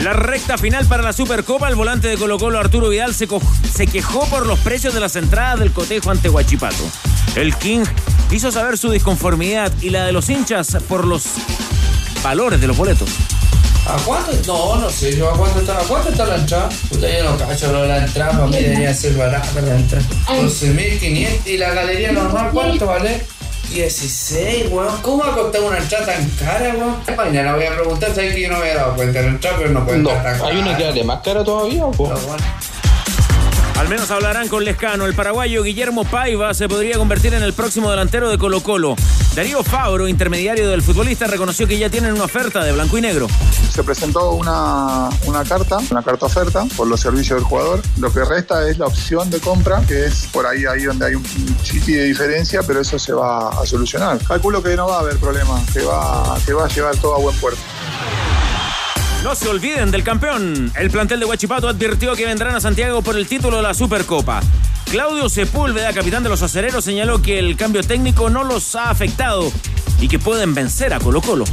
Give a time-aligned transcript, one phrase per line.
[0.00, 3.26] En la recta final para la Supercopa, el volante de Colo Colo Arturo Vidal se,
[3.86, 6.82] quejó por los precios de las entradas del cotejo ante Huachipato.
[7.36, 7.84] El King
[8.30, 11.24] hizo saber su disconformidad y la de los hinchas por los
[12.24, 13.10] valores de los boletos.
[13.86, 14.32] ¿A cuánto?
[14.46, 15.78] No, no sé yo a cuánto está.
[15.78, 16.70] ¿A cuánto está la entrada?
[16.88, 20.06] Puta, yo no cacho lo de la entrada, para mí debería ser barata la entrada.
[20.28, 23.22] 12.500 y la galería normal, ¿cuánto vale?
[23.70, 25.00] 16, weón.
[25.02, 26.96] ¿Cómo va a costar una entrada tan cara, weón?
[27.16, 29.56] Mañana voy a preguntar, sabes que yo no me había dado cuenta de la entrada,
[29.58, 30.88] pero no puede No, estar tan hay una que cara.
[30.90, 31.90] vale más cara todavía, ¿o?
[31.92, 32.44] Pero bueno.
[33.80, 35.06] Al menos hablarán con Lescano.
[35.06, 38.94] El paraguayo Guillermo Paiva se podría convertir en el próximo delantero de Colo Colo.
[39.34, 43.26] Darío Fabro, intermediario del futbolista, reconoció que ya tienen una oferta de blanco y negro.
[43.72, 47.80] Se presentó una, una carta, una carta oferta por los servicios del jugador.
[47.98, 51.14] Lo que resta es la opción de compra, que es por ahí, ahí donde hay
[51.14, 51.24] un
[51.62, 54.18] chiqui de diferencia, pero eso se va a solucionar.
[54.28, 57.18] Calculo que no va a haber problema, que va, que va a llevar todo a
[57.18, 57.60] buen puerto.
[59.22, 60.72] No se olviden del campeón.
[60.78, 64.40] El plantel de Huachipato advirtió que vendrán a Santiago por el título de la Supercopa.
[64.90, 69.52] Claudio Sepúlveda, capitán de los acereros, señaló que el cambio técnico no los ha afectado
[70.00, 71.44] y que pueden vencer a Colo Colo.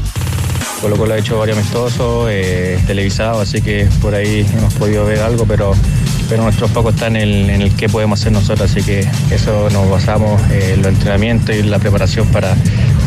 [0.82, 5.20] Colo Colo ha hecho varios amistosos, eh, televisados, así que por ahí hemos podido ver
[5.20, 5.74] algo, pero,
[6.30, 9.90] pero nuestro foco está en el, en qué podemos hacer nosotros, así que eso nos
[9.90, 12.56] basamos eh, en los entrenamientos y la preparación para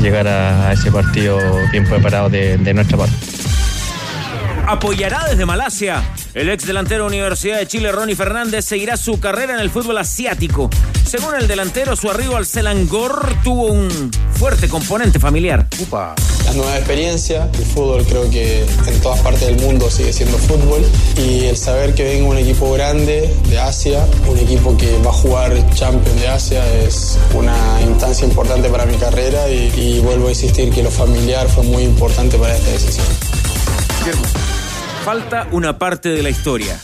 [0.02, 1.38] llegar a, a ese partido
[1.72, 3.14] bien preparado de, de nuestra parte.
[4.70, 6.00] Apoyará desde Malasia.
[6.32, 10.70] El ex delantero Universidad de Chile, Ronnie Fernández, seguirá su carrera en el fútbol asiático.
[11.04, 15.66] Según el delantero, su arribo al Selangor tuvo un fuerte componente familiar.
[16.44, 20.86] Las nuevas experiencias, el fútbol creo que en todas partes del mundo sigue siendo fútbol
[21.16, 25.14] y el saber que venga un equipo grande de Asia, un equipo que va a
[25.14, 30.30] jugar Champions de Asia es una instancia importante para mi carrera y, y vuelvo a
[30.30, 33.06] insistir que lo familiar fue muy importante para esta decisión.
[35.04, 36.78] Falta una parte de la historia.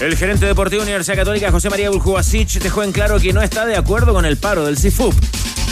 [0.00, 3.66] El gerente deportivo de Universidad Católica, José María Buljubasic, dejó en claro que no está
[3.66, 5.14] de acuerdo con el paro del CIFUP.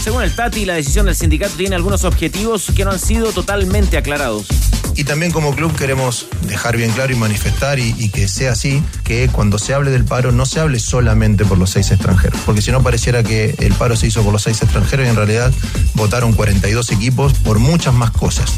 [0.02, 3.96] Según el Tati, la decisión del sindicato tiene algunos objetivos que no han sido totalmente
[3.96, 4.46] aclarados.
[4.94, 8.82] Y también como club queremos dejar bien claro y manifestar y, y que sea así,
[9.02, 12.62] que cuando se hable del paro no se hable solamente por los seis extranjeros, porque
[12.62, 15.52] si no pareciera que el paro se hizo por los seis extranjeros y en realidad
[15.94, 18.52] votaron 42 equipos por muchas más cosas.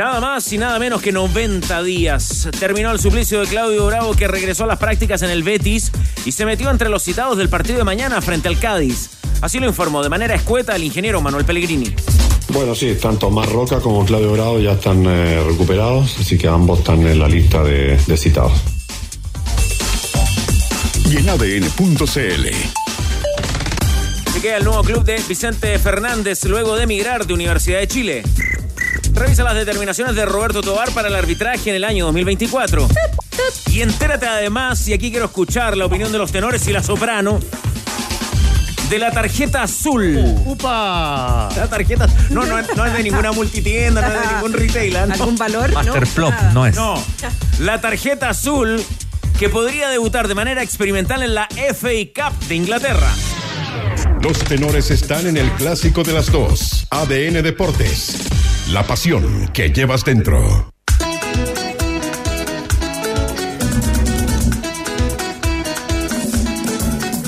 [0.00, 2.48] Nada más y nada menos que 90 días.
[2.58, 5.92] Terminó el suplicio de Claudio Bravo que regresó a las prácticas en el Betis
[6.24, 9.10] y se metió entre los citados del partido de mañana frente al Cádiz.
[9.42, 11.94] Así lo informó de manera escueta el ingeniero Manuel Pellegrini.
[12.48, 16.78] Bueno, sí, tanto Mar Roca como Claudio Bravo ya están eh, recuperados, así que ambos
[16.78, 18.58] están en la lista de, de citados.
[21.10, 22.48] Y en ADN.cl.
[24.32, 28.22] Se queda el nuevo club de Vicente Fernández luego de emigrar de Universidad de Chile.
[29.20, 32.88] Revisa las determinaciones de Roberto Tobar para el arbitraje en el año 2024.
[33.70, 37.38] Y entérate además, y aquí quiero escuchar la opinión de los tenores y la soprano,
[38.88, 40.16] de la tarjeta azul.
[40.46, 41.50] ¡Upa!
[41.54, 42.08] La tarjeta.
[42.30, 45.08] No, no, no es de ninguna multitienda, no es de ningún retailer.
[45.08, 45.12] no.
[45.12, 45.70] ¿Algún valor?
[45.70, 46.74] Master no, no es.
[46.74, 47.04] No,
[47.58, 48.82] la tarjeta azul
[49.38, 53.12] que podría debutar de manera experimental en la FA Cup de Inglaterra.
[54.22, 56.86] Los tenores están en el clásico de las dos.
[56.90, 58.28] ADN Deportes.
[58.72, 60.72] La pasión que llevas dentro.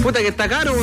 [0.03, 0.75] Puta que está caro,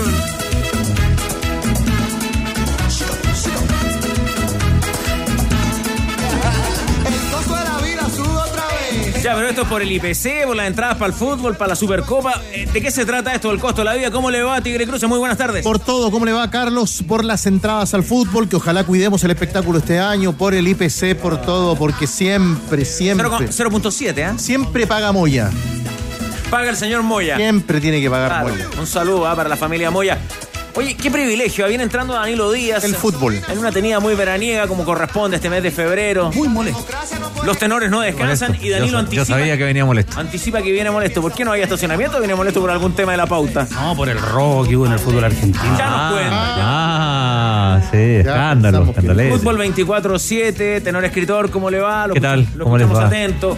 [9.22, 11.76] Ya, pero esto es por el IPC, por las entradas para el fútbol, para la
[11.76, 12.42] Supercopa.
[12.54, 14.12] Eh, ¿De qué se trata esto del costo de la vida?
[14.12, 15.04] ¿Cómo le va a Tigre Cruz?
[15.04, 15.62] Muy buenas tardes.
[15.62, 17.04] Por todo, ¿cómo le va Carlos?
[17.06, 21.16] Por las entradas al fútbol, que ojalá cuidemos el espectáculo este año, por el IPC,
[21.22, 24.38] por todo, porque siempre, siempre, 0,7, ¿ah?
[24.38, 25.50] siempre paga Moya.
[26.50, 27.36] Paga el señor Moya.
[27.36, 28.68] Siempre tiene que pagar Claro, Moya.
[28.80, 30.18] un saludo ah, para la familia Moya.
[30.76, 31.68] Oye, qué privilegio.
[31.68, 32.84] Viene entrando Danilo Díaz.
[32.84, 33.40] El fútbol.
[33.50, 36.32] En una tenida muy veraniega, como corresponde este mes de febrero.
[36.34, 36.86] Muy molesto.
[37.44, 38.68] Los tenores no descansan Molesto.
[38.68, 39.22] y Danilo yo, anticipa.
[39.22, 40.20] yo sabía que venía molesto.
[40.20, 41.22] Anticipa que viene molesto.
[41.22, 43.68] ¿Por qué no había estacionamiento o viene molesto por algún tema de la pauta?
[43.72, 45.78] No, por el robo que hubo en el fútbol argentino.
[45.78, 46.56] Ya nos cuenta.
[46.58, 49.38] Ah, sí, escándalo, escandalero.
[49.38, 52.08] Fútbol 24-7, tenor escritor, ¿cómo le va?
[52.08, 52.48] Lo ¿Qué tal?
[52.56, 53.08] Lo ¿Cómo les va?
[53.08, 53.58] atento.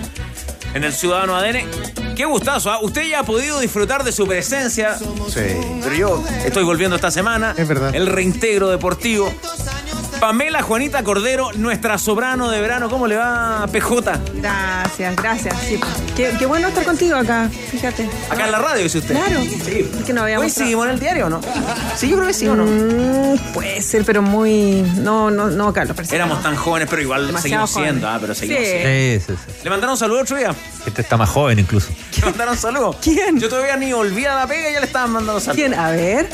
[0.73, 1.57] En el Ciudadano ADN.
[2.21, 2.77] Qué gustazo, ¿ah?
[2.83, 4.95] Usted ya ha podido disfrutar de su presencia.
[4.95, 5.41] Sí.
[5.81, 7.55] Pero yo estoy volviendo esta semana.
[7.57, 7.95] Es verdad.
[7.95, 9.33] El reintegro deportivo.
[10.21, 12.91] Pamela Juanita Cordero, nuestra sobrano de verano.
[12.91, 14.19] ¿Cómo le va, PJ?
[14.35, 15.55] Gracias, gracias.
[15.67, 15.91] Sí, pues.
[16.15, 18.07] qué, qué bueno estar contigo acá, fíjate.
[18.29, 19.15] Acá en la radio, dice usted.
[19.15, 19.41] Claro.
[19.41, 19.89] Sí.
[19.99, 21.41] Es que no habíamos Hoy seguimos en el diario, o ¿no?
[21.97, 22.65] Sí, yo creo que sí o no.
[22.65, 24.83] Mm, puede ser, pero muy.
[24.97, 25.97] No, no, no, Carlos.
[26.13, 26.43] Éramos no.
[26.43, 28.07] tan jóvenes, pero igual Demasiado seguimos siendo.
[28.07, 28.69] Ah, pero seguimos Sí.
[28.69, 29.25] siendo.
[29.25, 29.59] Sí, sí, sí.
[29.63, 30.53] ¿Le mandaron saludos otro día?
[30.85, 31.89] Este está más joven incluso.
[32.19, 32.97] ¿Le mandaron saludos?
[33.01, 33.39] ¿Quién?
[33.39, 35.55] Yo todavía ni olvida la pega y ya le estaban mandando saludos.
[35.55, 35.73] ¿Quién?
[35.73, 36.29] A ver.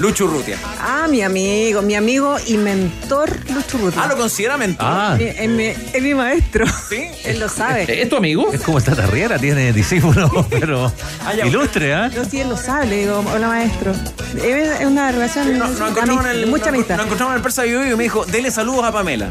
[0.00, 0.56] Lucho Urrutia.
[0.80, 4.02] Ah, mi amigo, mi amigo y mentor Lucho Urrutia.
[4.04, 4.86] Ah, lo considera mentor.
[4.88, 6.66] Ah, Mi- es, mi, es mi maestro.
[6.88, 7.08] ¿Sí?
[7.24, 8.00] Él lo sabe.
[8.00, 8.52] ¿Es tu amigo?
[8.52, 10.92] es como esta tarriera, tiene discípulos, pero
[11.26, 11.46] Ah, ya.
[11.46, 12.08] ilustre, ¿ah?
[12.14, 13.92] Yo sí, él lo sabe, le digo, hola maestro.
[14.36, 16.96] Es es una relación Nos, nos en el, mucha nos- amistad.
[16.96, 19.28] nos encontramos en el Persa Vivo y me dijo, dele saludos a Pamela.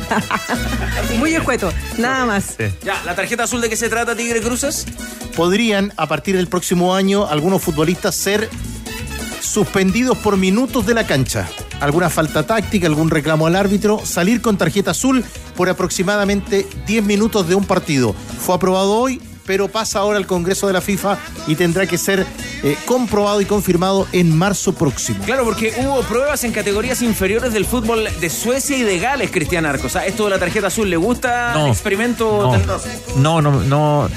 [1.18, 2.56] Muy escueto, nada más.
[2.58, 2.66] Sí.
[2.84, 4.86] ya, ¿la tarjeta azul de qué se trata, Tigre Cruces?
[5.36, 8.50] Podrían, a partir del próximo año, algunos futbolistas ser
[9.42, 11.48] suspendidos por minutos de la cancha.
[11.80, 15.24] Alguna falta táctica, algún reclamo al árbitro, salir con tarjeta azul
[15.56, 18.13] por aproximadamente 10 minutos de un partido.
[18.39, 21.18] Fue aprobado hoy, pero pasa ahora al Congreso de la FIFA
[21.48, 22.25] y tendrá que ser
[22.63, 25.24] eh, comprobado y confirmado en marzo próximo.
[25.25, 29.66] Claro, porque hubo pruebas en categorías inferiores del fútbol de Suecia y de Gales, Cristian
[29.66, 29.86] Arcos.
[29.86, 31.66] O sea, esto de la tarjeta azul, ¿le gusta No.
[31.68, 32.57] el experimento?
[33.16, 34.10] No, no, no, no,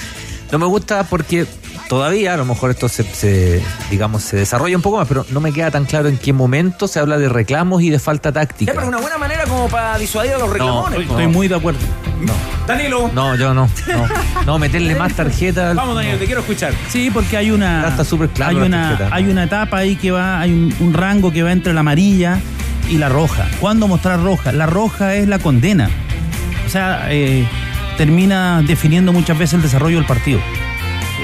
[0.50, 1.46] no me gusta porque
[1.90, 3.60] todavía, a lo mejor esto se, se,
[3.90, 6.86] digamos, se desarrolla un poco más, pero no me queda tan claro en qué momento
[6.86, 8.72] se habla de reclamos y de falta táctica.
[8.72, 11.00] pero una buena manera como para disuadir a los reclamones.
[11.00, 11.80] Estoy muy de acuerdo.
[12.68, 14.08] Danilo, No, yo no, no,
[14.46, 15.74] no, meterle más tarjetas.
[15.74, 16.72] vamos Danilo, te quiero escuchar.
[16.88, 17.88] Sí, porque hay una.
[17.88, 19.16] Está súper claro Hay una, tarjeta.
[19.16, 22.38] hay una etapa ahí que va, hay un, un rango que va entre la amarilla
[22.88, 23.48] y la roja.
[23.58, 24.52] ¿Cuándo mostrar roja?
[24.52, 25.90] La roja es la condena.
[26.66, 27.44] O sea, eh,
[27.96, 30.38] termina definiendo muchas veces el desarrollo del partido.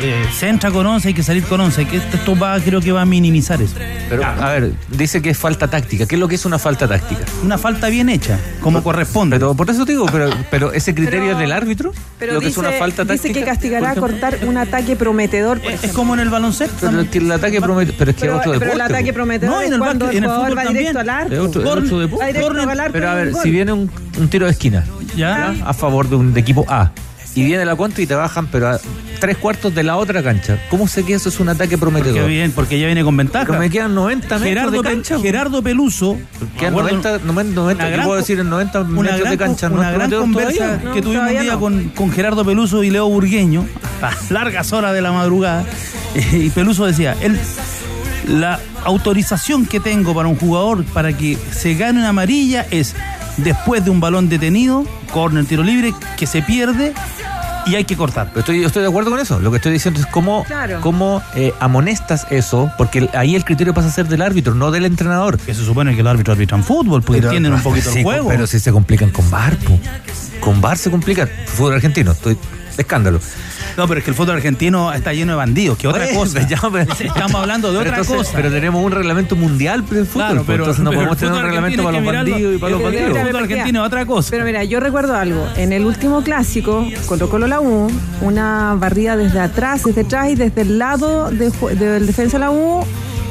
[0.02, 1.86] Eh, se entra con 11, hay que salir con 11.
[1.86, 3.74] Que esto va, creo que va a minimizar eso.
[4.08, 6.06] Pero, a ver, dice que es falta táctica.
[6.06, 7.22] ¿Qué es lo que es una falta táctica?
[7.42, 9.36] Una falta bien hecha, como corresponde.
[9.38, 11.92] Pero por eso te digo, pero, pero ese criterio Pero- es del árbitro.
[12.18, 13.28] Pero lo que dice, es una falta táctica.
[13.28, 14.02] dice que castigará ejemplo.
[14.12, 16.76] cortar un ataque prometedor, por es, es como en el baloncesto.
[16.88, 18.74] Pero es que el ataque promete, pero es que otro pero deporte.
[18.74, 21.06] el ataque prometedor No, en el cuando el en el jugador fútbol va directo al
[21.06, 21.16] también.
[21.32, 21.34] arco.
[21.34, 22.24] Es otro, Corner, otro deporte.
[22.24, 23.42] Va directo al arco Pero a ver, gol.
[23.42, 24.84] si viene un, un tiro de esquina
[25.16, 25.54] ¿Ya?
[25.64, 26.92] a favor de un de equipo A
[27.36, 28.80] y viene la contra y te bajan, pero a
[29.20, 32.22] tres cuartos de la otra cancha, ¿cómo sé que eso es un ataque prometedor?
[32.22, 33.46] Qué bien, porque ya viene con ventaja.
[33.46, 35.18] Pero me quedan 90 metros Gerardo, de Pe- cancha.
[35.20, 36.16] Gerardo Peluso.
[36.58, 39.20] Quedan me acuerdo- 90, 90, 90 una ¿qué gran puedo decir en 90 una metros
[39.20, 39.68] gran, de cancha.
[39.68, 40.80] ¿No una es gran conversa todavía?
[40.84, 41.60] No, que tuvimos un día no.
[41.60, 43.66] con, con Gerardo Peluso y Leo Burgueño
[44.02, 45.64] a largas horas de la madrugada.
[46.32, 47.38] Y Peluso decía, él,
[48.28, 52.94] la autorización que tengo para un jugador para que se gane una amarilla es
[53.38, 56.92] después de un balón detenido, corner, tiro libre, que se pierde
[57.66, 58.28] y hay que cortar.
[58.28, 59.40] Pero estoy, yo estoy de acuerdo con eso.
[59.40, 60.80] Lo que estoy diciendo es cómo, Claro.
[60.82, 64.84] cómo eh, amonestas eso, porque ahí el criterio pasa a ser del árbitro, no del
[64.84, 65.38] entrenador.
[65.38, 68.04] Que se supone que los árbitros arbitran fútbol, porque Pero- entienden un poquito sí, el
[68.04, 68.28] juego.
[68.28, 69.78] Pero si se complican con VAR, po.
[70.40, 71.28] con VAR se complican.
[71.46, 72.38] Fútbol argentino, estoy
[72.78, 73.20] escándalo.
[73.76, 76.46] No, pero es que el fútbol argentino está lleno de bandidos, que otra cosa.
[76.48, 78.32] ya, pero- Estamos hablando de otra entonces- cosa.
[78.34, 81.18] Pero tenemos un reglamento mundial para el fútbol, Claro, pues, pero- entonces no pero podemos
[81.18, 83.10] tener un reglamento para los bandidos y para los bandidos.
[83.16, 84.30] El fútbol argentino es otra cosa.
[84.30, 85.46] Pero mira, yo recuerdo algo.
[85.56, 87.90] En el último clásico, Colo Colo la U,
[88.22, 92.40] una barrida desde atrás, desde atrás y desde el lado de ju- del defensa de
[92.44, 92.84] la U,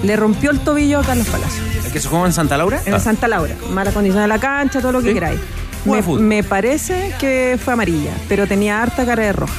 [0.04, 1.62] le rompió el tobillo a Carlos Palacio.
[1.86, 2.80] ¿El que se jugó en Santa Laura?
[2.86, 3.56] En el Santa Laura.
[3.72, 5.14] Mala condición de la cancha, todo lo que Sí.
[5.14, 5.40] queráis.
[5.86, 9.54] Me, parece que fue amarilla, pero tenía harta cara de roja.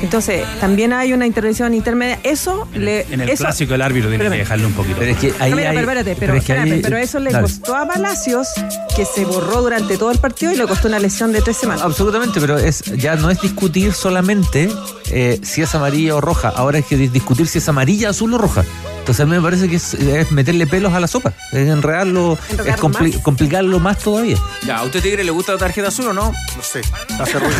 [0.00, 2.20] Entonces, también hay una intervención intermedia.
[2.22, 3.04] Eso le.
[3.10, 4.94] En el eso- clásico el árbitro tiene que dejarle un poquito.
[4.96, 6.96] Pero es que ahí No, mira, hay- pero espérate, pero, es que espérame, ahí- pero
[6.98, 7.42] eso le Dale.
[7.42, 8.46] costó a Palacios
[8.94, 11.82] que se borró durante todo el partido y le costó una lesión de tres semanas.
[11.82, 14.68] Absolutamente, pero es ya no es discutir solamente
[15.10, 18.32] eh, si es amarilla o roja, ahora es que dis- discutir si es amarilla, azul
[18.34, 18.64] o roja.
[19.08, 22.38] Entonces a mí me parece que es, es meterle pelos a la sopa, es enredarlo,
[22.50, 23.22] es compli- más.
[23.22, 24.36] complicarlo más todavía.
[24.66, 26.30] Ya, ¿a usted Tigre le gusta la tarjeta azul o no?
[26.56, 26.82] No sé,
[27.18, 27.58] hace ruido.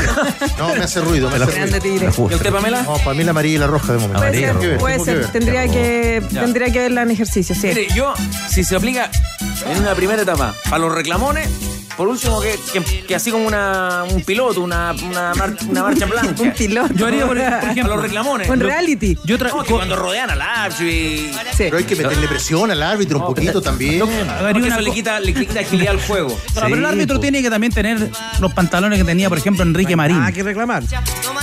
[0.58, 1.78] No, me hace ruido, me hace ruido.
[1.80, 2.10] Tigre.
[2.30, 2.82] ¿Y usted, Pamela?
[2.82, 4.18] No, para mí la amarilla y la roja de momento.
[4.18, 4.66] Puede amarilla, ser, roja.
[4.68, 5.16] Tengo puede que ser.
[5.16, 5.26] ver.
[5.28, 6.40] Tendría que, Ya.
[6.42, 7.66] tendría que verla en ejercicio, sí.
[7.68, 8.12] Mire, yo,
[8.50, 9.10] si se aplica
[9.70, 11.48] en una primera etapa para los reclamones,
[11.98, 16.06] por último, que, que- que así como una, un piloto, una, una, mar- una marcha
[16.06, 16.34] blanca.
[16.42, 16.94] Un piloto.
[16.94, 18.48] Yo haría, por, por A ejemplo, los reclamones.
[18.48, 19.18] Un reality.
[19.24, 21.30] yo No, que cuando rodean al árbitro y...
[21.58, 24.00] Pero hay que meterle presión al árbitro un poquito también.
[24.52, 26.38] Porque eso le quita, le quita agilidad al juego.
[26.54, 27.20] Pero el árbitro po.
[27.20, 28.08] tiene que también tener
[28.40, 30.18] los pantalones que tenía, por ejemplo, Enrique Marín.
[30.20, 30.84] Ah, que reclamar.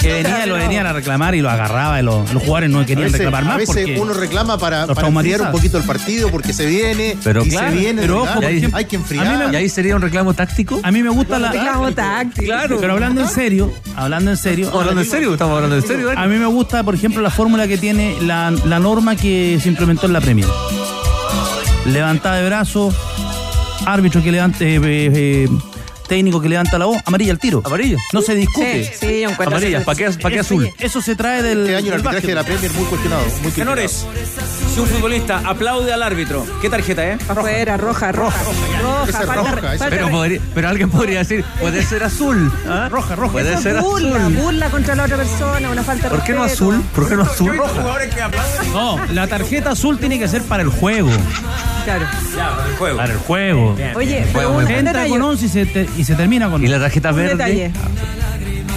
[0.02, 2.86] Que venía, lo venían a reclamar y lo agarraba y los, los jugadores no A
[2.86, 5.84] querían veces, reclamar a más veces porque uno reclama para, para enfriar un poquito el
[5.84, 8.02] partido porque se viene Pero y claro, se viene.
[8.02, 8.40] pero ojo,
[8.74, 9.48] hay que a enfriar.
[9.50, 10.80] mí ¿Y ahí sería un reclamo táctico?
[10.84, 11.52] a mí me gusta la...
[11.52, 12.46] Reclamo táctico.
[12.46, 12.78] Claro.
[12.80, 14.70] Pero hablando en serio, hablando en serio...
[14.74, 16.12] Hablando en serio, estamos hablando en serio.
[16.16, 19.70] A mí me gusta, por ejemplo, la fórmula que tiene la, la norma que se
[19.70, 20.48] implementó en la Premier.
[21.86, 22.94] Levantada de brazo,
[23.86, 25.50] árbitro que levante, eh, eh,
[26.08, 27.62] técnico que levanta la voz, amarilla al tiro.
[27.64, 27.98] Amarillo.
[28.14, 28.86] No se discute.
[28.86, 30.70] Sí, sí, Amarilla, eso- ¿para qué, pa' qué azul?
[30.80, 31.62] Eso se trae del.
[31.62, 32.44] Este año el del arbitraje de la.
[32.44, 33.24] Premier muy cuestionado.
[33.44, 33.76] Muy criticado.
[34.76, 37.24] Si un futbolista aplaude al árbitro, ¿qué tarjeta es?
[37.24, 38.38] Pa' afuera, roja, roja.
[38.82, 42.52] Roja, roja, falta- Pero, podría- pero alguien podría decir, puede ser azul.
[42.68, 42.90] ¿ah?
[42.92, 43.32] Roja, roja.
[43.32, 44.34] Puede Eso ser es burla, azul.
[44.36, 46.84] burla contra la otra persona, una falta de ¿Por qué no azul?
[46.94, 47.56] ¿Por qué no azul?
[47.56, 47.84] Roja.
[48.74, 51.10] No, la tarjeta azul tiene que ser para el juego.
[51.86, 52.06] Claro.
[52.70, 52.98] El juego.
[52.98, 53.78] Para el juego.
[53.96, 55.10] Oye, pero un, un Entra detalle.
[55.10, 57.32] con 11 y se, te- y se termina con Y la tarjeta Un verde.
[57.32, 57.72] detalle.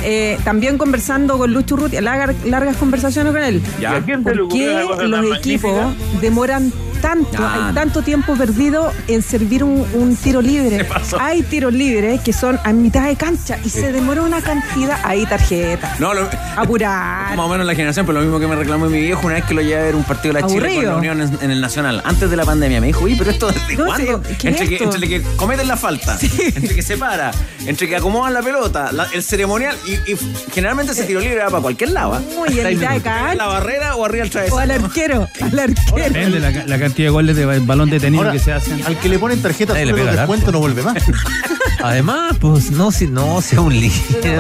[0.05, 3.62] Eh, también conversando con Lucho Ruti, largas, largas conversaciones con él.
[3.81, 4.02] Ya.
[4.23, 7.67] ¿Por qué los equipos demoran tanto, Ah.
[7.69, 10.87] hay tanto tiempo perdido en servir un, un tiro libre?
[11.21, 14.99] Hay tiros libres que son a mitad de cancha y se demora una cantidad.
[15.05, 15.95] Hay tarjeta.
[15.99, 17.37] No, lo, Apurar.
[17.37, 19.45] más o menos la generación, pero lo mismo que me reclamó mi viejo una vez
[19.45, 21.50] que lo llevé a ver un partido de la Chile con la Unión en, en
[21.50, 22.81] el Nacional, antes de la pandemia.
[22.81, 24.23] Me dijo, uy, pero esto desde No, cuándo?
[24.28, 24.95] sí, ¿qué entre, es que, esto?
[24.95, 27.31] entre que cometen la falta, entre que se para,
[27.67, 30.17] entre que acomodan la pelota, la- el ceremonial, y, y
[30.52, 32.14] generalmente ese tiro libre va para cualquier lado.
[32.14, 32.23] ¿ah?
[32.37, 33.47] Muy en mitad de En la cancha.
[33.47, 34.61] barrera o arriba del O travesaño.
[34.61, 35.28] al arquero.
[35.40, 35.97] Al arquero.
[35.97, 38.85] Depende la, la cantidad de goles de balón detenido Ahora, que se hacen.
[38.85, 40.97] al que le ponen tarjeta le azul pega los descuentos no vuelve más.
[41.83, 43.92] Además, pues no, si no, sea un lío.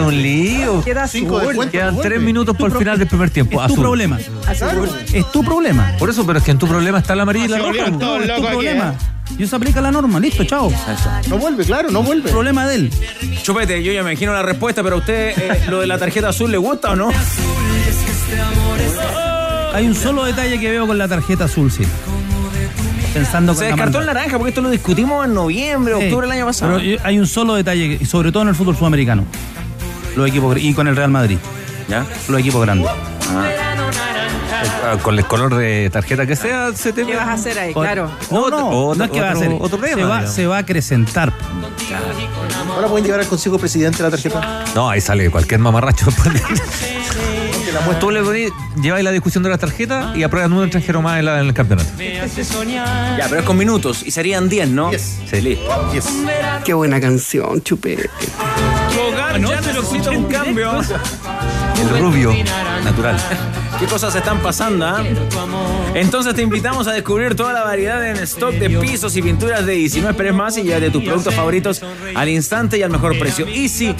[0.06, 0.82] Un lío.
[0.84, 1.68] Queda Cinco azul.
[1.70, 3.60] Quedan tres minutos por el final del primer tiempo.
[3.60, 3.84] Es tu Azul.
[3.84, 4.18] problema.
[4.46, 4.90] Azul.
[5.12, 5.92] Es tu problema.
[6.00, 7.84] Por eso, pero es que en tu problema está la amarilla y la roja.
[7.86, 7.98] pues.
[7.98, 8.94] No, es tu problema.
[9.38, 10.18] Y eso aplica la norma.
[10.18, 10.72] Listo, chao.
[11.28, 12.28] No vuelve, claro, no vuelve.
[12.30, 12.90] Problema de él.
[13.42, 16.30] Chupete, yo ya me imagino la respuesta, pero a usted eh, lo de la tarjeta
[16.30, 17.10] azul le gusta o no?
[19.74, 21.84] Hay un solo detalle que veo con la tarjeta azul, sí.
[23.14, 26.04] Pensando con Se la descartó el naranja porque esto lo discutimos en noviembre, Sí.
[26.04, 26.76] octubre del año pasado.
[26.76, 29.24] Pero yo- hay un solo detalle, sobre todo en el fútbol sudamericano.
[30.16, 31.38] Los equipos y con el Real Madrid.
[31.88, 32.04] ¿Ya?
[32.28, 32.90] Los equipos grandes.
[34.90, 37.74] Ah, Con el color de tarjeta que sea, se te ¿Qué vas a hacer ahí?
[37.74, 38.10] Claro.
[38.30, 39.58] No, no, Otro- no es que va a otro- hacer.
[39.60, 41.32] otro se, tema, va, se va a acrecentar.
[42.74, 44.64] Ahora pueden llevar al Consejo Presidente la tarjeta.
[44.74, 46.06] No, ahí sale cualquier mamarracho.
[48.00, 51.24] Tú le ponís, lleváis la discusión de la tarjeta y aprueban un extranjero más en,
[51.24, 51.88] la- en el campeonato.
[53.18, 54.90] Ya, pero es con minutos y serían 10, ¿no?
[54.90, 55.18] Yes.
[55.30, 55.90] Sí, listo.
[55.92, 56.06] Yes.
[56.64, 58.08] Qué buena canción, chupe.
[59.08, 60.72] Hogar, ya necesita un cambio.
[61.80, 62.32] El rubio,
[62.84, 63.16] natural.
[63.78, 64.86] ¿Qué cosas están pasando?
[64.86, 65.04] ah?
[65.94, 69.80] Entonces te invitamos a descubrir toda la variedad en stock de pisos y pinturas de
[69.80, 70.00] Easy.
[70.00, 71.80] No esperes más y llévate tus productos favoritos
[72.14, 73.46] al instante y al mejor precio.
[73.46, 73.94] Easy,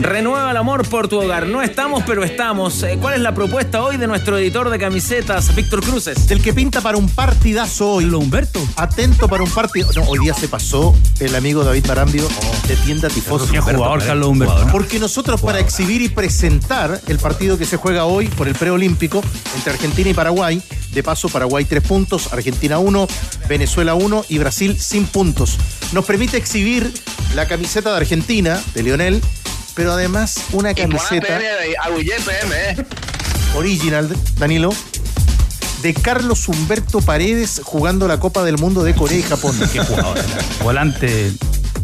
[0.00, 1.46] renueva el amor por tu hogar.
[1.46, 2.82] No estamos, pero estamos.
[2.82, 6.26] Eh, ¿Cuál es la propuesta hoy de nuestro editor de camisetas, Víctor Cruces?
[6.26, 8.06] Del que pinta para un partidazo hoy.
[8.06, 8.60] Lo Humberto.
[8.76, 9.88] Atento para un partido.
[9.94, 12.26] No, hoy día se pasó el amigo David Marambio
[12.66, 13.52] de tienda Tifosi.
[13.52, 14.66] Qué jugador, Carlos Humberto.
[14.72, 19.11] Porque nosotros para exhibir y presentar el partido que se juega hoy por el preolímpico
[19.56, 23.06] entre Argentina y Paraguay, de paso Paraguay tres puntos, Argentina uno,
[23.48, 25.58] Venezuela uno y Brasil sin puntos.
[25.92, 26.92] Nos permite exhibir
[27.34, 29.20] la camiseta de Argentina, de Lionel,
[29.74, 31.40] pero además una camiseta
[33.54, 34.70] original, Danilo,
[35.82, 39.58] de Carlos Humberto Paredes jugando la Copa del Mundo de Corea y Japón.
[39.72, 40.18] Qué jugador.
[40.62, 41.32] Volante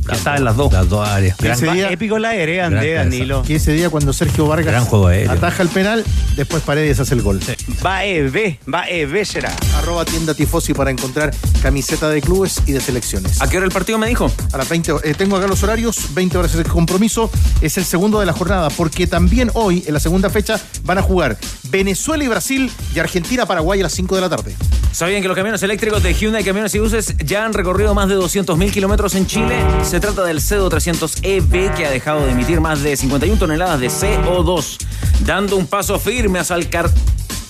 [0.08, 0.72] que está en las dos.
[0.72, 1.36] Las dos áreas.
[1.42, 2.94] Ese día- Épico la Gran André.
[2.94, 3.42] Danilo.
[3.42, 5.32] que ese día cuando Sergio Vargas Gran juego aéreo.
[5.32, 6.04] ataja el penal,
[6.36, 7.40] después Paredes hace el gol.
[7.84, 9.54] Va EB, va EB será.
[9.78, 13.40] Arroba tienda Tifosi para encontrar camiseta de clubes y de selecciones.
[13.40, 14.30] ¿A qué hora el partido me dijo?
[14.52, 17.84] A las 20 eh, tengo acá los horarios, 20 horas es el compromiso, es el
[17.84, 21.36] segundo de la jornada, porque también hoy, en la segunda fecha, van a jugar
[21.70, 24.54] Venezuela y Brasil y Argentina-Paraguay a las 5 de la tarde.
[24.92, 28.16] ¿Sabían que los camiones eléctricos de Hyundai Camiones y Buses ya han recorrido más de
[28.16, 29.56] 200.000 kilómetros en Chile?
[29.82, 33.88] Se trata del CEDO 300EB que ha dejado de emitir más de 51 toneladas de
[33.88, 34.76] CO2,
[35.24, 36.90] dando un paso firme hacia el car-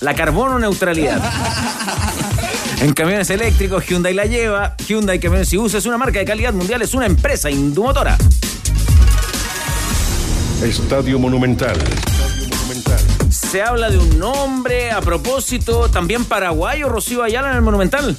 [0.01, 1.21] la carbono neutralidad.
[2.81, 4.77] En camiones eléctricos, Hyundai la lleva.
[4.87, 8.17] Hyundai Camiones y Buses es una marca de calidad mundial, es una empresa indumotora.
[10.63, 11.75] Estadio Monumental.
[11.77, 12.99] Estadio Monumental.
[13.29, 18.17] Se habla de un nombre a propósito, también paraguayo, Rocío Ayala en el Monumental.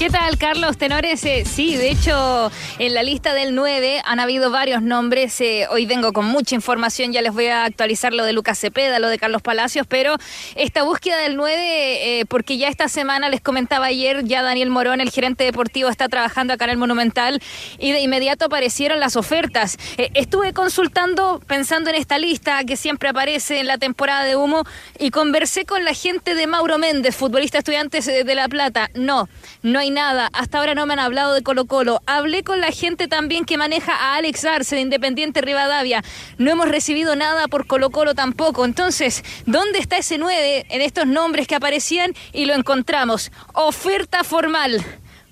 [0.00, 1.22] ¿Qué tal, Carlos Tenores?
[1.26, 5.38] Eh, sí, de hecho, en la lista del 9 han habido varios nombres.
[5.42, 8.98] Eh, hoy vengo con mucha información, ya les voy a actualizar lo de Lucas Cepeda,
[8.98, 10.16] lo de Carlos Palacios, pero
[10.54, 15.02] esta búsqueda del 9, eh, porque ya esta semana les comentaba ayer, ya Daniel Morón,
[15.02, 17.42] el gerente deportivo, está trabajando acá en el Monumental
[17.78, 19.76] y de inmediato aparecieron las ofertas.
[19.98, 24.64] estuve consultando, pensando en esta lista que siempre aparece en la temporada de humo
[24.98, 28.88] y conversé con la gente de Mauro Méndez, futbolista estudiantes de La Plata.
[28.94, 29.28] No,
[29.62, 30.30] no hay nada.
[30.32, 32.00] Hasta ahora no me han hablado de Colo Colo.
[32.06, 36.02] Hablé con la gente también que maneja a Alex Arce de Independiente Rivadavia.
[36.38, 38.64] No hemos recibido nada por Colo Colo tampoco.
[38.64, 42.14] Entonces, ¿dónde está ese 9 en estos nombres que aparecían?
[42.32, 43.30] Y lo encontramos.
[43.52, 44.84] Oferta formal.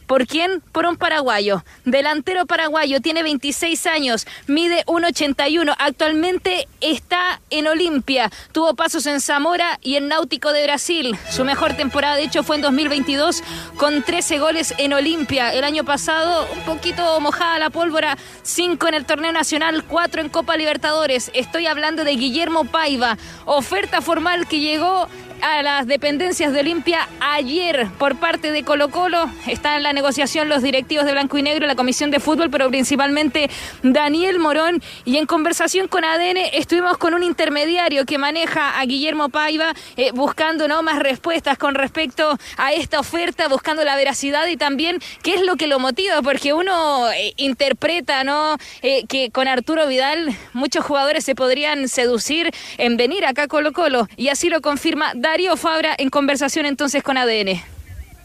[0.09, 0.63] ¿Por quién?
[0.73, 1.63] Por un paraguayo.
[1.85, 5.77] Delantero paraguayo, tiene 26 años, mide 1,81.
[5.79, 8.31] Actualmente está en Olimpia.
[8.53, 11.15] Tuvo pasos en Zamora y en Náutico de Brasil.
[11.31, 13.43] Su mejor temporada, de hecho, fue en 2022
[13.77, 15.53] con 13 goles en Olimpia.
[15.53, 20.31] El año pasado, un poquito mojada la pólvora, 5 en el torneo nacional, 4 en
[20.31, 21.31] Copa Libertadores.
[21.35, 23.19] Estoy hablando de Guillermo Paiva.
[23.45, 25.07] Oferta formal que llegó
[25.43, 29.31] a las dependencias de Olimpia ayer por parte de Colo Colo.
[29.47, 32.69] Está en la negociación los directivos de Blanco y Negro, la Comisión de Fútbol, pero
[32.69, 33.51] principalmente
[33.83, 34.81] Daniel Morón.
[35.05, 40.13] Y en conversación con ADN estuvimos con un intermediario que maneja a Guillermo Paiva, eh,
[40.13, 40.85] buscando ¿no?
[40.85, 45.57] más respuestas con respecto a esta oferta, buscando la veracidad y también qué es lo
[45.57, 48.57] que lo motiva, porque uno eh, interpreta ¿no?
[48.83, 53.73] Eh, que con Arturo Vidal muchos jugadores se podrían seducir en venir acá a Colo
[53.73, 54.07] Colo.
[54.17, 57.78] Y así lo confirma Darío Fabra en conversación entonces con ADN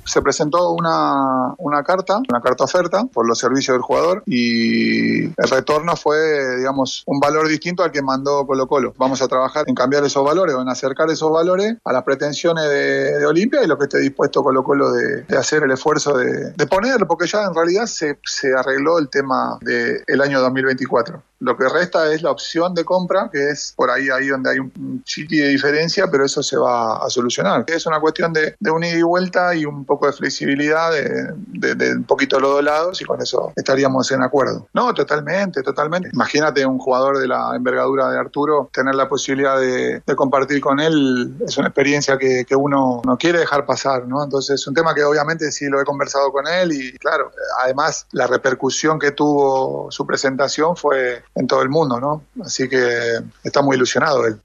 [0.05, 5.49] se presentó una, una, carta, una carta oferta por los servicios del jugador y el
[5.49, 8.93] retorno fue, digamos, un valor distinto al que mandó Colo Colo.
[8.97, 12.69] Vamos a trabajar en cambiar esos valores o en acercar esos valores a las pretensiones
[12.69, 16.67] de, Olimpia y lo que esté dispuesto Colo Colo de, hacer el esfuerzo de, de,
[16.67, 21.21] poner, porque ya en realidad se, se arregló el tema del año 2024.
[21.43, 24.59] Lo que resta es la opción de compra, que es por ahí, ahí donde hay
[24.59, 27.65] un chiqui de diferencia, pero eso se va a solucionar.
[27.67, 31.95] Es una cuestión de, de un ida y vuelta y un poco de flexibilidad de,
[31.95, 34.67] un poquito de los dos lados y con eso estaríamos en acuerdo.
[34.73, 36.09] No, totalmente, totalmente.
[36.13, 41.35] Imagínate un jugador de la envergadura de Arturo, tener la posibilidad de, compartir con él
[41.45, 44.23] es una experiencia que, uno no quiere dejar pasar, ¿no?
[44.23, 47.31] Entonces es un tema que obviamente sí lo he conversado con él y claro,
[47.63, 52.23] además la repercusión que tuvo su presentación fue en todo el mundo, ¿no?
[52.43, 54.39] Así que está muy ilusionado él.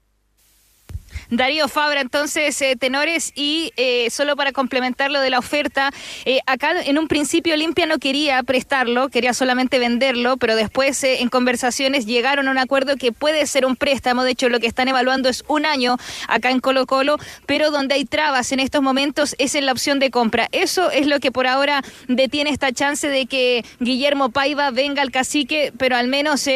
[1.31, 5.91] Darío Fabra, entonces, eh, tenores, y eh, solo para complementar lo de la oferta,
[6.25, 11.29] eh, acá en un principio Olimpia no quería prestarlo, quería solamente venderlo, pero después en
[11.29, 14.87] conversaciones llegaron a un acuerdo que puede ser un préstamo, de hecho lo que están
[14.87, 19.35] evaluando es un año acá en Colo Colo, pero donde hay trabas en estos momentos
[19.37, 20.47] es en la opción de compra.
[20.51, 25.11] Eso es lo que por ahora detiene esta chance de que Guillermo Paiva venga al
[25.11, 26.49] cacique, pero al menos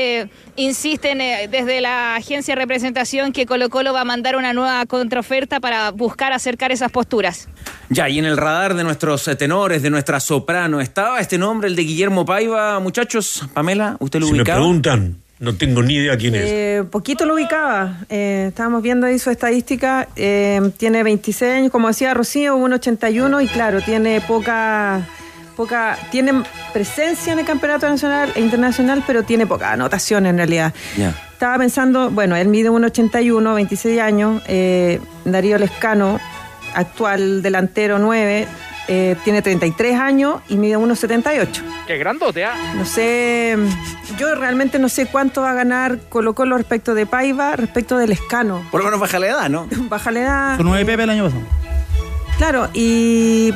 [0.56, 1.20] insisten
[1.52, 5.92] desde la agencia de representación que Colo Colo va a mandar una nueva contraoferta para
[5.92, 7.48] buscar acercar esas posturas.
[7.90, 11.76] Ya, y en el radar de nuestros tenores, de nuestra soprano, ¿estaba este nombre, el
[11.76, 13.48] de Guillermo Paiva, muchachos?
[13.54, 14.60] Pamela, ¿usted lo si ubicaba?
[14.60, 16.44] me preguntan, no tengo ni idea quién es.
[16.46, 18.00] Eh, poquito lo ubicaba.
[18.10, 20.08] Eh, estábamos viendo ahí su estadística.
[20.16, 25.06] Eh, tiene 26 años, como decía Rocío, 1,81 y claro, tiene poca
[25.56, 30.74] poca, tiene presencia en el campeonato nacional e internacional, pero tiene poca anotación en realidad.
[31.44, 36.18] Estaba pensando, bueno, él mide 1,81, 26 años, eh, Darío Lescano,
[36.74, 38.48] actual delantero 9,
[38.88, 41.62] eh, tiene 33 años y mide 1,78.
[41.86, 42.56] Qué grandote, ¿ah?
[42.78, 43.58] No sé,
[44.18, 48.12] yo realmente no sé cuánto va a ganar Colo Colo respecto de Paiva, respecto del
[48.12, 48.66] Lescano.
[48.72, 49.68] Por lo menos baja la edad, ¿no?
[49.90, 50.56] baja la edad.
[50.56, 51.44] Con 9 Pepe el año pasado.
[52.38, 53.54] Claro, y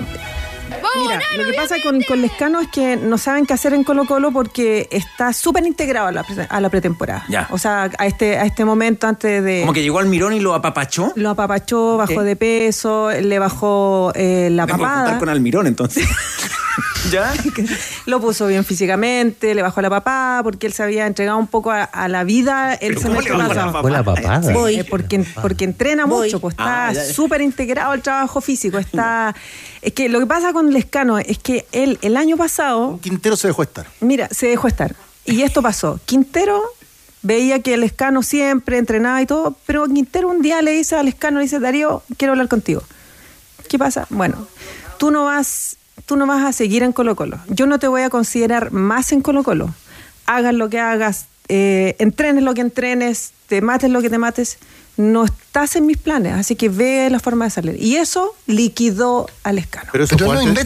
[0.96, 4.06] Mira, lo que pasa con, con, Lescano es que no saben qué hacer en Colo
[4.06, 7.26] Colo porque está súper integrado a la, a la pretemporada.
[7.50, 9.62] O sea, a este, a este momento antes de...
[9.62, 11.14] Como que llegó al Mirón y lo apapachó.
[11.16, 15.20] Lo apapachó, bajó de peso, le bajó eh, la papada.
[15.20, 16.08] con Almirón entonces.
[17.12, 17.34] ¿Ya?
[18.06, 21.72] lo puso bien físicamente, le bajó la papada porque él se había entregado un poco
[21.72, 23.90] a, la vida el semestre pasado.
[23.90, 24.70] la papada?
[24.70, 28.78] Eh, porque, porque entrena mucho, pues está ah, súper integrado al trabajo físico.
[28.78, 29.36] Está.
[29.80, 33.00] Es que lo que pasa con Lescano es que él el año pasado.
[33.02, 33.86] Quintero se dejó estar.
[34.02, 34.96] Mira, se dejó estar.
[35.24, 36.00] Y esto pasó.
[36.06, 36.62] Quintero
[37.22, 41.08] veía que el escano siempre entrenaba y todo, pero Quintero un día le dice al
[41.08, 42.82] escano, le dice, Darío, quiero hablar contigo.
[43.70, 44.08] ¿Qué pasa?
[44.10, 44.48] Bueno,
[44.98, 47.40] tú no vas tú no vas a seguir en Colo Colo.
[47.48, 49.74] Yo no te voy a considerar más en Colo Colo.
[50.26, 54.58] Hagas lo que hagas, eh, entrenes lo que entrenes, te mates lo que te mates,
[54.98, 57.82] no estás en mis planes, así que ve la forma de salir.
[57.82, 59.90] Y eso liquidó al escano.
[59.92, 60.66] Pero, eso fue antes-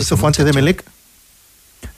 [0.00, 0.84] Eso fue antes de Melec.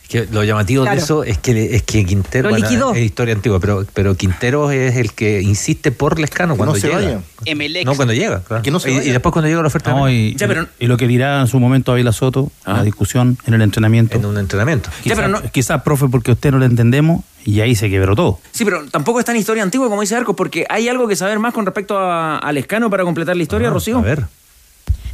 [0.09, 0.97] Que lo llamativo Claro.
[0.97, 2.95] de eso es que, es que Quintero Lo bueno, liquidó.
[2.95, 6.87] es historia antigua, pero, pero Quintero es el que insiste por Lescano cuando no se
[6.87, 6.97] llega.
[6.99, 7.21] vaya.
[7.45, 7.85] Emelec.
[7.85, 8.41] No, cuando llega.
[8.43, 8.63] claro.
[8.63, 9.09] Que no se y, vaya.
[9.09, 11.47] y después cuando llega la oferta No, y, Ya, pero- y lo que dirá en
[11.47, 14.17] su momento Avila Soto, la discusión en el entrenamiento.
[14.17, 14.89] en un entrenamiento.
[15.05, 18.41] Ya, pero no- Quizás, profe, porque usted no lo entendemos y ahí se quebró todo.
[18.53, 21.39] Sí, pero tampoco es tan historia antigua como dice Arcos, porque hay algo que saber
[21.39, 23.99] más con respecto a, al escano para completar la historia, Rocío.
[23.99, 24.25] A ver.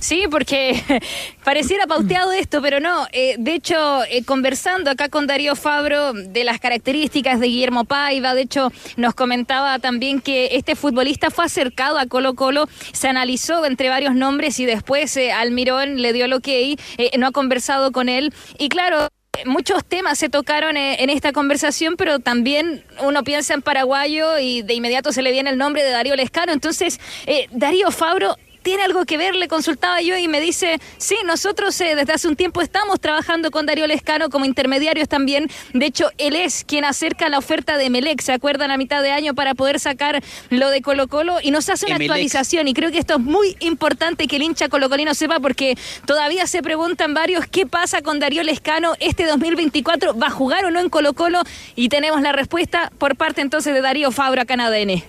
[0.04, 0.82] Sí, porque
[1.44, 3.06] pareciera pauteado esto, pero no.
[3.10, 8.34] Eh, de hecho, eh, conversando acá con Darío Fabro de las características de Guillermo Paiva,
[8.34, 13.64] de hecho, nos comentaba también que este futbolista fue acercado a Colo Colo, se analizó
[13.64, 16.76] entre varios nombres y después eh, Almirón le dio el ok, eh,
[17.18, 18.34] no ha conversado con él.
[18.58, 19.08] Y claro.
[19.46, 24.62] Muchos temas se tocaron eh, en esta conversación, pero también uno piensa en paraguayo y
[24.62, 26.52] de inmediato se le viene el nombre de Darío Lescano.
[26.52, 29.36] Entonces, eh, Darío Fabro ¿Tiene algo que ver?
[29.36, 33.50] Le consultaba yo y me dice, sí, nosotros eh, desde hace un tiempo estamos trabajando
[33.50, 35.50] con Darío Lescano como intermediarios también.
[35.74, 38.70] De hecho, él es quien acerca la oferta de Melec, ¿se acuerdan?
[38.70, 41.96] A mitad de año para poder sacar lo de Colo Colo y nos hace una
[41.96, 42.12] Emelec.
[42.12, 42.66] actualización.
[42.66, 46.62] Y creo que esto es muy importante que el hincha colocolino sepa porque todavía se
[46.62, 50.18] preguntan varios qué pasa con Darío Lescano este 2024.
[50.18, 51.42] ¿Va a jugar o no en Colo Colo?
[51.76, 55.04] Y tenemos la respuesta por parte entonces de Darío Fabra, ADN.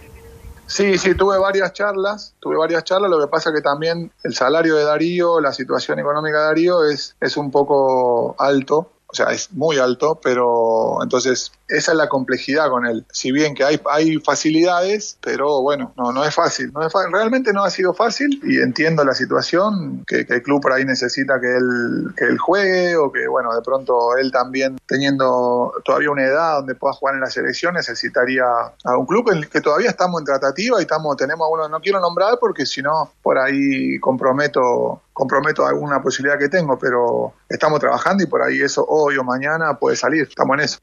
[0.67, 4.75] Sí, sí, tuve varias charlas, tuve varias charlas, lo que pasa que también el salario
[4.75, 9.51] de Darío, la situación económica de Darío es, es un poco alto, o sea, es
[9.53, 13.05] muy alto, pero entonces esa es la complejidad con él.
[13.11, 13.79] Si bien que hay,
[14.23, 18.59] facilidades, pero bueno, no, no es fácil, no es realmente no ha sido fácil y
[18.61, 22.95] entiendo la situación, que, que el club por ahí necesita que él, que él juegue
[22.95, 27.21] o que bueno, de pronto él también teniendo todavía una edad donde pueda jugar en
[27.21, 31.15] la selección necesitaría a un club en el que todavía estamos en tratativa y estamos,
[31.17, 36.37] tenemos a uno, no quiero nombrar porque si no por ahí comprometo comprometo alguna posibilidad
[36.37, 40.55] que tengo, pero estamos trabajando y por ahí eso hoy o mañana puede salir, estamos
[40.55, 40.79] en eso.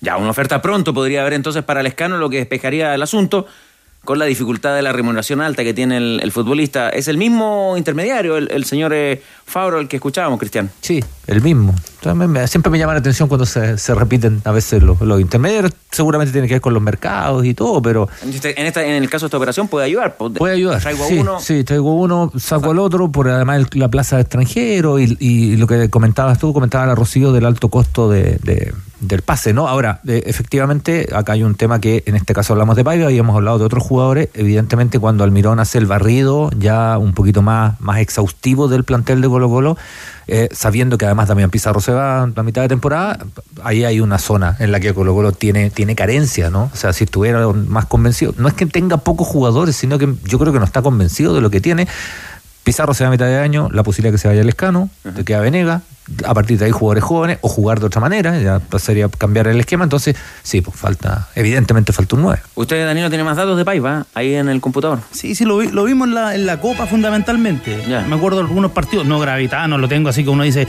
[0.00, 3.46] Ya, una oferta pronto podría haber entonces para el escano, lo que despejaría el asunto
[4.04, 6.90] con la dificultad de la remuneración alta que tiene el, el futbolista.
[6.90, 10.70] Es el mismo intermediario, el, el señor eh, Fabro, el que escuchábamos, Cristian.
[10.82, 11.74] Sí, el mismo.
[12.14, 15.72] Me- siempre me llama la atención cuando se, se repiten a veces los, los intermediarios.
[15.90, 19.08] Seguramente tiene que ver con los mercados y todo, pero En, este- esta, en el
[19.08, 20.18] caso de esta operación puede ayudar.
[20.18, 20.82] puede ayudar.
[20.82, 21.40] Traigo a sí, uno.
[21.40, 25.56] sí, traigo uno, saco al otro, por además el- la plaza de extranjero y, y
[25.56, 28.74] lo que comentabas tú, comentaba la Rocío del alto costo de, de-
[29.06, 29.68] del pase, ¿no?
[29.68, 33.18] Ahora, eh, efectivamente, acá hay un tema que en este caso hablamos de Paiva y
[33.18, 34.28] hemos hablado de otros jugadores.
[34.34, 39.28] Evidentemente, cuando Almirón hace el barrido ya un poquito más, más exhaustivo del plantel de
[39.28, 39.76] Colo Colo,
[40.26, 43.18] eh, sabiendo que además Damián Pizarro se va a mitad de temporada,
[43.62, 46.70] ahí hay una zona en la que Colo Colo tiene, tiene carencia, ¿no?
[46.72, 50.38] O sea, si estuviera más convencido, no es que tenga pocos jugadores, sino que yo
[50.38, 51.86] creo que no está convencido de lo que tiene.
[52.62, 55.24] Pizarro se va a mitad de año, la posibilidad que se vaya el escano, te
[55.24, 55.82] queda Venega,
[56.26, 59.58] a partir de ahí jugadores jóvenes o jugar de otra manera, ya sería cambiar el
[59.60, 62.40] esquema, entonces sí, pues falta, evidentemente falta un 9.
[62.56, 64.98] Usted, Danilo, tiene más datos de Paiva ahí en el computador.
[65.12, 67.84] Sí, sí, lo, vi- lo vimos en la, en la Copa fundamentalmente.
[67.88, 68.02] Ya.
[68.02, 70.68] Me acuerdo de algunos partidos, no gravitanos, lo tengo así que uno dice,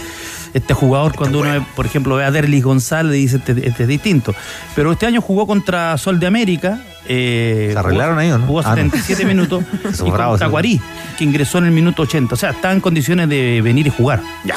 [0.53, 4.33] este jugador cuando uno, por ejemplo, ve a Derlis González, dice, este, este es distinto.
[4.75, 6.79] Pero este año jugó contra Sol de América.
[7.07, 8.45] eh, ¿Se arreglaron jugó- ahí o no?
[8.47, 8.75] Jugó Ah, no.
[8.75, 9.63] 77 minutos.
[9.83, 10.45] Esos y bravos, con sí.
[10.45, 10.81] Tacuarí,
[11.17, 12.33] que ingresó en el minuto 80.
[12.33, 14.21] O sea, está en condiciones de venir y jugar.
[14.45, 14.55] Ya.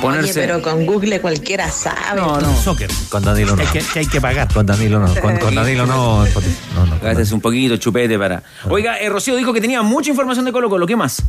[0.00, 0.40] Ponerse.
[0.40, 2.20] pero con Google cualquiera sabe.
[2.20, 2.56] No, no.
[2.56, 2.90] Soccer.
[3.08, 3.62] Con Danilo no.
[3.62, 4.52] Hay que, que hay que pagar.
[4.52, 5.14] Con Danilo no.
[5.20, 6.24] Con, con Danilo no.
[6.24, 7.20] no, no.
[7.20, 8.42] Es un poquito chupete para.
[8.68, 10.86] Oiga, eh, Rocío dijo que tenía mucha información de Colo Colo.
[10.86, 11.22] ¿Qué más?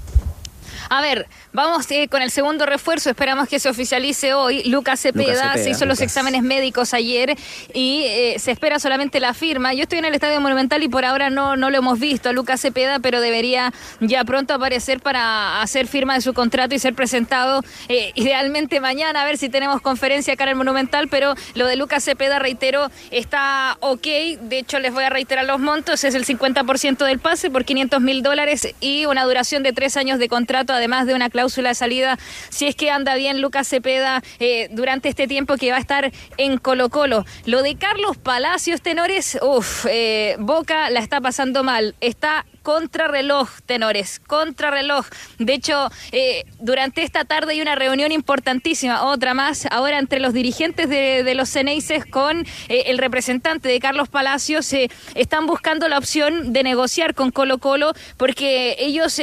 [0.90, 3.12] A ver, vamos eh, con el segundo refuerzo.
[3.12, 4.64] Esperamos que se oficialice hoy.
[4.64, 7.36] Lucas Cepeda, Lucas Cepeda, se hizo los exámenes médicos ayer
[7.76, 9.74] y eh, se espera solamente la firma.
[9.74, 12.34] Yo estoy en el Estadio Monumental y por ahora no, no lo hemos visto a
[12.34, 16.96] Lucas Cepeda, pero debería ya pronto aparecer para hacer firma de su contrato y ser
[16.96, 19.22] presentado eh, idealmente mañana.
[19.22, 22.90] A ver si tenemos conferencia acá en el Monumental, pero lo de Lucas Cepeda, reitero,
[23.12, 24.08] está ok.
[24.42, 26.04] De hecho, les voy a reiterar los montos.
[26.04, 30.18] Es el 50% del pase por 500 mil dólares y una duración de tres años
[30.18, 32.18] de contrato, además de una cláusula de salida.
[32.50, 36.12] Si es que anda bien Lucas Cepeda eh, durante este tiempo que va a estar
[36.38, 37.26] en Colo Colo.
[37.46, 41.96] Lo de Carlos Palacios, tenores, uff, eh, Boca la está pasando mal.
[42.02, 45.06] Está contrarreloj, tenores, contrarreloj.
[45.40, 50.34] De hecho, eh, durante esta tarde hay una reunión importantísima, otra más, ahora entre los
[50.34, 54.72] dirigentes de, los Ceneices con el representante de Carlos Palacios.
[54.74, 59.20] eh, están buscando la opción de negociar con Colo Colo porque ellos...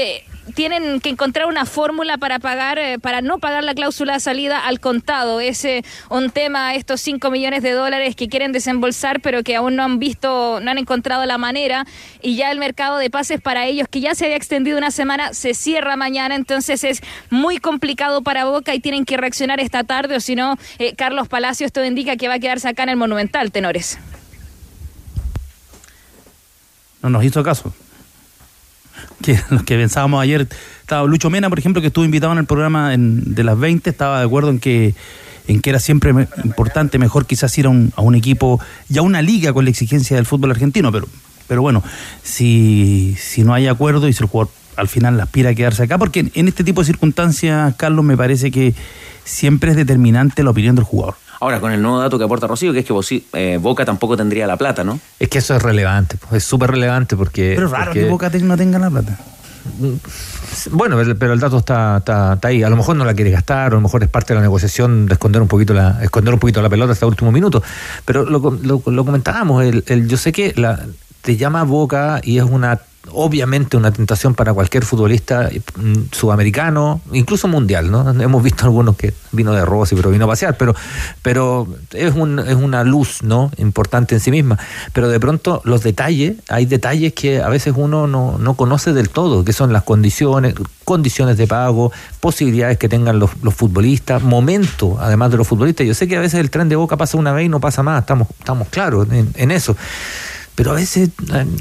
[0.54, 4.59] tienen que encontrar una fórmula para pagar, eh, para no pagar la cláusula de salida
[4.59, 5.40] al contado.
[5.40, 9.76] Es eh, un tema, estos 5 millones de dólares que quieren desembolsar, pero que aún
[9.76, 11.87] no han visto, no han encontrado la manera.
[12.22, 15.35] Y ya el mercado de pases para ellos, que ya se había extendido una semana,
[15.35, 16.35] se cierra mañana.
[16.35, 20.56] Entonces es muy complicado para Boca y tienen que reaccionar esta tarde, o si no,
[20.78, 23.98] eh, Carlos Palacios todo indica que va a quedarse acá en el Monumental, tenores.
[27.02, 27.72] No nos hizo caso.
[29.22, 30.48] Que los que pensábamos ayer,
[30.80, 34.20] estaba Lucho Mena, por ejemplo, que estuvo invitado en el programa de las 20, estaba
[34.20, 34.94] de acuerdo en que
[35.48, 36.12] en que era siempre
[36.44, 39.70] importante, mejor quizás ir a un, a un equipo y a una liga con la
[39.70, 41.06] exigencia del fútbol argentino, pero,
[41.46, 41.85] pero bueno,
[42.22, 45.98] si, si no hay acuerdo y si el jugador al final aspira a quedarse acá,
[45.98, 48.74] porque en este tipo de circunstancias, Carlos, me parece que
[49.24, 51.16] siempre es determinante la opinión del jugador.
[51.40, 52.94] Ahora, con el nuevo dato que aporta Rocío, que es que
[53.35, 54.99] eh, Boca tampoco tendría la plata, ¿no?
[55.18, 57.53] Es que eso es relevante, es súper relevante porque...
[57.55, 59.18] Pero es raro porque- que Boca no tenga la plata.
[60.70, 62.62] Bueno, pero pero el dato está, está, está ahí.
[62.62, 64.42] A lo mejor no la quiere gastar, o a lo mejor es parte de la
[64.42, 67.62] negociación de esconder un poquito la, esconder un poquito la pelota hasta el último minuto.
[68.05, 70.81] Pero lo, lo, lo comentábamos, el, el- yo sé que la,
[71.26, 72.80] te llama Boca y es una
[73.12, 78.08] obviamente una tentación para cualquier futbolista mm, sudamericano, incluso mundial, ¿no?
[78.10, 80.74] Hemos visto algunos que vino de Rossi, pero vino a pasear, pero,
[81.22, 83.50] pero es, un, es una luz, ¿no?
[83.58, 84.58] Importante en sí misma.
[84.92, 89.08] Pero de pronto los detalles, hay detalles que a veces uno no, no conoce del
[89.08, 94.96] todo, que son las condiciones, condiciones de pago, posibilidades que tengan los, los futbolistas, momento,
[95.00, 95.86] además de los futbolistas.
[95.86, 97.82] Yo sé que a veces el tren de boca pasa una vez y no pasa
[97.82, 99.76] más, estamos, estamos claros en, en eso
[100.57, 101.11] pero a veces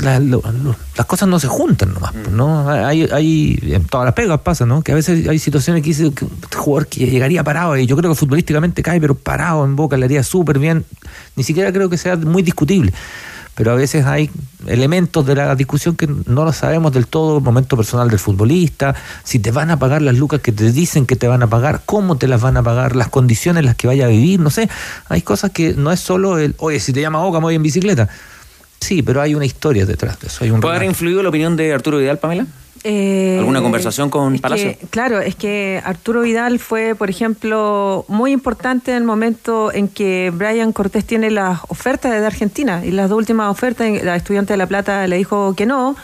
[0.08, 2.70] las cosas no se juntan nomás, pues, ¿no?
[2.70, 4.82] Hay, hay, en todas las pegas pasa, ¿no?
[4.82, 8.10] Que a veces hay situaciones que dice que jugador que llegaría parado, y yo creo
[8.12, 10.86] que futbolísticamente cae, pero parado en boca le haría súper bien,
[11.36, 12.94] ni siquiera creo que sea muy discutible.
[13.54, 14.30] Pero a veces hay
[14.66, 19.40] elementos de la discusión que no lo sabemos del todo, momento personal del futbolista, si
[19.40, 22.18] te van a pagar las lucas que te dicen que te van a pagar, cómo
[22.18, 24.70] te las van a pagar, las condiciones en las que vaya a vivir, no sé,
[25.10, 27.64] hay cosas que no es solo el, oye, si te llama Boca, me voy en
[27.64, 28.10] bicicleta.
[28.86, 30.43] Sí, pero hay una historia detrás de eso.
[30.43, 32.45] Hay un ¿Puede haber influido la opinión de Arturo Vidal, Pamela?
[32.84, 34.78] Eh, ¿Alguna conversación con Palacio?
[34.78, 39.88] que, claro, es que Arturo Vidal fue, por ejemplo, muy importante en el momento en
[39.88, 44.54] que Brian Cortés tiene las ofertas de Argentina y las dos últimas ofertas, la estudiante
[44.54, 45.95] de La Plata le dijo que no.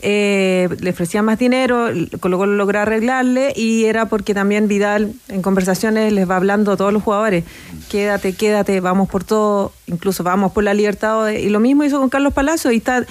[0.00, 1.88] Eh, le ofrecía más dinero,
[2.20, 6.76] Colo Colo logró arreglarle y era porque también Vidal en conversaciones les va hablando a
[6.76, 7.44] todos los jugadores,
[7.90, 12.08] quédate, quédate, vamos por todo, incluso vamos por la libertad y lo mismo hizo con
[12.10, 13.04] Carlos Palacio y está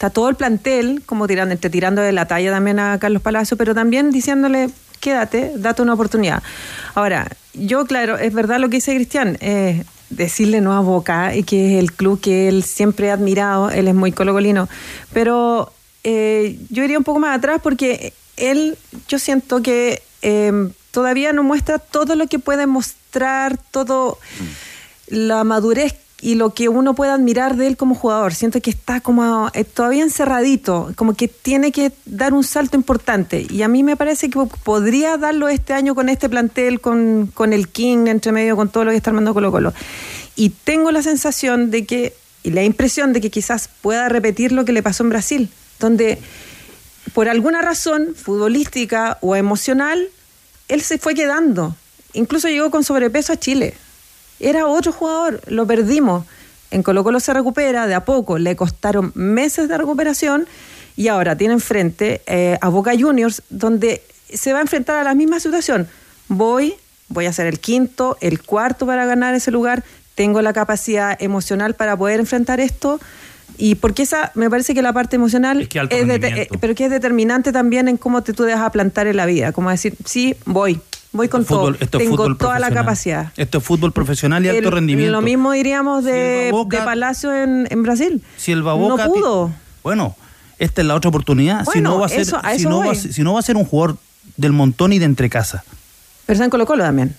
[0.00, 3.58] está todo el plantel como tirando, entre tirando de la talla también a Carlos Palacio,
[3.58, 6.42] pero también diciéndole, quédate, date una oportunidad.
[6.94, 11.42] Ahora, yo, claro, es verdad lo que dice Cristian, eh, decirle no a Boca, y
[11.42, 14.70] que es el club que él siempre ha admirado, él es muy colocolino,
[15.12, 15.70] pero
[16.04, 18.76] eh, yo iría un poco más atrás porque él,
[19.08, 24.18] yo siento que eh, todavía no muestra todo lo que puede mostrar, todo
[25.08, 28.34] la madurez y lo que uno puede admirar de él como jugador.
[28.34, 33.46] Siento que está como eh, todavía encerradito, como que tiene que dar un salto importante.
[33.48, 37.52] Y a mí me parece que podría darlo este año con este plantel, con, con
[37.52, 39.72] el King entre medio, con todo lo que está armando Colo Colo.
[40.36, 44.64] Y tengo la sensación de que, y la impresión de que quizás pueda repetir lo
[44.64, 46.18] que le pasó en Brasil, donde
[47.12, 50.08] por alguna razón futbolística o emocional,
[50.68, 51.74] él se fue quedando.
[52.12, 53.74] Incluso llegó con sobrepeso a Chile.
[54.38, 56.24] Era otro jugador, lo perdimos.
[56.70, 60.46] En Colo Colo se recupera de a poco, le costaron meses de recuperación
[60.96, 65.14] y ahora tiene enfrente eh, a Boca Juniors, donde se va a enfrentar a la
[65.14, 65.88] misma situación.
[66.28, 66.74] Voy,
[67.08, 69.82] voy a ser el quinto, el cuarto para ganar ese lugar,
[70.14, 73.00] tengo la capacidad emocional para poder enfrentar esto.
[73.58, 76.74] Y porque esa, me parece que la parte emocional Es que es de- eh, pero
[76.74, 79.52] que es determinante también en cómo te tú dejas a plantar en la vida.
[79.52, 80.80] Como decir, sí, voy,
[81.12, 83.32] voy con Fútbol- todo, esto es tengo toda la capacidad.
[83.36, 85.12] Esto es fútbol profesional y alto rendimiento.
[85.12, 88.22] Lo mismo diríamos de, de Palacio en, en Brasil.
[88.36, 89.52] Si el Baboca no pudo.
[89.82, 90.16] Bueno,
[90.58, 91.64] esta es la otra oportunidad.
[91.70, 93.56] si, no va a ser, eso- a si, no va, si no va a ser
[93.56, 93.96] un jugador
[94.36, 95.64] del montón y de entre casa.
[96.26, 97.14] Pero está en Colo Colo también.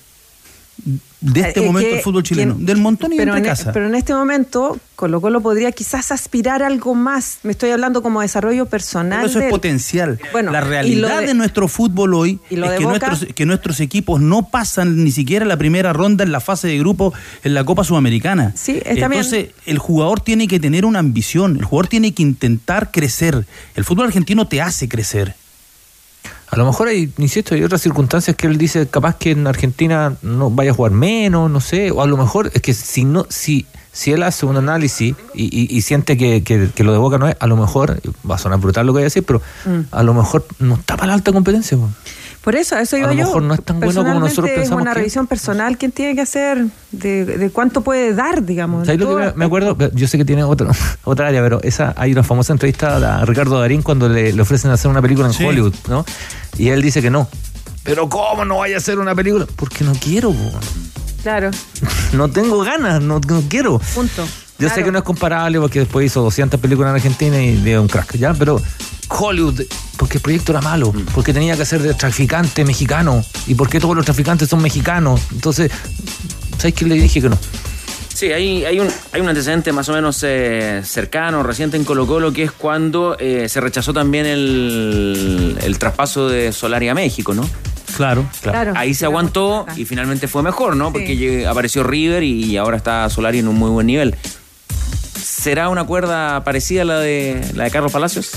[1.20, 2.58] De este Eh, momento que- el fútbol chileno.
[2.58, 3.72] que- del montón y de pero entre en, casa.
[3.72, 7.38] pero en este momento Colo Colo podría quizás aspirar a algo más.
[7.44, 9.20] Me estoy hablando como desarrollo personal.
[9.20, 10.20] Pero eso es potencial.
[10.32, 14.20] Bueno, la realidad de- de, nuestro fútbol hoy es que Boca- nuestros, que nuestros equipos
[14.22, 17.84] no pasan ni siquiera la primera ronda en la fase de grupo en la Copa
[17.84, 18.54] Sudamericana.
[18.56, 19.22] Sí, está bien.
[19.22, 23.46] Entonces, el jugador tiene que tener una ambición, el jugador tiene que intentar crecer.
[23.76, 25.36] El fútbol argentino te hace crecer.
[26.52, 30.16] A lo mejor hay, insisto, hay otras circunstancias que él dice capaz que en Argentina
[30.22, 33.26] no vaya a jugar menos, no sé, o a lo mejor es que si no,
[33.30, 36.98] si si él hace un análisis y, y- y siente que, que- que lo de
[36.98, 39.24] Boca no es, a lo mejor, va a sonar brutal lo que voy a decir,
[39.26, 39.80] pero Mm.
[39.92, 41.78] a lo mejor no está para la alta competencia.
[41.78, 41.90] po.
[42.44, 43.26] Por eso, a eso A iba lo yo.
[43.26, 46.16] mejor no es tan bueno como nosotros pensamos Es una que revisión personal que tiene
[46.16, 48.88] que hacer de, de cuánto puede dar, digamos.
[48.88, 49.78] ¿Sabes lo que me, me acuerdo?
[49.94, 50.72] Yo sé que tiene otra
[51.04, 54.72] otra área, pero esa hay una famosa entrevista a Ricardo Darín cuando le, le ofrecen
[54.72, 55.46] hacer una película en Sí.
[55.46, 56.04] Hollywood, ¿no?
[56.58, 57.28] Y él dice que no.
[57.84, 59.46] Pero ¿cómo no vaya a hacer una película?
[59.56, 60.52] Porque no quiero, po.
[61.22, 61.52] Claro,
[62.14, 63.80] no tengo ganas, no, no quiero.
[63.94, 64.26] punto.
[64.62, 67.80] Yo sé que no es comparable porque después hizo 200 películas en Argentina y de
[67.80, 68.34] un crack, ¿ya?
[68.34, 68.62] Pero
[69.10, 69.62] Hollywood,
[69.98, 73.96] porque el proyecto era malo, porque tenía que ser de traficante mexicano y porque todos
[73.96, 75.20] los traficantes son mexicanos.
[75.32, 75.72] Entonces,
[76.58, 77.38] ¿sabes qué le dije que no?
[78.14, 82.06] Sí, hay, hay, un, hay un antecedente más o menos eh, cercano, reciente en Colo
[82.06, 87.34] Colo, que es cuando eh, se rechazó también el, el traspaso de Solari a México,
[87.34, 87.48] ¿no?
[87.96, 88.74] Claro, Claro.
[88.76, 90.92] Ahí se aguantó y finalmente fue mejor, ¿no?
[90.94, 94.16] Porque apareció River y ahora está Solari en un muy buen nivel.
[95.42, 98.30] ¿Será una cuerda parecida a la de, la de Carlos Palacios?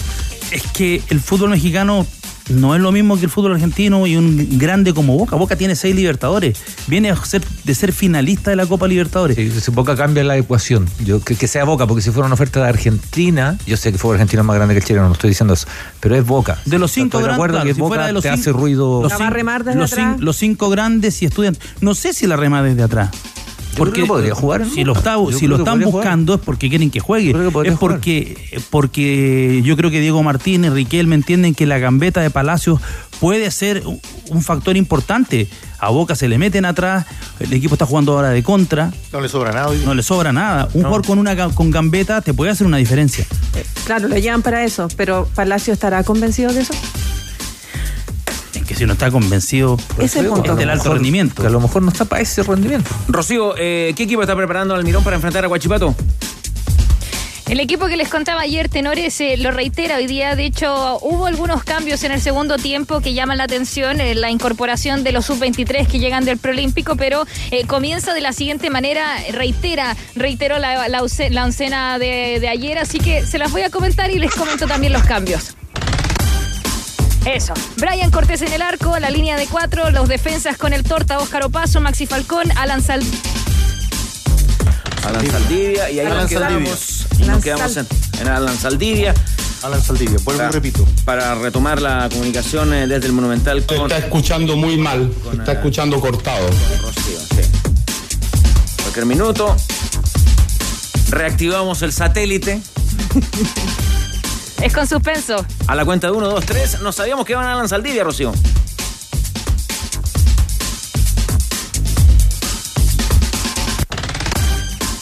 [0.51, 2.07] Es que el fútbol mexicano
[2.49, 5.37] no es lo mismo que el fútbol argentino y un grande como Boca.
[5.37, 6.59] Boca tiene seis Libertadores.
[6.87, 9.37] Viene a ser, de ser finalista de la Copa Libertadores.
[9.37, 10.89] Sí, si Boca cambia la ecuación.
[11.05, 13.97] Yo que, que sea Boca, porque si fuera una oferta de Argentina, yo sé que
[13.97, 15.67] el fútbol argentino es más grande que el chileno, no estoy diciendo eso,
[16.01, 16.59] pero es Boca.
[16.65, 19.03] De los cinco grandes, claro, que si Boca fuera de los te cinco- hace ruido.
[19.03, 20.17] Los, ¿La va a cin- remar desde los atrás?
[20.17, 21.63] cin- los cinco grandes y estudiantes.
[21.83, 23.11] No sé si la rema desde atrás.
[23.75, 25.91] Creo que podría jugar si lo, está, si están jugar.
[25.93, 27.27] buscando es porque quieren que juegue.
[27.29, 31.67] Yo creo que podría Es porque, porque yo creo que Diego Martínez, Riquelme entienden que
[31.67, 32.81] la gambeta de Palacios
[33.21, 35.49] puede ser un- factor importante.
[35.79, 37.05] A Boca se le meten atrás,
[37.41, 39.71] el equipo está jugando ahora de contra, No le sobra nada.
[39.85, 40.65] no le sobra nada.
[40.73, 43.27] Un jugador con una con gambeta te puede hacer una diferencia.
[43.85, 46.73] Claro, lo llevan para eso, pero Palacio estará convencido de eso.
[48.75, 50.53] Que si no está convencido Ese es el punto.
[50.53, 51.41] es del alto rendimiento.
[51.43, 52.91] Que a lo mejor no está para ese rendimiento.
[53.07, 55.95] Rocío, eh, ¿qué equipo está preparando Almirón para enfrentar a Guachipato?
[57.49, 60.35] El equipo que les contaba ayer, Tenores, eh, lo reitera hoy día.
[60.35, 64.01] De hecho, hubo algunos cambios en el segundo tiempo que llaman la atención.
[64.01, 68.33] eh, la incorporación de los sub-23 que llegan del preolímpico, pero eh, comienza de la
[68.33, 69.07] siguiente manera.
[69.31, 72.79] Reitera, reiteró la, la, la oncena de, de ayer.
[72.79, 75.55] Así que se las voy a comentar y les comento también los cambios.
[77.27, 77.55] Eso.
[77.77, 81.45] Brian Cortés en el arco, la línea de cuatro, los defensas con el Torta, Óscar
[81.45, 83.03] Opaso, Maxi Falcón, Alan Sal.
[85.07, 87.25] Alan Saldivia y ahí Alan nos quedamos, Saldivia.
[87.25, 89.15] y nos quedamos en, Alan Saldivia
[89.63, 90.87] Alan Saldivia, vuelvo y Para- repito.
[91.05, 96.01] para retomar la comunicación eh, desde el Monumental con está escuchando muy mal, está escuchando
[96.01, 96.47] cortado.
[96.83, 97.19] Rocío.
[97.21, 97.51] Sí.
[98.83, 99.57] Cualquier minuto.
[101.11, 102.61] Reactivamos el satélite.
[104.63, 105.45] Es con suspenso.
[105.67, 106.81] A la cuenta de 1, 2, 3.
[106.83, 108.33] No sabíamos que iban a Alan Saldivia, Rocío.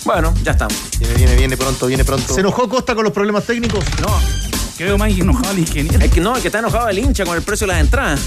[0.05, 0.75] Bueno, ya estamos.
[0.99, 2.35] Viene, viene, viene pronto, viene pronto.
[2.35, 3.85] ¿Se enojó Costa con los problemas técnicos?
[4.01, 4.09] No,
[4.77, 6.05] Creo más enojado el ingeniero.
[6.05, 8.21] es que no, es que está enojado el hincha con el precio de las entradas.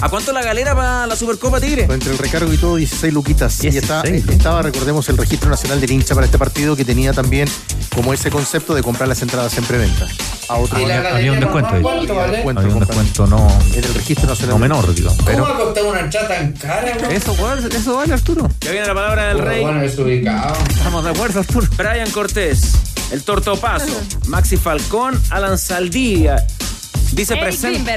[0.00, 1.86] ¿A cuánto la galera para la Supercopa Tigre?
[1.88, 3.58] Entre el recargo y todo, 16 luquitas.
[3.60, 4.36] Y 16 está, luquitas.
[4.36, 7.48] estaba, recordemos, el registro nacional del hincha para este partido que tenía también
[7.94, 10.06] como ese concepto de comprar las entradas en preventa.
[10.48, 11.72] A otro Y la había galería un descuento.
[11.72, 12.20] Descuento,
[12.60, 14.50] Había un descuento no, En el registro nacional.
[14.54, 15.16] no menor, digamos.
[15.16, 17.16] ¿Cómo Pero va a costar una entrada tan cara, güey?
[17.16, 17.32] eso,
[17.68, 18.50] eso vale, Arturo.
[18.60, 19.62] Ya viene la palabra del rey.
[19.62, 20.54] Bueno, es ubicado.
[20.68, 21.66] Estamos de acuerdo, Arturo.
[21.78, 22.72] Brian Cortés,
[23.10, 26.44] el Tortopaso, Maxi Falcón, Alan Saldivia.
[27.12, 27.96] Dice presente.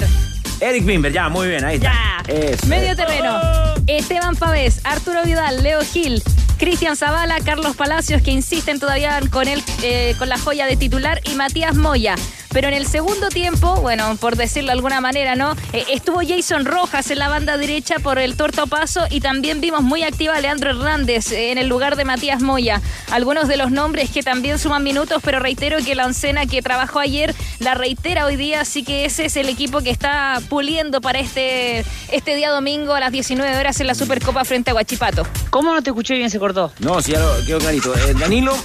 [0.59, 1.93] Eric Bimber, ya, muy bien, ahí está.
[2.27, 2.33] Ya.
[2.33, 2.65] Eso.
[2.67, 3.39] Medio terreno.
[3.85, 6.21] Esteban Pavés, Arturo Vidal, Leo Gil,
[6.57, 11.21] Cristian Zavala, Carlos Palacios, que insisten todavía con él, eh, con la joya de titular,
[11.25, 12.15] y Matías Moya.
[12.57, 15.55] Pero en el segundo tiempo, bueno, por decirlo de alguna manera, ¿no?
[15.73, 19.83] Eh, estuvo Jason Rojas en la banda derecha por el Torto Paso y también vimos
[19.83, 22.81] muy activa a Leandro Hernández eh, en el lugar de Matías Moya.
[23.11, 26.97] Algunos de los nombres que también suman minutos, pero reitero que la oncena que trabajó
[26.97, 31.19] ayer la reitera hoy día, así que ese es el equipo que está puliendo para
[31.19, 35.27] este, este día domingo a las 19 horas en la Supercopa frente a Guachipato.
[35.51, 36.31] ¿Cómo no te escuché bien?
[36.31, 36.71] Se cortó.
[36.79, 37.93] No, sí, ya lo quedó clarito.
[37.93, 38.57] Eh, Danilo,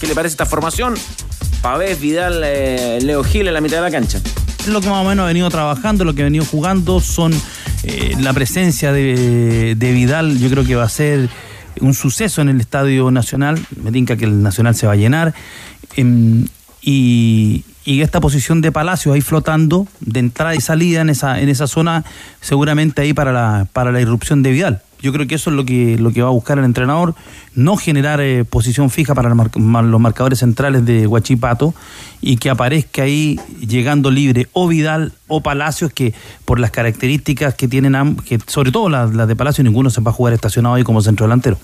[0.00, 0.94] ¿qué le parece esta formación?
[1.62, 4.20] Pavés, Vidal, eh, Leo Gil en la mitad de la cancha.
[4.66, 7.32] Lo que más o menos ha venido trabajando, lo que ha venido jugando son
[7.82, 11.28] eh, la presencia de, Vidal, yo creo que va a ser
[11.80, 15.34] un suceso en el Estadio Nacional, me tinca que el Nacional se va a llenar,
[15.96, 16.46] em,
[16.82, 21.48] y, y esta posición de Palacio ahí flotando, de entrada y salida en esa, en
[21.48, 22.04] esa zona,
[22.40, 24.82] seguramente ahí para la, para la irrupción de Vidal.
[25.02, 27.14] Yo creo que eso es lo que, lo que va a buscar el entrenador,
[27.54, 31.74] no generar eh, posición fija para los marcadores centrales de Huachipato
[32.20, 36.12] y que aparezca ahí llegando libre o Vidal o Palacios, que
[36.44, 40.14] por las características que tienen, que sobre todo las, de Palacio, ninguno se va a
[40.14, 41.58] jugar estacionado ahí como centro delantero.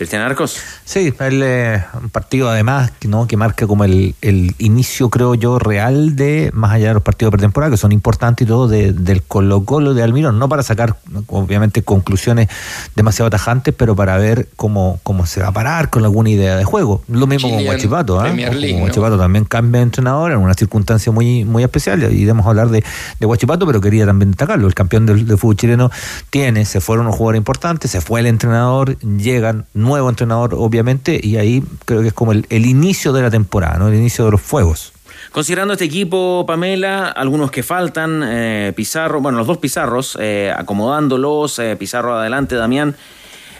[0.00, 0.56] Cristian Arcos.
[0.86, 3.26] Sí, el, eh, un partido además ¿no?
[3.26, 7.32] que marca como el, el, inicio, creo yo, real de, más allá de los partidos
[7.32, 10.62] de pretemporada, que son importantes y todo, de, del Colo Colo de Almirón, no para
[10.62, 12.48] sacar, obviamente, conclusiones
[12.96, 16.64] demasiado tajantes, pero para ver cómo, cómo se va a parar con alguna idea de
[16.64, 17.02] juego.
[17.06, 18.78] Lo mismo Chilean con Guachipato, ¿eh?
[18.80, 22.82] Guachipato también cambia de entrenador en una circunstancia muy, muy especial, y debemos hablar de,
[23.18, 24.66] de Guachipato, pero quería también destacarlo.
[24.66, 25.90] El campeón del, del fútbol chileno
[26.30, 31.36] tiene, se fueron unos jugadores importantes, se fue el entrenador, llegan nuevo entrenador, obviamente, y
[31.36, 33.88] ahí creo que es como el, el inicio de la temporada, ¿no?
[33.88, 34.92] El inicio de los fuegos.
[35.32, 41.58] Considerando este equipo, Pamela, algunos que faltan, eh, Pizarro, bueno, los dos Pizarros, eh, acomodándolos,
[41.58, 42.96] eh, Pizarro adelante, Damián,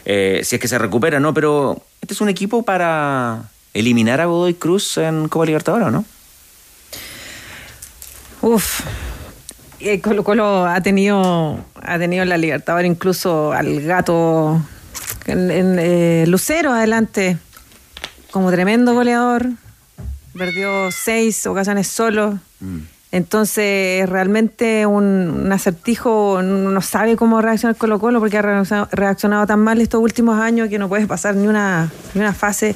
[0.05, 1.33] eh, si es que se recupera, ¿no?
[1.33, 6.05] Pero este es un equipo para eliminar a Godoy Cruz en Copa Libertadores, ¿o ¿no?
[8.41, 8.81] Uf.
[9.79, 14.61] Eh, Colo Colo ha tenido, ha tenido en la Libertadores incluso al gato
[15.31, 17.37] en, en, eh, Lucero adelante
[18.31, 19.47] como tremendo goleador.
[20.37, 22.39] Perdió seis ocasiones solo.
[23.11, 25.03] Entonces, realmente un,
[25.45, 30.01] un acertijo, no sabe cómo reaccionar Colo Colo porque ha reaccionado, reaccionado tan mal estos
[30.01, 32.75] últimos años que no puede pasar ni una, ni una fase.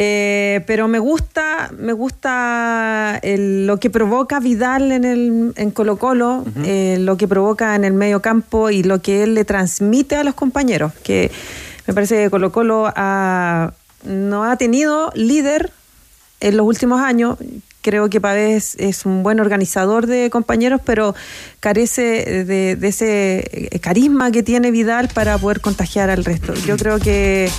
[0.00, 5.96] Eh, pero me gusta, me gusta el- lo que provoca Vidal en el en Colo
[5.96, 10.14] Colo, eh, lo que provoca en el medio campo y lo que él le transmite
[10.14, 10.92] a los compañeros.
[11.02, 11.32] Que
[11.88, 13.72] me parece que Colo Colo ha-
[14.04, 15.72] no ha tenido líder
[16.40, 17.36] en los últimos años.
[17.82, 21.16] Creo que Pavés es un buen organizador de compañeros, pero
[21.58, 26.54] carece de, de ese eh, carisma que tiene Vidal para poder contagiar al resto.
[26.66, 27.50] Yo creo que,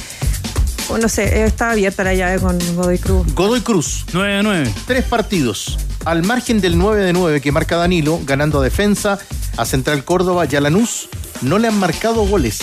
[0.89, 3.33] oh, no sé, está abierta la llave con Godoy Cruz.
[3.33, 4.05] Godoy Cruz.
[4.13, 4.73] 9 a 9.
[4.87, 5.77] Tres partidos.
[6.05, 9.19] Al margen del 9 de 9 que marca Danilo, ganando a Defensa,
[9.57, 11.09] a Central Córdoba y a Lanús,
[11.41, 12.59] no le han marcado goles.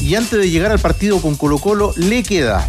[0.00, 2.66] Y antes de llegar al partido con Colo Colo, le queda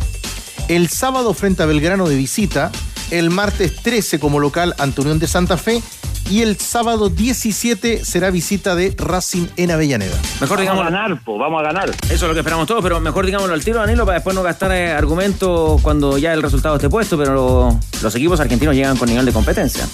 [0.68, 2.72] el sábado frente a Belgrano de visita,
[3.12, 5.82] el martes 13 como local ante Unión de Santa Fe
[6.30, 10.16] y el sábado 17 será visita de Racing en Avellaneda.
[10.42, 10.84] Mejor digamos.
[10.84, 11.90] Vamos a ganar, po, vamos a ganar.
[11.90, 14.44] Eso es lo que esperamos todos, pero mejor digámoslo al tiro, Danilo, para después no
[14.44, 19.10] gastar eh, argumentos cuando ya el resultado esté puesto, pero los equipos argentinos llegan con
[19.10, 19.88] nivel de competencia.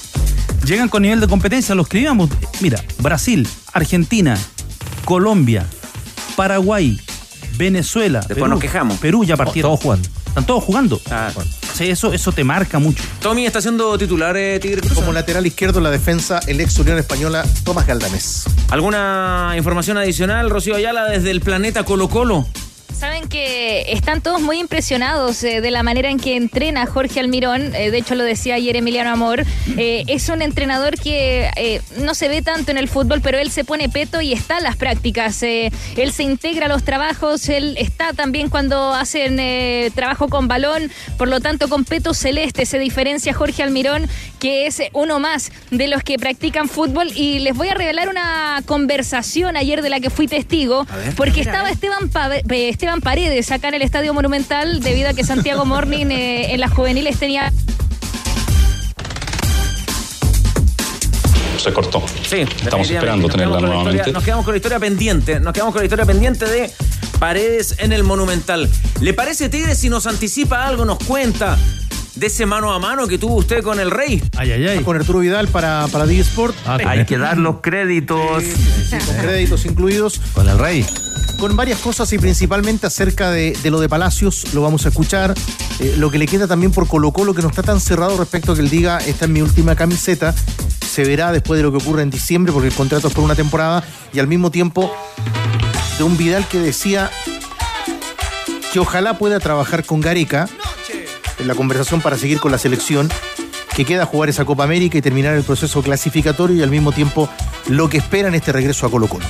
[0.65, 2.29] Llegan con nivel de competencia, lo escribíamos.
[2.59, 4.37] Mira, Brasil, Argentina,
[5.05, 5.65] Colombia,
[6.35, 6.99] Paraguay,
[7.57, 8.21] Venezuela.
[8.27, 8.97] Después nos quejamos.
[8.97, 9.69] Perú ya partieron.
[9.71, 10.09] Todos jugando.
[10.27, 10.99] Están todos jugando.
[11.75, 13.03] Sí, eso, eso te marca mucho.
[13.21, 14.93] Tommy está siendo titular, eh, Tigre Cruz.
[14.93, 18.45] Como lateral izquierdo en la defensa, el ex Unión Española, Tomás Galdames.
[18.69, 22.47] ¿Alguna información adicional, Rocío Ayala, desde el planeta Colo Colo?
[22.97, 27.75] Saben que están todos muy impresionados eh, de la manera en que entrena Jorge Almirón.
[27.75, 29.43] eh, de hecho, lo decía ayer Emiliano Amor.
[29.77, 33.63] Eh, es un entrenador que no se ve tanto en el fútbol, pero él se
[33.65, 35.43] pone peto y está en las prácticas.
[35.43, 35.71] él
[36.13, 39.39] se integra a los trabajos, él está también cuando hacen
[39.93, 40.89] trabajo con balón.
[41.17, 44.07] Por lo tanto, con peto celeste se diferencia Jorge Almirón,
[44.39, 47.09] que es uno más de los que practican fútbol.
[47.13, 50.87] Y les voy a revelar una conversación ayer de la que fui testigo,
[51.17, 55.23] porque estaba Esteban, Pave- eh, Esteban Paredes acá en el Estadio Monumental, debido a que
[55.23, 57.51] Santiago Morning eh, en las juveniles tenía
[61.57, 62.03] Se cortó.
[62.29, 63.93] Sí, Estamos esperando tenerla nuevamente.
[63.97, 65.39] historia- nos quedamos con la historia pendiente.
[65.39, 66.71] Nos quedamos con la historia pendiente de
[67.17, 68.69] Paredes en el Monumental.
[69.01, 71.57] ¿Le parece, Tigre, si nos anticipa algo, nos cuenta
[72.15, 74.23] de ese mano a mano que tuvo usted con el Rey?
[74.37, 74.83] Ay, ay, ay.
[74.83, 76.55] Con Arturo Vidal para, para Sport.
[76.65, 78.43] Hay que dar los créditos.
[78.89, 80.21] con créditos incluidos.
[80.33, 80.85] Con el Rey.
[81.39, 85.33] Con varias cosas y principalmente acerca de, de lo de Palacios, lo vamos a escuchar.
[85.79, 88.53] Eh, lo que le queda también por Colo Colo, que no está tan cerrado respecto
[88.53, 90.33] a que él diga, esta es mi última camiseta.
[90.89, 93.35] Se verá después de lo que ocurre en diciembre, porque el contrato es por una
[93.35, 93.83] temporada.
[94.13, 94.95] Y al mismo tiempo,
[95.97, 97.11] de un Vidal que decía
[98.71, 100.47] que ojalá pueda trabajar con Gareca
[101.43, 103.09] la conversación para seguir con la selección,
[103.75, 107.29] que queda jugar esa Copa América y terminar el proceso clasificatorio y al mismo tiempo
[107.67, 109.25] lo que espera en este regreso a Colo Colo.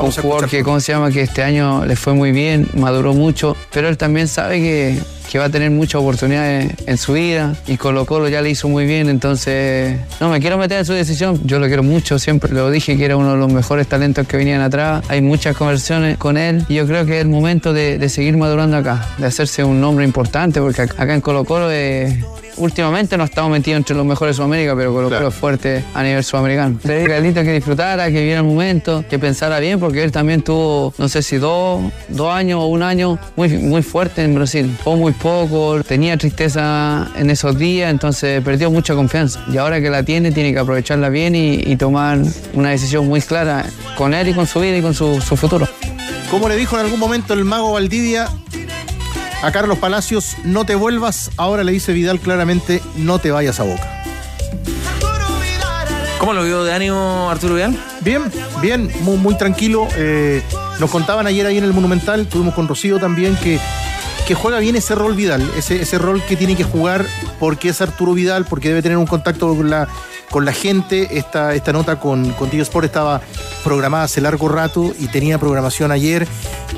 [0.00, 1.10] un jugador que, ¿cómo se llama?
[1.10, 5.02] Que este año le fue muy bien, maduró mucho, pero él también sabe que,
[5.36, 8.68] que va a tener muchas oportunidades en su vida y Colo Colo ya le hizo
[8.68, 12.54] muy bien, entonces no me quiero meter en su decisión, yo lo quiero mucho, siempre
[12.54, 16.16] lo dije que era uno de los mejores talentos que venían atrás, hay muchas conversaciones
[16.16, 19.26] con él y yo creo que es el momento de, de seguir madurando acá, de
[19.26, 22.18] hacerse un nombre importante, porque ac- acá en Colo Colo eh,
[22.56, 26.02] últimamente no estamos metidos entre los mejores de Sudamérica, pero Colo Colo es fuerte a
[26.02, 26.78] nivel sudamericano.
[26.84, 30.12] Le dije a Carlito que disfrutara, que viera el momento, que pensara bien, porque él
[30.12, 34.34] también tuvo, no sé si dos, dos años o un año muy, muy fuerte en
[34.34, 34.76] Brasil.
[34.84, 39.44] Jugó muy poco, tenía tristeza en esos días, entonces perdió mucha confianza.
[39.52, 42.18] Y ahora que la tiene, tiene que aprovecharla bien y, y tomar
[42.54, 45.68] una decisión muy clara con él y con su vida y con su, su futuro.
[46.30, 48.28] Como le dijo en algún momento el mago Valdivia,
[49.42, 51.30] A Carlos Palacios, no te vuelvas.
[51.36, 54.02] Ahora le dice Vidal claramente, no te vayas a boca.
[56.18, 57.78] ¿Cómo lo vio de ánimo Arturo Vidal?
[58.00, 58.24] Bien,
[58.60, 59.86] bien, muy, muy tranquilo.
[59.96, 60.42] Eh,
[60.80, 63.60] nos contaban ayer ahí en el Monumental, estuvimos con Rocío también, que,
[64.26, 67.06] que juega bien ese rol Vidal, ese, ese rol que tiene que jugar
[67.38, 69.86] porque es Arturo Vidal, porque debe tener un contacto con la,
[70.30, 71.18] con la gente.
[71.18, 73.20] Esta, esta nota con, con Tío Sport estaba
[73.62, 76.26] programada hace largo rato y tenía programación ayer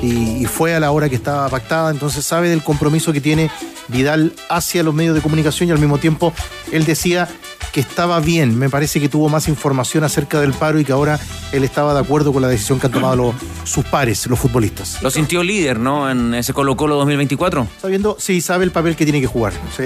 [0.01, 3.49] y, fue a la hora que estaba pactada, entonces sabe del compromiso que tiene
[3.87, 6.33] Vidal hacia los medios de comunicación y al mismo tiempo
[6.71, 7.27] él decía
[7.71, 8.57] que estaba bien.
[8.57, 11.19] Me parece que tuvo más información acerca del paro y que ahora
[11.51, 13.35] él estaba de acuerdo con la decisión que han tomado los-
[13.69, 15.01] sus pares, los futbolistas.
[15.01, 16.09] Lo sintió líder, ¿no?
[16.09, 17.67] En ese Colo Colo 2024.
[17.81, 19.53] Sabiendo, sí, sabe el papel que tiene que jugar.
[19.75, 19.83] Sí,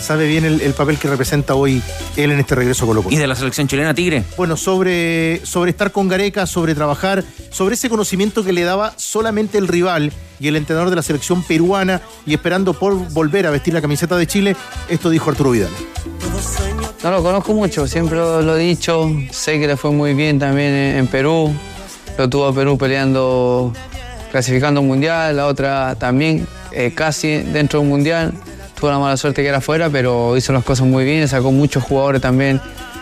[0.00, 1.82] sabe bien el, el papel que representa hoy
[2.16, 3.14] él en este regreso a Colo Colo.
[3.14, 4.24] ¿Y de la selección chilena Tigre?
[4.36, 9.58] Bueno, sobre, sobre estar con Gareca, sobre trabajar, sobre ese conocimiento que le daba solamente
[9.58, 13.74] el rival y el entrenador de la selección peruana y esperando por volver a vestir
[13.74, 14.56] la camiseta de Chile,
[14.88, 15.70] esto dijo Arturo Vidal.
[17.02, 19.10] No lo conozco mucho, siempre lo, he dicho.
[19.30, 21.54] Sé que le fue muy bien también en, Perú.
[22.18, 23.72] Lo tuvo Perú peleando,
[24.30, 28.32] clasificando un mundial, la otra también eh, casi dentro de un mundial.
[28.78, 31.82] Tuvo la mala suerte que era afuera, pero hizo las cosas muy bien, sacó muchos
[31.82, 32.60] jugadores también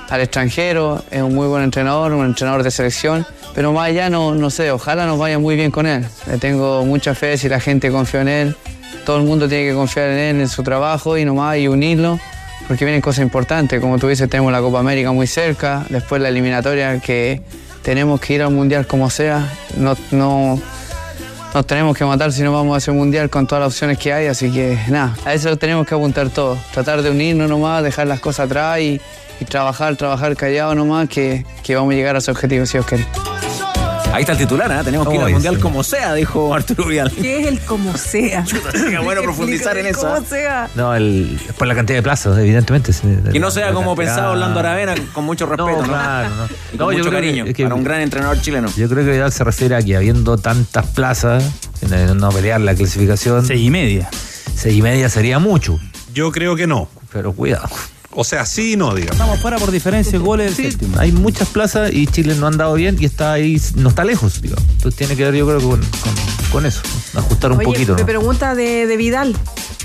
[0.09, 1.03] al extranjero.
[1.11, 3.27] Es un muy buen entrenador, un entrenador de selección.
[3.55, 6.07] Pero más allá, no, no sé, ojalá nos vaya muy bien con él.
[6.27, 8.57] Le tengo mucha fe si la gente confía en él.
[9.05, 12.19] Todo el mundo tiene que confiar en él, en su trabajo y nomás y unirlo
[12.67, 13.81] porque vienen cosas importantes.
[13.81, 17.43] Como tú dices, tenemos la Copa América muy cerca, después la eliminatoria que
[17.83, 19.47] tenemos que ir al Mundial como sea.
[19.77, 20.61] No, no,
[21.53, 24.13] nos tenemos que matar si no vamos a ese Mundial con todas las opciones que
[24.13, 26.59] hay, así que nada, a eso tenemos que apuntar todos.
[26.73, 29.01] Tratar de unirnos nomás, dejar las cosas atrás y,
[29.41, 32.87] y trabajar, trabajar callado nomás, que, que vamos a llegar a ese objetivo si Dios
[32.87, 33.07] quiere.
[34.15, 34.85] Ahí está el titular, ¿eh?
[34.85, 35.61] Tenemos que ir al Mundial sí.
[35.61, 37.11] como sea, dijo Arturo Vidal.
[37.11, 38.45] ¿Qué es el como sea?
[39.03, 40.03] Bueno profundizar en eso.
[40.03, 40.23] Como ¿eh?
[40.29, 40.71] sea.
[40.77, 42.93] No, el, por la cantidad de plazas, evidentemente.
[43.33, 45.89] Que no sea como pensaba Orlando Aravena, con mucho respeto, ¿no?
[45.89, 46.45] claro, no.
[46.73, 48.69] Y con mucho cariño, es que- para un gran entrenador chileno.
[48.77, 51.45] Yo creo que Vidal se refiere a que habiendo tantas plazas,
[51.83, 53.45] en no pelear la clasificación.
[53.45, 54.09] Seis y media.
[54.55, 55.81] Seis y media sería mucho.
[56.13, 56.89] Yo creo que no.
[57.13, 57.69] Pero cuidado.
[58.17, 59.17] O sea, sí y no, digamos.
[59.17, 60.99] Estamos fuera por diferencia de goles Sí, séptimo.
[61.01, 64.41] hay muchas plazas y Chile no ha andado bien y está ahí, no está lejos,
[64.41, 64.57] digo.
[64.73, 66.15] Entonces tiene que ver, yo creo, con, con-
[66.53, 66.81] con eso,
[67.17, 67.95] ajustar un Oye, poquito.
[67.95, 68.07] me ¿no?
[68.07, 69.37] pregunta de, de Vidal.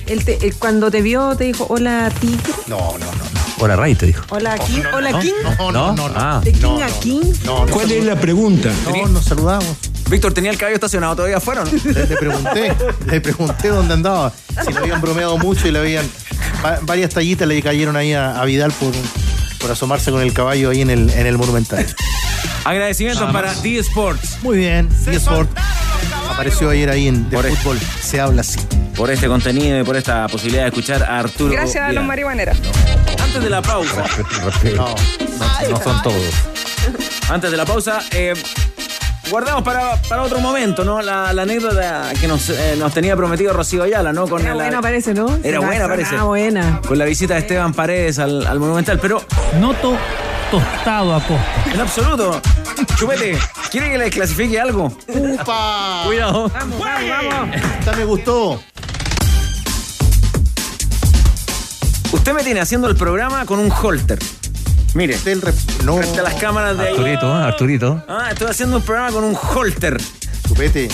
[0.06, 3.30] Él te- él cuando te vio te dijo, hola Tigre, No, no, no.
[3.62, 4.24] Hola, Ray, te dijo.
[4.30, 5.34] hola King, hola King.
[5.58, 6.14] No, no, no, no.
[6.16, 7.22] Ah, ¿De King a King?
[7.46, 8.72] No, no, ¿Cuál es la pregunta?
[8.86, 9.68] no, nos saludamos.
[10.10, 11.72] Víctor, ¿tenía el cabello estacionado todavía afuera o no?
[11.72, 12.76] Le, le pregunté,
[13.08, 14.32] le pregunté dónde andaba.
[14.66, 16.06] Si le habían bromeado mucho y le habían.
[16.64, 18.92] Va- varias tallitas le cayeron ahí a, a Vidal por,
[19.60, 21.86] por asomarse con el caballo ahí en el, en el Monumental.
[22.66, 25.50] Agradecimientos para D-Sports Muy bien, y Sport
[26.30, 27.56] apareció ayer ahí en de Por eso.
[27.58, 27.80] fútbol.
[28.02, 28.60] Se habla así.
[28.96, 32.58] por este contenido y por esta posibilidad de escuchar a Arturo Gracias a los marihuaneros.
[33.24, 34.04] Antes de la pausa,
[34.76, 36.24] no, no, no son todos.
[37.30, 38.34] antes de la pausa, eh,
[39.30, 41.02] guardamos para, para otro momento, ¿no?
[41.02, 44.28] La, la anécdota que nos, eh, nos tenía prometido Rocío Ayala, ¿no?
[44.28, 45.38] Con Era la- buena parece, ¿no?
[45.44, 46.16] Era buena, parece.
[46.18, 46.82] Ah, buena.
[46.88, 49.24] con la visita de Esteban Paredes al, al Monumental, pero
[49.60, 49.96] Noto
[50.52, 51.46] tostado a costa.
[51.74, 52.42] en absoluto.
[52.98, 53.38] Chupete,
[53.72, 54.92] ¿quiere que le clasifique algo?
[55.08, 56.04] ¡Upa!
[56.06, 56.50] Cuidado.
[56.50, 57.56] Vamos, vamos, vamos.
[57.80, 58.62] Esta me gustó.
[62.12, 64.18] Usted me tiene haciendo el programa con un holter.
[64.96, 66.94] Mire, Del rep- no, frente a las cámaras de ahí.
[66.94, 67.44] Arturito, ¿eh?
[67.44, 68.04] Arturito.
[68.08, 69.98] Ah, estoy haciendo un programa con un holter.
[70.48, 70.88] chupete.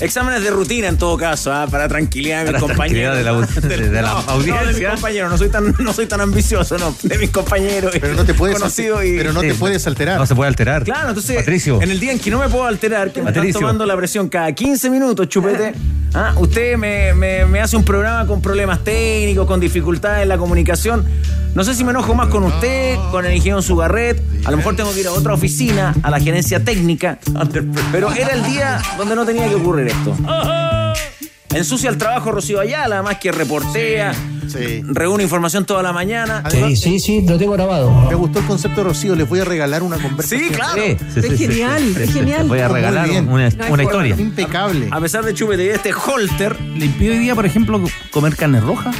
[0.00, 3.16] Exámenes de rutina en todo caso, ah, para tranquilidad de mis Para compañeros.
[3.16, 3.32] de la-
[3.68, 4.60] de- de la No, audiencia.
[4.62, 6.94] No, de mis compañeros, no soy tan, no soy tan ambicioso, no.
[7.02, 7.94] De mis compañeros.
[8.00, 9.16] Pero no te puedes, conocidos y.
[9.16, 10.18] pero no te puedes alterar.
[10.18, 10.84] No se puede alterar.
[10.84, 11.82] Claro, entonces, Patricio.
[11.82, 13.48] en el día en que no me puedo alterar, que me Patricio.
[13.50, 15.74] están tomando la presión cada 15 minutos, chupete,
[16.14, 20.38] ah, usted me, me- me hace un programa con problemas técnicos, con dificultades en la
[20.38, 21.04] comunicación.
[21.54, 24.22] No sé si me enojo más con usted, con el ingeniero Sugarret.
[24.44, 27.18] A lo mejor tengo que ir a otra oficina, a la gerencia técnica.
[27.90, 30.16] Pero era el día donde no tenía que ocurrir esto.
[31.52, 34.12] Ensucia el trabajo Rocío Ayala, más que reportea,
[34.46, 34.82] Sí.
[34.84, 36.42] reúne información toda la mañana.
[36.44, 37.90] Además, sí, sí, lo tengo grabado.
[38.08, 39.14] me gustó el concepto de Rocío.
[39.16, 40.48] Les voy a regalar una conversación.
[40.48, 40.80] Sí, claro.
[40.80, 42.12] Sí, sí, Es sí, sí, genial, sí, es sí, sí.
[42.20, 42.42] genial.
[42.42, 44.14] Te voy a regalar una, No historia.
[44.16, 44.88] Impecable.
[44.92, 47.80] A pesar de chupete este holter, ¿Le impide hoy día, por ejemplo,
[48.12, 48.92] comer carne roja?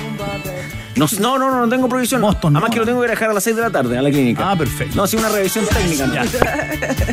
[0.97, 2.21] No, no, no, no, no tengo prohibición.
[2.21, 2.75] Boston, Además no.
[2.75, 4.51] que lo tengo que dejar a las 6 de la tarde a la clínica.
[4.51, 4.97] Ah, perfecto.
[4.97, 6.07] No, sí, una revisión técnica.
[6.07, 6.15] ¿no?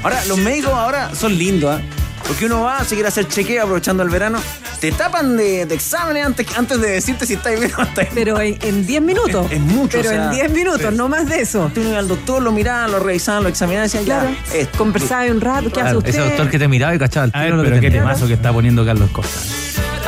[0.03, 1.81] Ahora, los médicos ahora son lindos, ¿ah?
[2.27, 4.39] Porque uno va, se quiere hacer chequeo aprovechando el verano.
[4.81, 8.07] Te tapan de, de exámenes antes, antes de decirte si estás bien o bien.
[8.13, 9.45] Pero en- en 10 minutos.
[9.47, 11.71] Es- es mucho, Pero o sea, en 10 minutos, no más de eso.
[11.73, 14.29] Tú ibas al doctor, lo miraban, lo revisaban, lo examinaban y decían, Claro.
[14.53, 14.71] ya.
[14.77, 16.09] Conversaba un rato, ¿qué hace usted?
[16.09, 17.87] ese doctor que te miraba y cachaba el A ver, tiro lo que pero qué
[17.87, 18.01] tenía.
[18.01, 19.39] temazo que está poniendo Carlos Costa.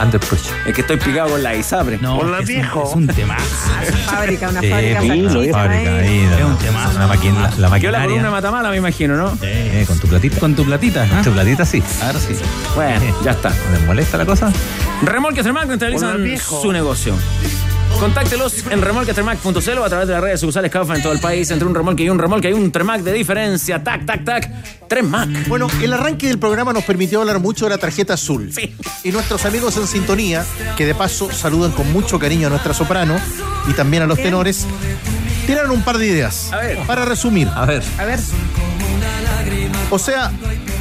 [0.01, 0.55] Under Pressure.
[0.65, 1.97] Es que estoy picado con la ISAPRE.
[1.99, 2.83] No, Con la es, un, viejo.
[2.89, 3.37] es un tema.
[4.05, 6.29] Fábrica, una Sí, fábrica sí, salchicha fábrica ahí.
[6.39, 6.99] Es un temazo.
[6.99, 8.01] La, máquina, la, la Yo la maquinaria.
[8.07, 9.37] columna matamala, me imagino, ¿no?
[9.41, 10.39] Eh, con tu platita.
[10.39, 11.07] Con tu platita.
[11.07, 11.21] Con ¿ah?
[11.21, 11.83] tu platita, sí.
[12.01, 12.35] Ahora sí.
[12.75, 13.51] Bueno, ya está.
[13.71, 14.51] ¿Les molesta la cosa?
[15.03, 17.13] Remolques Tremac neutralizan su negocio.
[17.99, 21.51] Contáctelos en remolquetremac.cl o a través de las redes sucursales Caufa en todo el país.
[21.51, 23.83] Entre un remolque y un remolque hay un Tremac de diferencia.
[23.83, 24.87] Tac, tac, tac.
[24.87, 25.47] Tremac.
[25.49, 28.51] Bueno, el arranque del programa nos permitió hablar mucho de la tarjeta azul.
[28.53, 28.73] Sí.
[29.03, 30.45] Y nuestros amigos en sintonía,
[30.77, 33.19] que de paso saludan con mucho cariño a nuestra soprano
[33.67, 34.65] y también a los tenores,
[35.45, 36.53] tiraron un par de ideas.
[36.53, 36.77] A ver.
[36.87, 37.49] Para resumir.
[37.53, 37.83] A ver.
[37.97, 38.19] A ver,
[39.89, 40.31] O sea,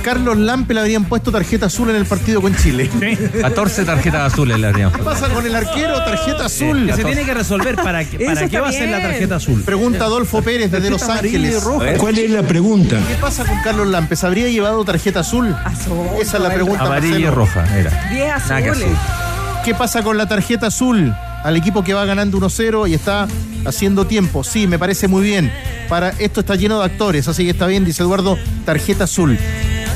[0.09, 2.89] Carlos Lampe le habrían puesto tarjeta azul en el partido con Chile.
[3.43, 6.03] 14 tarjetas azules le habrían ¿Qué pasa con el arquero?
[6.03, 6.87] Tarjeta azul.
[6.87, 9.63] Que se tiene que resolver para, que, para qué va a ser la tarjeta azul.
[9.65, 11.63] Pregunta Adolfo Pérez desde Los Ángeles.
[11.99, 12.99] ¿Cuál es la pregunta?
[13.07, 14.17] ¿Qué pasa con Carlos Lampe?
[14.17, 15.55] ¿Se habría llevado tarjeta azul?
[15.63, 16.85] Azul, Esa es la pregunta.
[16.85, 17.91] Amarilla y roja, era.
[18.11, 18.89] 10 Nada que azules.
[18.89, 19.63] azul.
[19.63, 21.15] ¿Qué pasa con la tarjeta azul?
[21.45, 23.29] Al equipo que va ganando 1-0 y está
[23.67, 24.43] haciendo tiempo.
[24.43, 25.53] Sí, me parece muy bien.
[25.87, 29.39] Para esto está lleno de actores, así que está bien, dice Eduardo, tarjeta azul.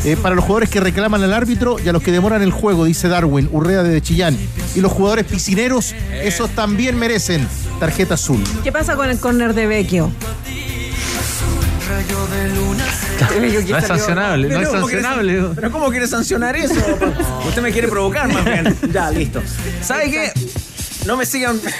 [0.05, 2.84] Eh, para los jugadores que reclaman al árbitro y a los que demoran el juego,
[2.84, 4.36] dice Darwin, Urrea de Chillán.
[4.74, 7.46] Y los jugadores piscineros, esos también merecen
[7.78, 8.42] tarjeta azul.
[8.64, 10.11] ¿Qué pasa con el córner de Vecchio?
[13.68, 15.42] No es sancionable, no es Pero, ¿cómo quiere- sancionable.
[15.55, 16.74] Pero ¿cómo quiere sancionar eso?
[17.48, 18.76] Usted me quiere provocar más bien.
[18.92, 19.40] Ya, listo.
[19.82, 20.32] ¿Sabe qué?
[21.07, 21.61] No me sigan.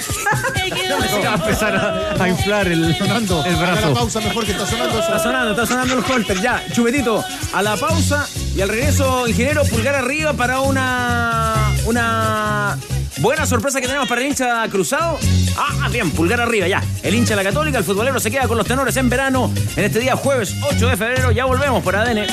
[0.89, 3.43] No me sigan Va a empezar a, a inflar el, Sonando.
[3.45, 3.93] el Haga la brazo.
[3.93, 5.01] pausa mejor que está sonando eso.
[5.01, 6.41] Está sonando, está sonando el holter.
[6.41, 7.23] Ya, chupetito.
[7.53, 11.55] A la pausa y al regreso, ingeniero, pulgar arriba para una.
[11.85, 12.77] Una.
[13.19, 15.19] Buena sorpresa que tenemos para el hincha cruzado.
[15.57, 16.83] Ah, bien, pulgar arriba, ya.
[17.03, 19.51] El hincha de la Católica, el futbolero se queda con los tenores en verano.
[19.75, 22.25] En este día, jueves 8 de febrero, ya volvemos por ADN.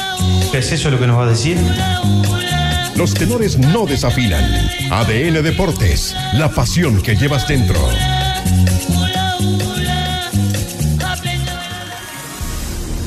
[0.53, 1.59] ¿Es eso lo que nos va a decir?
[3.01, 4.44] Los tenores no desafinan.
[4.90, 7.80] ADN Deportes, la pasión que llevas dentro.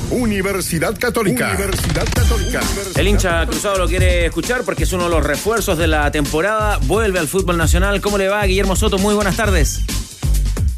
[0.10, 1.52] Universidad Católica.
[1.52, 2.62] Universidad Católica.
[2.96, 6.80] El hincha cruzado lo quiere escuchar porque es uno de los refuerzos de la temporada.
[6.88, 8.02] Vuelve al fútbol nacional.
[8.02, 8.98] ¿Cómo le va, Guillermo Soto?
[8.98, 9.82] Muy buenas tardes.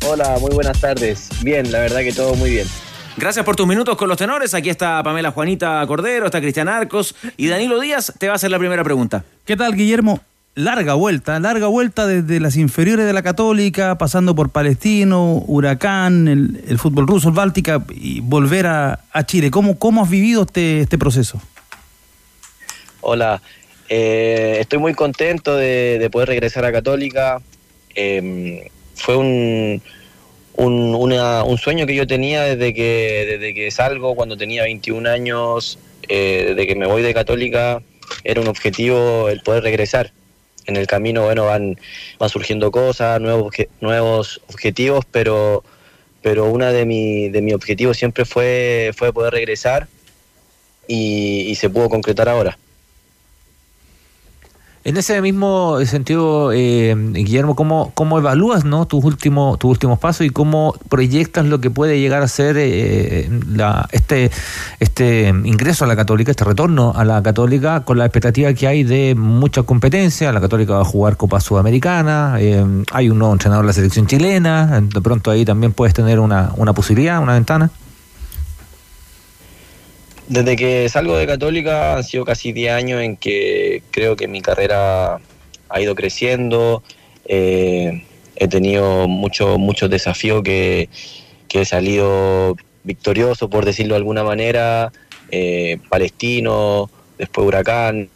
[0.05, 1.29] Hola, muy buenas tardes.
[1.41, 2.67] Bien, la verdad que todo muy bien.
[3.17, 4.53] Gracias por tus minutos con los tenores.
[4.53, 8.51] Aquí está Pamela Juanita Cordero, está Cristian Arcos y Danilo Díaz te va a hacer
[8.51, 9.23] la primera pregunta.
[9.45, 10.19] ¿Qué tal, Guillermo?
[10.53, 16.63] Larga vuelta, larga vuelta desde las inferiores de la Católica, pasando por Palestino, Huracán, el,
[16.67, 19.49] el fútbol ruso, el Báltica y volver a, a Chile.
[19.49, 21.41] ¿Cómo, ¿Cómo has vivido este, este proceso?
[22.99, 23.41] Hola,
[23.87, 27.41] eh, estoy muy contento de, de poder regresar a Católica.
[27.95, 29.81] Eh, fue un,
[30.57, 35.07] un, una- un sueño que yo tenía desde que, desde que salgo, cuando tenía 21
[35.07, 35.77] años,
[36.07, 37.81] eh, desde que me voy de Católica,
[38.23, 40.11] era un objetivo el poder regresar.
[40.67, 41.77] En el camino, bueno, van,
[42.17, 45.63] van surgiendo cosas, nuevos, nuevos objetivos, pero,
[46.23, 49.87] pero una de mi, de mis objetivos siempre fue, fue poder regresar
[50.87, 52.57] y, y se pudo concretar ahora.
[54.85, 58.85] En ese mismo sentido, eh, Guillermo, ¿cómo, cómo evalúas ¿no?
[58.85, 63.27] tus, últimos, tus últimos pasos y cómo proyectas lo que puede llegar a ser eh,
[63.49, 64.29] la, este,
[64.79, 68.83] este ingreso a la Católica, este retorno a la Católica, con la expectativa que hay
[68.83, 70.31] de mucha competencia?
[70.31, 74.05] La Católica va a jugar Copa Sudamericana, eh, hay un nuevo entrenador de la selección
[74.05, 77.71] chilena, de pronto ahí también puedes tener una, una posibilidad, una ventana.
[80.27, 84.41] Desde que salgo de Católica han sido casi 10 años en que creo que mi
[84.41, 85.19] carrera
[85.69, 86.83] ha ido creciendo.
[87.25, 88.03] eh,
[88.35, 90.89] he tenido muchos desafíos que,
[91.47, 94.91] que he salido victorioso, por decirlo de alguna manera.
[95.31, 98.09] eh, Palestino, después Huracán,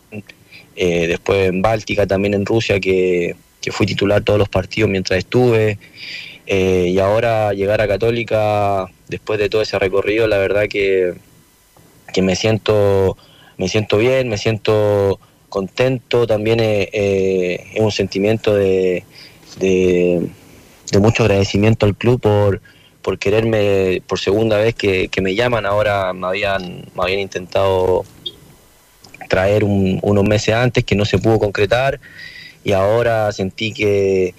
[0.76, 5.20] eh, después en Báltica, también en Rusia, que, que fui titular todos los partidos mientras
[5.20, 5.78] estuve.
[6.48, 11.14] y ahora llegar a Católica, después de todo ese recorrido, la verdad que
[12.14, 13.18] que me siento
[13.58, 19.04] me siento bien, me siento contento, también eh, eh, es un sentimiento de,
[19.60, 20.30] de,
[21.00, 22.62] mucho agradecimiento al club por,
[23.02, 28.06] por quererme por segunda vez que, que me llaman, ahora me habían, me habían intentado
[29.28, 32.00] traer un- unos meses antes que no se pudo concretar
[32.64, 34.34] y ahora sentí que,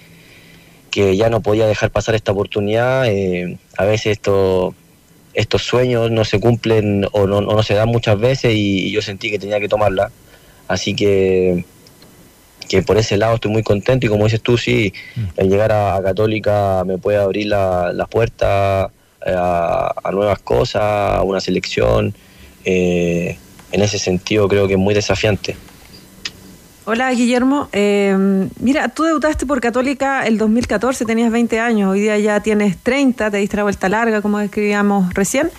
[0.89, 3.07] que ya no podía dejar pasar esta oportunidad.
[3.07, 4.73] eh, a veces esto,
[5.33, 8.91] estos sueños no se cumplen o no, o no se dan muchas veces y, y
[8.91, 10.11] yo sentí que tenía que tomarla.
[10.67, 11.65] Así que,
[12.69, 14.93] que por ese lado estoy muy contento y como dices tú, sí,
[15.37, 18.89] el llegar a, a Católica me puede abrir la- las puertas
[19.25, 22.13] eh, a, a nuevas cosas, a una selección.
[22.63, 23.37] eh,
[23.73, 25.55] en ese sentido creo que es muy desafiante.
[26.83, 32.17] Hola Guillermo, eh, mira, tú debutaste por Católica el 2014, tenías 20 años, hoy día
[32.17, 35.51] ya tienes 30, te diste la vuelta larga, como escribíamos recién.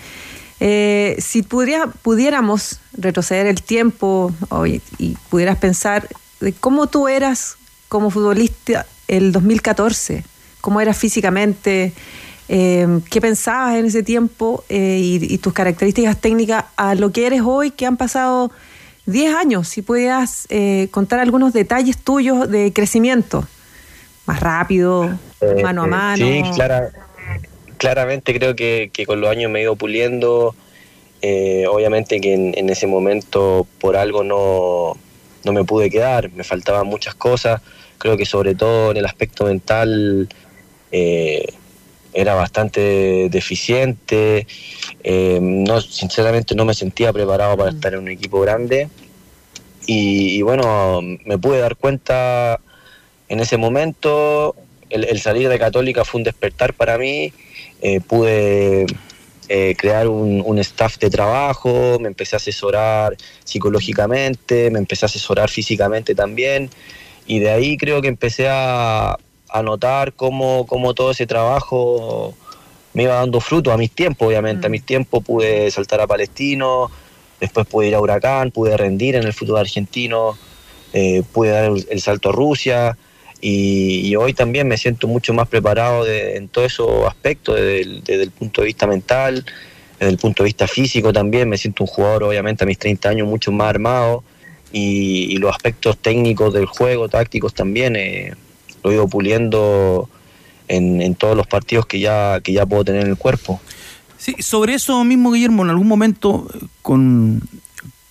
[0.59, 6.09] Eh, si pudiera, pudiéramos retroceder el tiempo hoy y pudieras pensar
[6.41, 7.55] de cómo tú eras
[7.87, 10.25] como futbolista el 2014,
[10.59, 11.93] cómo eras físicamente,
[12.49, 17.25] eh, qué pensabas en ese tiempo eh, y, y tus características técnicas a lo que
[17.27, 18.51] eres hoy, que han pasado
[19.05, 23.45] 10 años, si pudieras eh, contar algunos detalles tuyos de crecimiento,
[24.25, 26.25] más rápido, Eh, mano a mano.
[26.25, 26.89] Sí, clara-
[27.77, 30.55] claramente creo que, que con los años me he ido puliendo.
[31.21, 34.97] Eh, obviamente que en, en ese momento por algo no,
[35.45, 37.61] no me pude quedar, me faltaban muchas cosas.
[37.97, 40.29] Creo que sobre todo en el aspecto mental
[40.91, 41.45] eh,
[42.13, 44.47] era bastante deficiente.
[45.03, 48.89] Eh, no, sinceramente no me sentía preparado para estar en un equipo grande.
[49.85, 52.59] Y, y bueno, me pude dar cuenta
[53.29, 54.55] en ese momento,
[54.89, 57.33] el, el salir de Católica fue un despertar para mí.
[57.81, 58.85] Eh, pude
[59.49, 65.07] eh, crear un, un staff de trabajo, me empecé a asesorar psicológicamente, me empecé a
[65.07, 66.69] asesorar físicamente también.
[67.27, 69.17] Y de ahí creo que empecé a,
[69.53, 72.33] a notar cómo, cómo todo ese trabajo
[72.93, 74.67] me iba dando fruto a mis tiempos, obviamente.
[74.67, 76.89] A mis tiempos pude saltar a Palestino,
[77.39, 80.37] después pude ir a Huracán, pude rendir en el fútbol argentino,
[80.91, 82.97] eh, pude dar el, el salto a Rusia
[83.41, 87.81] y, y hoy también me siento mucho más preparado de- en todos esos aspectos, desde
[87.81, 89.45] el, desde el punto de vista mental,
[89.99, 91.47] desde el punto de vista físico también.
[91.49, 94.23] Me siento un jugador, obviamente, a mis 30 años mucho más armado
[94.71, 98.33] y, y los aspectos técnicos del juego, tácticos también, eh,
[98.83, 100.09] lo he ido puliendo
[100.67, 103.61] en, en todos los partidos que ya, que ya puedo tener en el cuerpo.
[104.17, 106.47] Sí, sobre eso mismo, Guillermo, en algún momento
[106.81, 107.41] con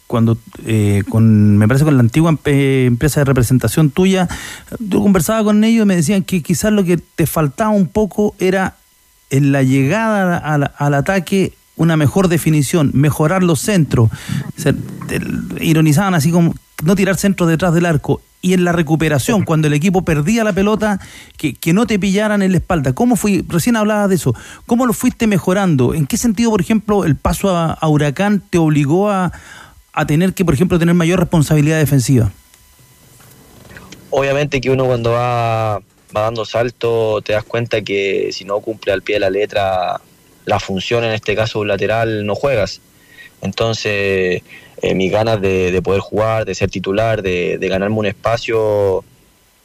[0.07, 4.29] cuando eh, con me parece con la antigua empresa de representación tuya,
[4.79, 8.35] yo conversaba con ellos y me decían que quizás lo que te faltaba un poco
[8.39, 8.77] era
[9.31, 14.11] en la llegada al, al ataque una mejor definición, mejorar los centros.
[14.11, 14.75] O sea,
[15.61, 16.55] ironizaban así como
[16.85, 18.21] no tirar centros detrás del arco.
[18.43, 21.01] Y en la recuperación, cuando el equipo perdía la pelota,
[21.37, 22.93] que, que no te pillaran en la espalda.
[22.93, 23.45] ¿Cómo fui?
[23.49, 24.35] Recién hablabas de eso.
[24.67, 25.95] ¿Cómo lo fuiste mejorando?
[25.95, 29.33] ¿En qué sentido, por ejemplo, el paso a, a Huracán te obligó a,
[29.93, 32.33] a tener que, por ejemplo, tener mayor responsabilidad defensiva?
[34.11, 35.77] Obviamente que uno cuando va,
[36.15, 40.01] va dando salto te das cuenta que si no cumple al pie de la letra
[40.45, 42.81] la función, en este caso un lateral, no juegas.
[43.43, 44.43] Entonces,
[44.81, 49.05] eh, mis ganas de, de poder jugar, de ser titular, de, ganarme un espacio,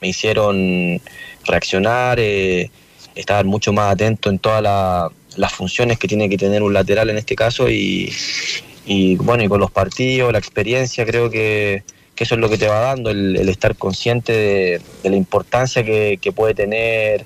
[0.02, 1.00] me hicieron
[1.46, 2.70] reaccionar, eh,
[3.16, 7.10] estar mucho más atento en todas la- las funciones que tiene que tener un lateral
[7.12, 8.12] en este caso y,
[9.18, 11.84] bueno, y con los partidos, la experiencia, creo que,
[12.16, 15.84] que eso es lo que te va dando, el, el estar consciente de, la importancia
[15.84, 17.26] que puede tener,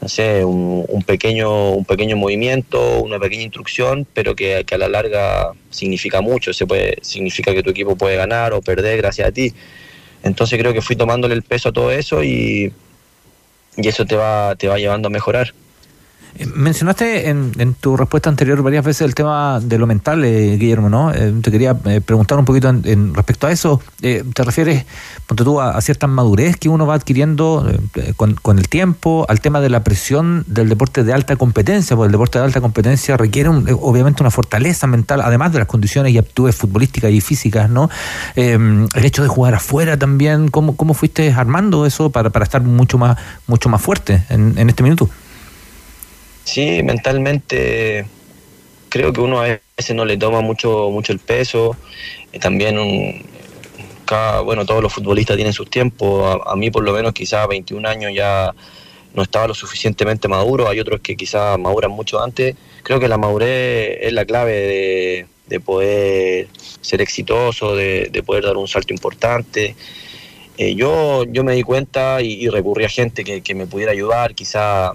[0.00, 4.88] no sé, un, un pequeño, un pequeño movimiento, una pequeña instrucción, pero que, a la
[4.88, 9.32] larga significa mucho, se puede, significa que tu equipo puede ganar o perder gracias a
[9.32, 9.52] ti.
[10.22, 12.72] Entonces creo que fui tomándole el peso a todo eso y,
[13.76, 15.54] y eso te va, te va llevando a mejorar.
[16.54, 20.88] Mencionaste en, en tu respuesta anterior varias veces el tema de lo mental, eh, Guillermo,
[20.88, 21.12] ¿no?
[21.12, 23.80] Eh, te quería eh, preguntar un poquito en, respecto a eso.
[24.02, 24.84] Eh, ¿Te refieres,
[25.26, 27.70] ponte tú, a, cierta madurez que uno va adquiriendo
[28.16, 31.96] con, el tiempo, al tema de la presión del deporte de alta competencia?
[31.96, 35.68] Porque el deporte de alta competencia requiere un- obviamente una fortaleza mental, además de las
[35.68, 37.88] condiciones y aptitudes futbolísticas y físicas, ¿no?
[38.34, 42.98] El hecho de jugar afuera también, ¿cómo, cómo fuiste armando eso para, para estar mucho
[42.98, 43.16] más,
[43.46, 45.08] mucho más fuerte en, en este minuto?
[46.46, 48.06] Sí, mentalmente
[48.88, 51.76] creo que uno a veces no le toma mucho, mucho el peso.
[52.32, 53.26] Eh, también un,
[54.04, 56.40] cada, bueno, todos los futbolistas tienen sus tiempos.
[56.46, 58.54] A, mí por lo menos quizás a 21 años ya
[59.12, 60.68] no estaba lo suficientemente maduro.
[60.68, 62.54] Hay otros que quizás maduran mucho antes.
[62.84, 66.48] Creo que la madurez es la clave de, de poder
[66.80, 69.74] ser exitoso, de, de poder dar un salto importante.
[70.58, 73.90] Eh, yo, yo me di cuenta y, y recurrí a gente que, que me pudiera
[73.90, 74.92] ayudar, quizá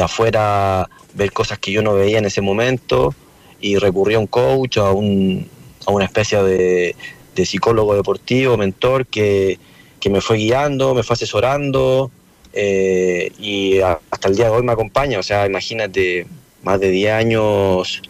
[0.00, 3.14] de afuera ver cosas que yo no veía en ese momento
[3.60, 5.46] y recurrí a un coach, a, un,
[5.86, 6.96] a una especie de,
[7.36, 9.58] de psicólogo deportivo, mentor, que,
[10.00, 12.10] que me fue guiando, me fue asesorando
[12.54, 15.18] eh, y hasta el día de hoy me acompaña.
[15.18, 16.26] O sea, imagínate,
[16.62, 18.00] más de 10 años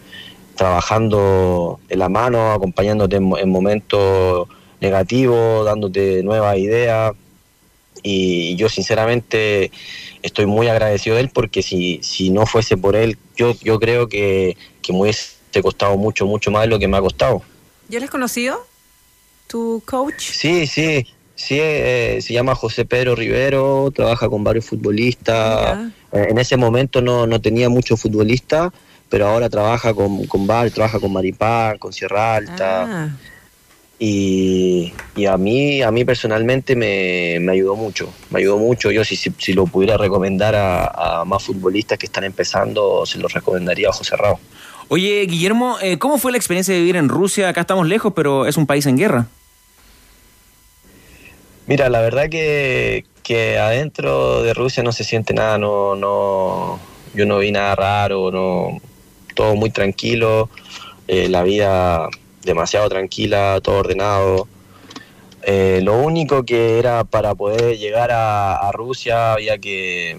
[0.55, 4.47] trabajando en la mano, acompañándote en momentos
[4.79, 7.11] negativos, dándote nuevas ideas.
[8.03, 9.71] Y yo sinceramente
[10.21, 14.07] estoy muy agradecido de él porque si, si no fuese por él, yo, yo creo
[14.07, 17.41] que, que me hubiese costado mucho, mucho más de lo que me ha costado.
[17.89, 18.65] ¿Ya les conocido?
[19.47, 20.19] ¿Tu coach?
[20.19, 21.05] Sí, sí,
[21.41, 25.91] Sí, eh, se llama José Pedro Rivero, trabaja con varios futbolistas.
[26.11, 28.71] Eh, en ese momento no, no tenía muchos futbolistas,
[29.09, 32.83] pero ahora trabaja con, con varios, trabaja con Maripán, con Sierra Alta.
[32.83, 33.09] Ah,
[34.03, 38.89] Y, y a mí a mí personalmente me, me ayudó mucho, me ayudó mucho.
[38.89, 43.19] Yo si, si, si lo pudiera recomendar a, a más futbolistas que están empezando, se
[43.19, 44.39] los recomendaría a José Rao.
[44.87, 47.47] Oye, Guillermo, eh, ¿cómo fue la experiencia de vivir en Rusia?
[47.49, 49.27] Acá estamos lejos, pero es un país en guerra.
[51.67, 56.79] Mira, la verdad que, que adentro de Rusia no se siente nada, no, no,
[57.13, 58.79] yo no vi nada raro, no,
[59.35, 60.49] todo muy tranquilo,
[61.07, 62.09] eh, la vida
[62.43, 64.47] demasiado tranquila, todo ordenado.
[65.43, 70.17] Eh, lo único que era para poder llegar a, Rusia había que,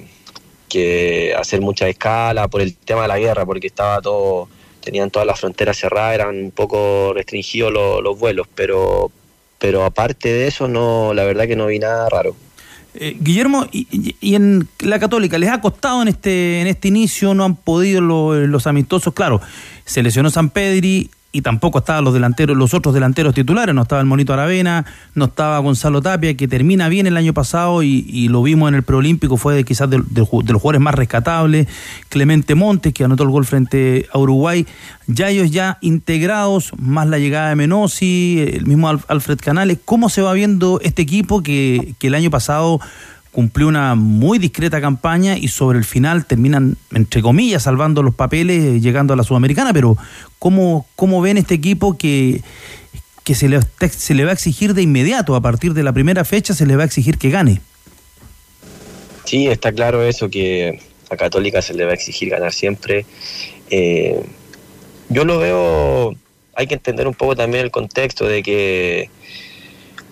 [1.38, 4.48] hacer mucha escala por el tema de la guerra, porque estaba todo,
[4.80, 9.10] tenían todas las fronteras cerradas, eran un poco restringidos los, los vuelos, pero,
[9.58, 12.34] pero aparte de eso, no, la verdad que no vi nada raro.
[12.94, 17.32] Eh, Guillermo, y, en la Católica, ¿les ha costado en este, en este inicio?
[17.32, 19.14] ¿No han podido lo- los amistosos?
[19.14, 19.40] Claro,
[19.84, 24.02] se lesionó San Pedri y tampoco estaban los delanteros, los otros delanteros titulares, no estaba
[24.02, 28.42] el Monito Aravena, no estaba Gonzalo Tapia, que termina bien el año pasado y, lo
[28.42, 31.66] vimos en el preolímpico, fue quizás de, los jugadores más rescatables,
[32.10, 34.66] Clemente Montes, que anotó el gol frente a Uruguay,
[35.06, 40.10] ya ellos ya integrados, más la llegada de Menosi, el mismo Al- Alfred Canales, ¿cómo
[40.10, 42.78] se va viendo este equipo que, que el año pasado
[43.32, 48.80] cumplió una muy discreta campaña y sobre el final terminan, entre comillas, salvando los papeles,
[48.82, 49.96] llegando a la Sudamericana, pero
[50.38, 52.42] ¿cómo, cómo ven este equipo que,
[53.24, 56.24] que se, le, se le va a exigir de inmediato, a partir de la primera
[56.24, 57.62] fecha se le va a exigir que gane?
[59.24, 63.06] Sí, está claro eso, que a Católica se le va a exigir ganar siempre.
[63.70, 64.22] Eh,
[65.08, 66.14] yo lo veo,
[66.54, 69.08] hay que entender un poco también el contexto de que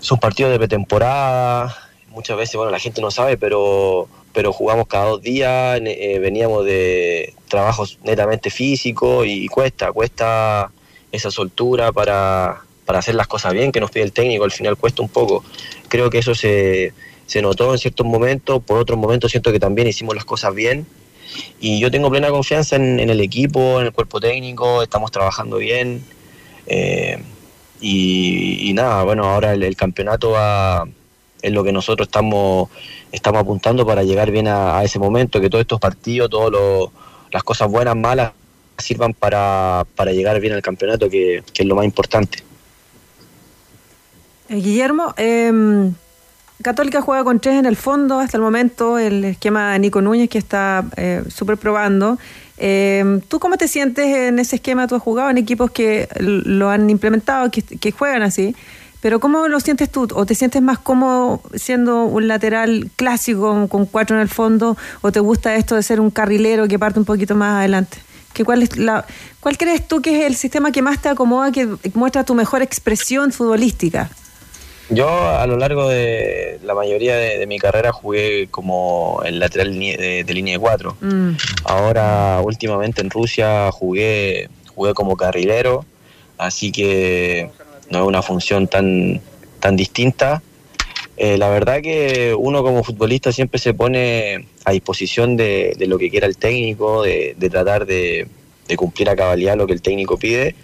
[0.01, 5.07] son partidos de pretemporada, muchas veces, bueno, la gente no sabe, pero, pero jugamos cada
[5.07, 10.71] dos días, eh, veníamos de trabajos netamente físicos y cuesta, cuesta
[11.13, 14.77] esa soltura para, para hacer las cosas bien que nos pide el técnico, al final
[14.77, 15.45] cuesta un poco.
[15.89, 16.93] Creo que eso se,
[17.27, 20.87] se notó en ciertos momentos, por otros momentos siento que también hicimos las cosas bien
[21.61, 25.57] y yo tengo plena confianza en, en el equipo, en el cuerpo técnico, estamos trabajando
[25.59, 26.05] bien.
[26.67, 27.19] eh,
[27.83, 30.87] y, y nada, bueno, ahora el, el campeonato va,
[31.43, 32.69] es lo que nosotros estamos,
[33.13, 36.91] estamos apuntando para llegar bien a, ese momento, que todos estos partidos, todas
[37.31, 38.33] las cosas buenas, malas,
[38.79, 42.39] sirvan para, para llegar bien al campeonato, que, que es lo más importante.
[44.49, 45.93] Eh, Guillermo, eh,
[46.63, 50.29] Católica juega con tres en el fondo hasta el momento, el esquema de Nico Núñez
[50.29, 52.19] que está eh, súper probando.
[52.59, 54.87] Eh, ¿Tú cómo te sientes en ese esquema?
[54.87, 58.55] Tú has jugado en equipos que lo han implementado, que juegan así,
[59.01, 60.07] pero ¿cómo lo sientes tú?
[60.15, 64.77] ¿O te sientes más cómodo siendo un lateral clásico con, cuatro en el fondo?
[65.01, 67.99] ¿O te gusta esto de ser un carrilero que parte un poquito más adelante?
[68.35, 69.07] ¿Qué, cuál, es la,
[69.41, 72.63] ¿Cuál crees tú que es el sistema que más te acomoda, que muestra tu mejor
[72.63, 74.11] expresión futbolística?
[74.91, 79.73] Yo a lo largo de la mayoría de, de mi carrera jugué como el lateral
[79.79, 80.97] de, de línea de cuatro.
[81.01, 81.31] Mm.
[81.65, 85.85] Ahora últimamente en Rusia jugué, jugué como carrilero,
[86.39, 87.51] así que
[87.91, 89.21] no es una función tan,
[89.61, 90.43] tan distinta.
[91.17, 96.09] Eh, la verdad que uno como futbolista siempre se pone a disposición de, lo que
[96.09, 98.27] quiera el técnico, de, tratar de,
[98.67, 100.55] de cumplir a cabalidad lo que el técnico pide.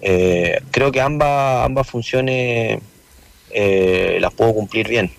[0.00, 2.80] Eh, creo que ambas, ambas funciones
[3.50, 5.10] eh, las puedo cumplir bien.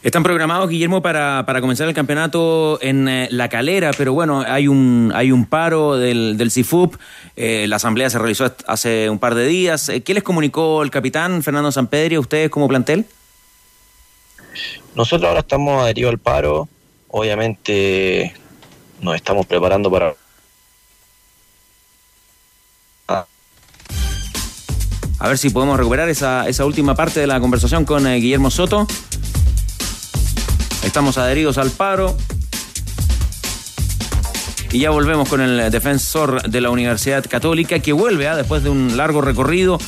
[0.00, 4.68] Están programados, Guillermo, para, para comenzar el campeonato en eh, La Calera, pero bueno, hay
[4.68, 6.94] un, hay un paro del, del CIFUP.
[7.34, 9.88] eh, la asamblea se realizó hace un par de días.
[9.88, 13.06] Eh, ¿Qué les comunicó el capitán Fernando Sampedri a ustedes como plantel?
[14.94, 16.68] Nosotros ahora estamos adheridos al paro,
[17.08, 18.34] obviamente
[19.00, 20.14] nos estamos preparando para...
[25.20, 28.52] A ver si podemos recuperar esa, esa última parte de la conversación con eh, Guillermo
[28.52, 28.86] Soto.
[30.88, 32.16] Estamos adheridos al paro.
[34.72, 38.70] Y ya volvemos con el defensor de la Universidad Católica que vuelve ah, después de
[38.70, 39.78] un largo recorrido.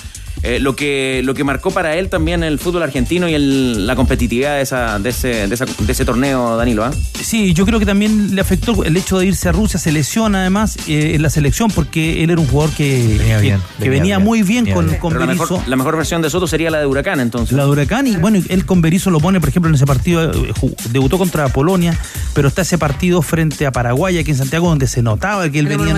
[0.42, 3.96] Eh, lo, que, lo que marcó para él también el fútbol argentino y el- la
[3.96, 6.84] competitividad de, esa, de, ese, de, esa- de ese torneo, Danilo.
[6.84, 6.90] ¿ah?
[7.20, 10.40] Sí, yo creo que también le afectó el hecho de irse a Rusia, se lesiona
[10.40, 13.88] además eh, en la selección porque él era un jugador que venía, que, bien, que
[13.88, 14.98] venía venía bien, muy bien venía con, bien.
[15.00, 17.56] con Pero la mejor, la mejor versión de Soto sería la de Huracán, entonces.
[17.56, 20.30] La de Huracán y bueno, él con Berizzo lo pone, por ejemplo, en ese partido,
[20.32, 20.52] eh,
[20.90, 21.96] debutó contra Polonia,
[22.34, 25.66] pero está ese partido frente a Paraguay aquí en Santiago donde se notaba que él
[25.66, 25.94] venía,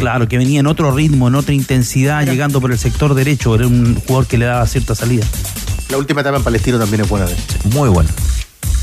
[0.00, 3.68] claro, que venía en otro ritmo, en otra intensidad, llegando por el sector derecho, era
[3.68, 5.24] un jugador que le daba cierta salida.
[5.90, 7.36] La última etapa en Palestino también es buena de
[7.74, 8.08] Muy buena.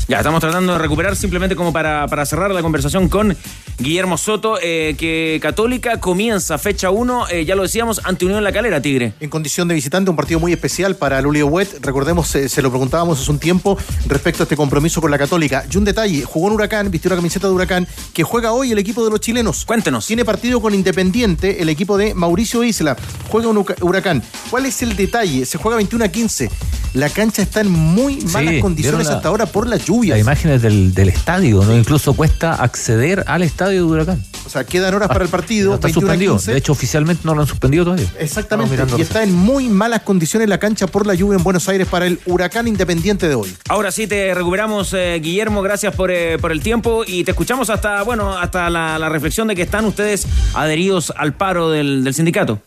[0.08, 3.36] Ya, estamos tratando de recuperar simplemente como para, para cerrar la conversación con
[3.78, 8.50] Guillermo Soto, eh, que Católica comienza fecha 1, eh, ya lo decíamos, ante Unión La
[8.50, 9.12] Calera, Tigre.
[9.20, 11.80] En condición de visitante, un partido muy especial para Lulio Wet.
[11.82, 15.66] Recordemos, eh, se lo preguntábamos hace un tiempo respecto a este compromiso con la Católica.
[15.70, 18.78] Y un detalle, jugó en Huracán, vistió la camiseta de Huracán, que juega hoy el
[18.78, 19.66] equipo de los chilenos.
[19.66, 20.06] Cuéntenos.
[20.06, 22.96] Tiene partido con Independiente, el equipo de Mauricio Isla.
[23.28, 24.22] Juega un Huracán.
[24.48, 25.44] ¿Cuál es el detalle?
[25.44, 26.50] Se juega 21 a 15.
[26.94, 30.18] La cancha está en muy malas Sí, condiciones la- hasta ahora por las lluvias.
[30.18, 31.76] Las imágenes del, del estadio, ¿no?
[31.76, 34.22] Incluso cuesta acceder al estadio de Huracán.
[34.46, 35.74] O sea, quedan horas para el partido.
[35.74, 36.32] Está 21 a suspendido.
[36.36, 36.52] 15.
[36.52, 38.06] De hecho, oficialmente no lo han suspendido todavía.
[38.18, 38.76] Exactamente.
[38.96, 42.06] Y está en muy malas condiciones la cancha por la lluvia en Buenos Aires para
[42.06, 43.54] el Huracán Independiente de hoy.
[43.68, 47.68] Ahora sí te recuperamos, eh, Guillermo, gracias por, eh, por el tiempo y te escuchamos
[47.70, 52.14] hasta, bueno, hasta la, la reflexión de que están ustedes adheridos al paro del, del
[52.14, 52.60] sindicato.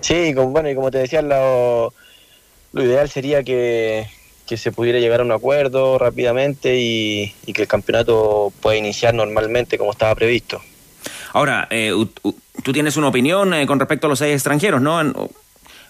[0.00, 1.92] Sí, como, bueno, y como te decía, lo,
[2.72, 4.06] lo ideal sería que,
[4.48, 9.12] que se pudiera llegar a un acuerdo rápidamente y, y que el campeonato pueda iniciar
[9.14, 10.62] normalmente como estaba previsto.
[11.34, 11.92] Ahora, eh,
[12.62, 15.00] tú tienes una opinión eh, con respecto a los seis extranjeros, ¿no?
[15.00, 15.14] En-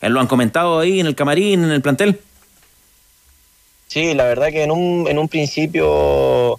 [0.01, 2.21] en- lo han comentado ahí en el camarín, en el plantel.
[3.87, 6.59] Sí, la verdad que en un, en un principio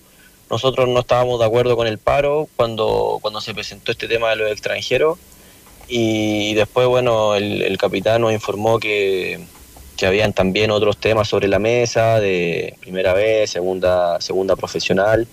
[0.50, 4.38] nosotros no estábamos de acuerdo con el paro cuando, cuando se presentó este tema de
[4.38, 5.20] los extranjeros
[5.88, 9.40] y después, bueno, el, el capitán nos informó que,
[10.00, 15.28] que habían también otros temas sobre la mesa de primera vez, segunda, segunda profesional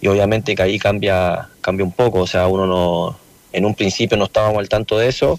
[0.00, 3.18] y obviamente que ahí cambia, cambia un poco, o sea, uno no,
[3.52, 5.38] en un principio no estábamos al tanto de eso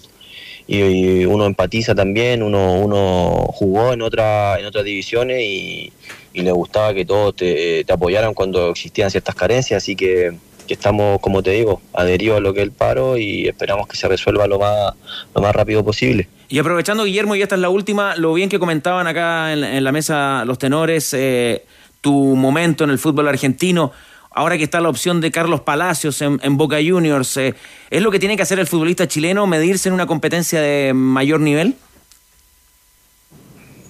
[0.68, 5.92] y, uno empatiza también, uno, uno jugó en otra, en otras divisiones y,
[6.32, 10.30] y le gustaba que todos te, te apoyaran cuando existían ciertas carencias, así que,
[10.70, 13.96] que estamos, como te digo, adheridos a lo que es el paro y esperamos que
[13.96, 14.94] se resuelva lo más,
[15.34, 16.28] lo más rápido posible.
[16.48, 19.82] Y aprovechando, Guillermo, y esta es la última, lo bien que comentaban acá en, en
[19.82, 21.64] la mesa los tenores, eh,
[22.00, 23.90] tu momento en el fútbol argentino,
[24.30, 27.56] ahora que está la opción de Carlos Palacios en, en Boca Juniors, eh,
[27.90, 31.40] ¿es lo que tiene que hacer el futbolista chileno, medirse en una competencia de mayor
[31.40, 31.74] nivel?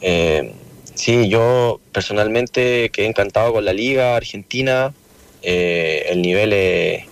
[0.01, 0.55] Eh,
[0.95, 4.95] sí, yo personalmente quedé encantado con la liga argentina,
[5.43, 7.05] eh, el nivel es,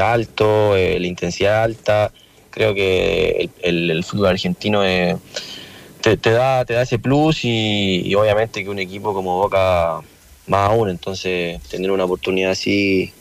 [0.00, 2.12] alto, eh, la intensidad alta,
[2.50, 4.82] creo que el, el- fútbol argentino
[6.16, 10.00] te da, te da ese plus y, y obviamente que un equipo como Boca
[10.46, 13.12] más aún, entonces tener una oportunidad así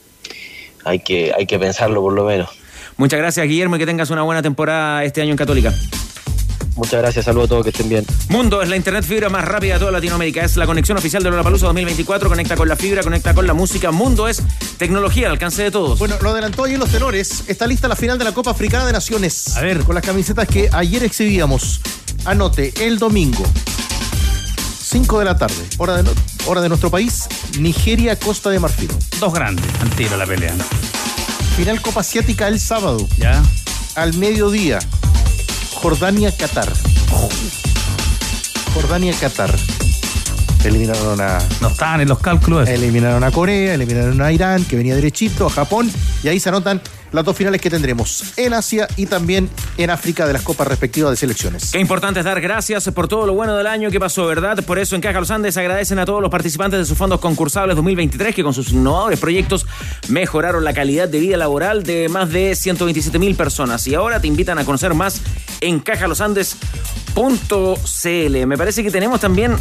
[0.85, 2.49] hay que, hay que pensarlo por lo menos.
[2.97, 5.73] Muchas gracias, Guillermo, y que tengas una buena temporada este año en Católica.
[6.79, 8.05] Muchas gracias, saludos a todos, que estén bien.
[8.29, 10.43] Mundo es la internet fibra más rápida de toda Latinoamérica.
[10.45, 12.29] Es la conexión oficial de Lollapalooza 2024.
[12.29, 13.91] Conecta con la fibra, conecta con la música.
[13.91, 14.41] Mundo es
[14.77, 15.99] tecnología al alcance de todos.
[15.99, 17.43] Bueno, lo adelantó ayer los tenores.
[17.47, 19.57] Está lista la final de la Copa Africana de Naciones.
[19.57, 19.79] A ver.
[19.83, 21.81] Con las camisetas que ayer exhibíamos.
[22.25, 23.43] Anote, el domingo.
[24.81, 26.11] 5 de la tarde, hora de, no-
[26.47, 27.25] hora de nuestro país,
[27.59, 28.89] Nigeria, Costa de Marfil.
[29.19, 30.55] Dos grandes, al tiro la pelea.
[31.57, 33.05] Final Copa Asiática el sábado.
[33.17, 33.43] Ya.
[33.95, 34.79] Al mediodía,
[35.81, 36.71] Jordania, Qatar.
[38.73, 39.49] Jordania, Qatar.
[40.65, 41.39] Eliminaron a.
[41.61, 42.67] No estaban en los cálculos.
[42.67, 45.89] Eliminaron a Corea, eliminaron a Irán, que venía derechito, a Japón,
[46.21, 46.81] y ahí se anotan
[47.11, 51.11] las dos finales que tendremos en Asia y también en África de las copas respectivas
[51.11, 51.71] de selecciones.
[51.71, 54.63] Qué importante es dar gracias por todo lo bueno del año que pasó, ¿verdad?
[54.63, 57.75] Por eso en Caja Los Andes agradecen a todos los participantes de sus fondos concursables
[57.75, 59.65] 2023 que con sus innovadores proyectos
[60.07, 63.85] mejoraron la calidad de vida laboral de más de 127 mil personas.
[63.87, 65.21] Y ahora te invitan a conocer más
[65.61, 68.47] en cajalosandes.cl.
[68.47, 69.55] Me parece que tenemos también,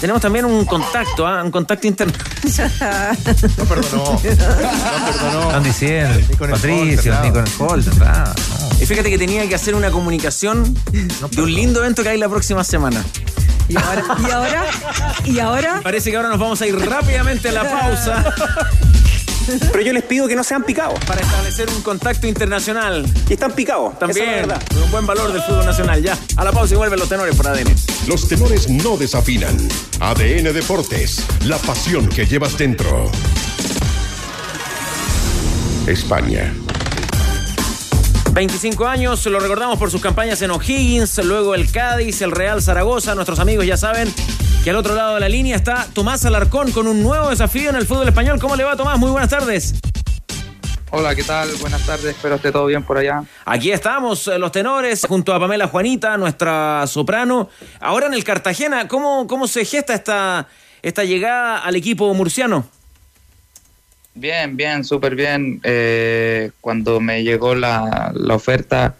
[0.00, 1.42] tenemos también un contacto, ¿ah?
[1.42, 2.12] un contacto interno.
[3.58, 4.20] No perdonó.
[4.22, 6.87] Están diciendo, Ni con el Patricio,
[8.80, 10.74] Y fíjate que tenía que hacer una comunicación
[11.30, 13.04] de un lindo evento que hay la próxima semana.
[13.68, 14.64] Y ahora, y ahora,
[15.24, 15.80] y ahora.
[15.82, 18.34] Parece que ahora nos vamos a ir rápidamente a la pausa.
[19.72, 20.98] Pero yo les pido que no sean picados.
[21.06, 23.06] Para establecer un contacto internacional.
[23.28, 23.94] Y están picados.
[23.94, 24.62] esa es la También, verdad.
[24.68, 26.02] con un buen valor del fútbol nacional.
[26.02, 27.74] Ya, a la pausa y vuelven los tenores por ADN.
[28.06, 29.56] Los tenores no desafinan.
[30.00, 33.10] ADN Deportes, la pasión que llevas dentro.
[35.86, 36.52] España.
[38.38, 43.16] 25 años, lo recordamos por sus campañas en O'Higgins, luego el Cádiz, el Real Zaragoza.
[43.16, 44.14] Nuestros amigos ya saben
[44.62, 47.74] que al otro lado de la línea está Tomás Alarcón con un nuevo desafío en
[47.74, 48.38] el fútbol español.
[48.38, 48.96] ¿Cómo le va, Tomás?
[48.96, 49.74] Muy buenas tardes.
[50.92, 51.48] Hola, ¿qué tal?
[51.60, 53.24] Buenas tardes, espero esté todo bien por allá.
[53.44, 57.50] Aquí estamos, eh, los tenores, junto a Pamela Juanita, nuestra soprano.
[57.80, 60.46] Ahora en el Cartagena, ¿cómo, cómo se gesta esta,
[60.82, 62.68] esta llegada al equipo murciano?
[64.18, 65.60] Bien, bien, súper bien.
[65.62, 68.96] Eh, cuando me llegó la, la oferta,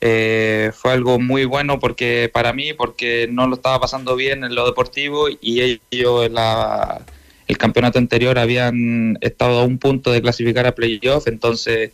[0.00, 4.54] eh, fue algo muy bueno porque para mí, porque no lo estaba pasando bien en
[4.54, 7.02] lo deportivo y ellos en la,
[7.46, 11.92] el campeonato anterior habían estado a un punto de clasificar a playoff, entonces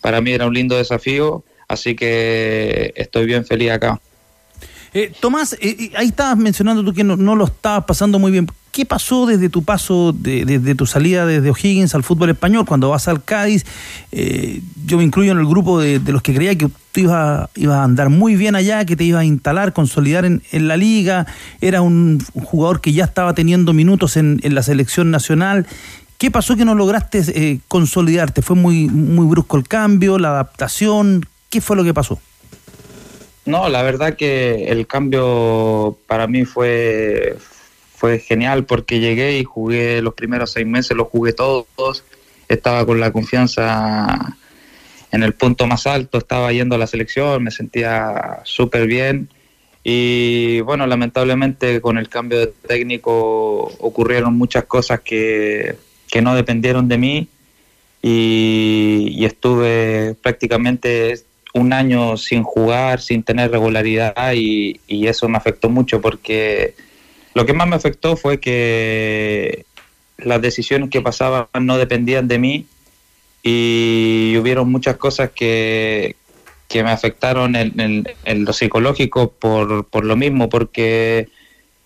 [0.00, 4.00] para mí era un lindo desafío, así que estoy bien feliz acá.
[4.94, 8.32] Eh, Tomás, eh, eh, ahí estabas mencionando tú que no, no, lo estabas pasando muy
[8.32, 8.48] bien.
[8.78, 12.90] ¿Qué pasó desde tu paso, de, desde tu salida desde O'Higgins al fútbol español, cuando
[12.90, 13.66] vas al Cádiz?
[14.12, 17.82] Eh, yo me incluyo en el grupo de, los que creía que tú ibas, a
[17.82, 21.26] andar muy bien allá, que te ibas a instalar, consolidar en, la liga.
[21.60, 25.66] Era un, jugador que ya estaba teniendo minutos en, la selección nacional.
[26.16, 28.42] ¿Qué pasó que no lograste eh, consolidarte?
[28.42, 28.86] ¿Fue muy
[29.26, 31.26] brusco el cambio, la adaptación?
[31.50, 32.20] ¿Qué fue lo que pasó?
[33.44, 37.38] No, la verdad que el cambio para mí fue,
[37.98, 42.04] fue genial porque llegué y jugué los primeros seis meses, los jugué todos,
[42.48, 44.36] estaba con la confianza
[45.10, 49.28] en el punto más alto, estaba yendo a la selección, me sentía súper bien.
[49.82, 55.76] Y bueno, lamentablemente con el cambio de técnico ocurrieron muchas cosas que,
[56.08, 57.28] que no dependieron de mí.
[58.00, 61.20] Y, estuve prácticamente
[61.52, 66.74] un año sin jugar, sin tener regularidad y, eso me afectó mucho porque
[67.34, 69.64] lo que más me afectó fue que
[70.18, 72.66] las decisiones que pasaban no dependían de mí
[73.42, 76.16] y hubieron muchas cosas que,
[76.68, 81.28] que me afectaron en, en, en lo psicológico por, por, lo mismo, porque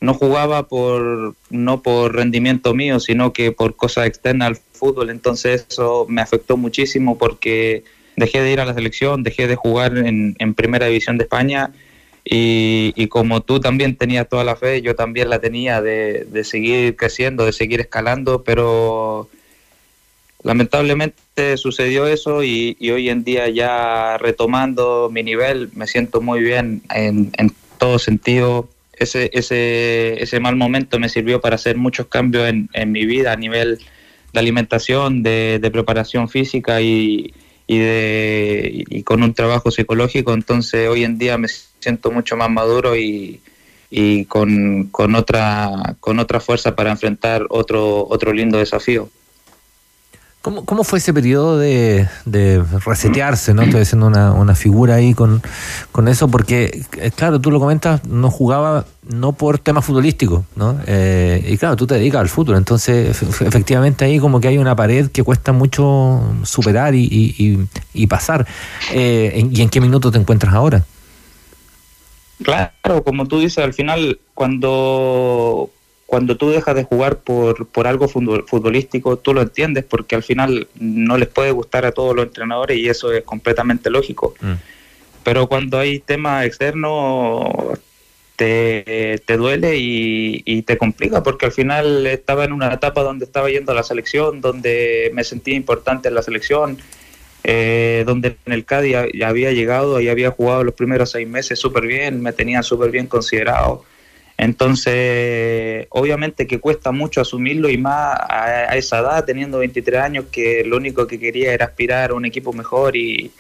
[0.00, 5.66] no jugaba por no por rendimiento mío, sino que por cosas externas al fútbol, entonces
[5.68, 7.84] eso me afectó muchísimo porque
[8.16, 11.70] dejé de ir a la selección, dejé de jugar en, en primera división de España
[12.24, 16.96] y, como tú también tenías toda la fe, yo también la tenía de, de seguir
[16.96, 19.28] creciendo, de seguir escalando, pero
[20.44, 26.40] lamentablemente sucedió eso y, y, hoy en día ya retomando mi nivel me siento muy
[26.40, 28.68] bien en, en todo sentido.
[28.92, 33.32] Ese, ese, ese mal momento me sirvió para hacer muchos cambios en, en mi vida
[33.32, 33.80] a nivel
[34.32, 37.34] de alimentación, de, de preparación física y,
[37.66, 41.48] y, de, y con un trabajo psicológico, entonces hoy en día me
[41.82, 43.40] siento mucho más maduro y,
[43.90, 49.10] y con, con, otra, con otra fuerza para enfrentar otro, otro lindo desafío.
[50.40, 53.54] ¿Cómo, ¿Cómo, fue ese periodo de, de resetearse?
[53.54, 53.62] ¿no?
[53.62, 55.40] Estoy haciendo una, una, figura ahí con,
[55.92, 60.80] con eso, porque, claro, tú lo comentas, no jugaba no por temas futbolísticos, ¿no?
[60.86, 64.74] Eh, y claro, tú te dedicas al fútbol, entonces efectivamente ahí como que hay una
[64.74, 68.44] pared que cuesta mucho superar y, y, y pasar.
[68.92, 70.84] Eh, ¿Y en qué minuto te encuentras ahora?
[72.42, 75.70] Claro, como tú dices, al final, cuando
[76.12, 80.68] cuando tú dejas de jugar por, por algo futbolístico, tú lo entiendes porque al final
[80.78, 84.34] no les puede gustar a todos los entrenadores y eso es completamente lógico.
[84.42, 84.52] Mm.
[85.24, 87.78] Pero cuando hay temas externos,
[88.36, 93.24] te, te duele y, y, te complica porque al final estaba en una etapa donde
[93.24, 96.76] estaba yendo a la selección, donde me sentía importante en la selección,
[97.44, 101.58] eh, donde en el Cádiz ya había llegado y había jugado los primeros seis meses
[101.58, 103.84] súper bien, me tenían súper bien considerado
[104.42, 110.24] entonces, obviamente que cuesta mucho asumirlo y más a, a, esa edad, teniendo 23 años,
[110.32, 113.30] que lo único que quería era aspirar a un equipo mejor y,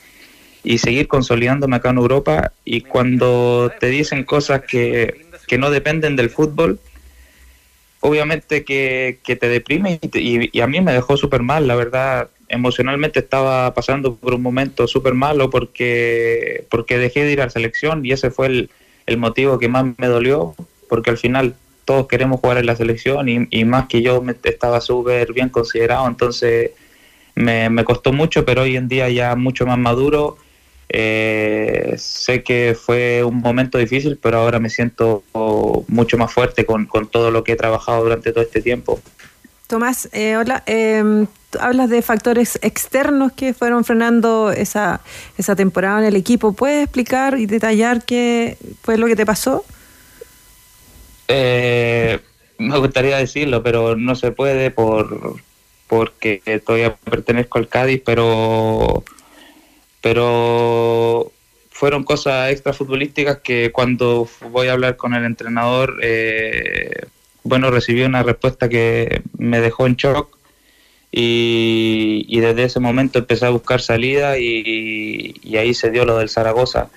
[0.62, 2.52] y seguir consolidándome acá en Europa.
[2.64, 6.78] Y cuando te dicen cosas que, que no dependen del fútbol,
[7.98, 12.28] obviamente que, que te deprime y, y, a mí me dejó súper mal, la verdad.
[12.52, 17.50] Emocionalmente estaba pasando por un momento súper malo porque, porque dejé de ir a la
[17.50, 18.70] selección y ese fue el,
[19.06, 20.54] el motivo que más me dolió
[20.88, 21.54] porque al final
[21.86, 26.06] todos queremos jugar en la selección y, más que yo me, estaba súper bien considerado,
[26.06, 26.72] entonces
[27.34, 30.36] me, me, costó mucho, pero hoy en día ya mucho más maduro.
[30.94, 35.22] Eh, sé que fue un momento difícil, pero ahora me siento
[35.88, 39.00] mucho más fuerte con, con todo lo que he trabajado durante todo este tiempo.
[39.72, 40.62] Tomás, eh, hola.
[40.66, 41.24] Eh,
[41.58, 45.00] hablas de factores externos que fueron frenando esa,
[45.38, 46.52] esa temporada en el equipo.
[46.52, 49.64] ¿Puedes explicar y detallar qué fue lo que te pasó?
[51.26, 52.20] Eh,
[52.58, 55.36] me gustaría decirlo, pero no se puede por
[55.86, 59.02] porque todavía pertenezco al Cádiz, pero
[60.02, 61.32] pero
[61.70, 67.06] fueron cosas extra futbolísticas que cuando voy a hablar con el entrenador, eh,
[67.44, 70.36] bueno, recibí una respuesta que me dejó en shock
[71.10, 76.30] y, desde ese momento empecé a buscar salida y, y, ahí se dio lo del
[76.30, 76.88] Zaragoza.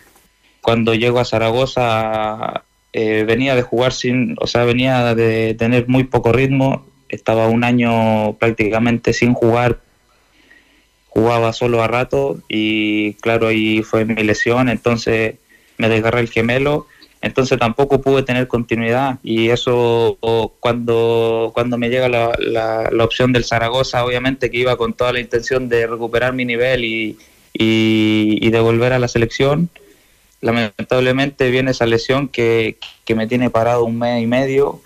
[0.62, 2.64] Cuando llego a Zaragoza
[2.94, 7.66] eh, venía de jugar sin, o sea, venía de tener muy poco ritmo, estaba un
[7.66, 9.82] año prácticamente sin jugar,
[11.10, 15.36] jugaba solo a rato y claro, ahí fue mi lesión, entonces
[15.78, 16.88] me desgarré el gemelo,
[17.26, 20.20] entonces tampoco pude tener continuidad y eso
[20.60, 25.12] cuando, cuando me llega la, la, la opción del Zaragoza, obviamente que iba con toda
[25.12, 27.18] la intención de recuperar mi nivel y,
[27.52, 29.72] y, y de volver a la selección,
[30.42, 34.82] lamentablemente viene esa lesión que, que me tiene parado un mes y medio.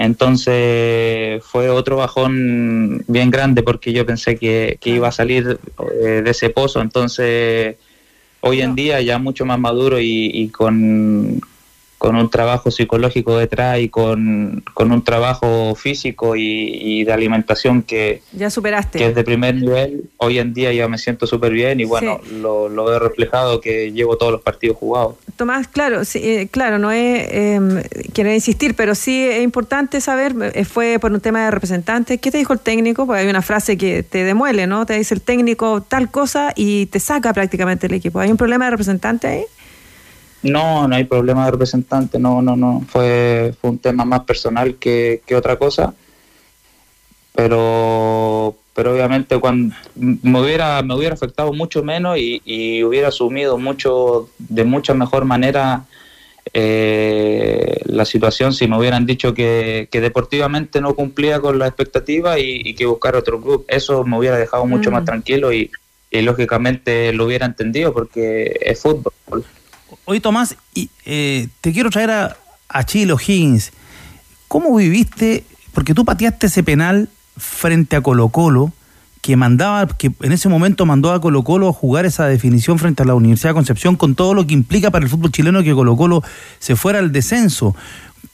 [0.00, 5.60] Entonces fue otro bajón bien grande porque yo pensé que, que iba a salir
[6.02, 6.80] eh, de ese pozo.
[6.80, 7.76] Entonces
[8.40, 11.40] hoy en día ya mucho más maduro y, y con,
[11.98, 17.82] con un trabajo psicológico detrás y con, con un trabajo físico y, y de alimentación
[17.82, 18.98] que, Ya superaste.
[18.98, 22.20] que es de primer nivel, hoy en día ya me siento súper bien y bueno,
[22.40, 25.16] lo, lo veo reflejado que llevo todos los partidos jugados.
[25.36, 30.34] Tomás, claro, sí, eh, claro, no es eh, quiero insistir, pero sí es importante saber,
[30.54, 33.06] eh, fue por un tema de representantes, ¿qué te dijo el técnico?
[33.06, 34.84] Porque hay una frase que te demuele, ¿no?
[34.86, 38.20] Te dice el técnico tal cosa y te saca prácticamente el equipo.
[38.20, 39.44] ¿Hay un problema de representante ahí?
[40.50, 42.84] No, no hay problema de representante, no, no, no.
[42.88, 45.94] Fue, fue un tema más personal que, que otra cosa.
[47.34, 53.58] Pero, pero obviamente cuando me hubiera, me hubiera afectado mucho menos y, y hubiera asumido
[53.58, 55.84] mucho, de mucha mejor manera
[56.54, 62.38] eh, la situación si me hubieran dicho que, que deportivamente no cumplía con la expectativa
[62.38, 63.64] y, y que buscar otro club.
[63.68, 64.94] Eso me hubiera dejado mucho Mm.
[64.94, 65.70] más tranquilo y,
[66.10, 69.44] y lógicamente lo hubiera entendido porque es fútbol.
[70.06, 72.36] Oye, Tomás, y, eh, te quiero traer a,
[72.68, 73.72] a Chilo Higgins.
[74.46, 75.44] ¿Cómo viviste?
[75.74, 78.72] Porque tú pateaste ese penal frente a Colo Colo,
[79.20, 83.02] que mandaba, que en ese momento mandó a Colo Colo a jugar esa definición frente
[83.02, 85.74] a la Universidad de Concepción, con todo lo que implica para el fútbol chileno que
[85.74, 86.22] Colo Colo
[86.60, 87.74] se fuera al descenso.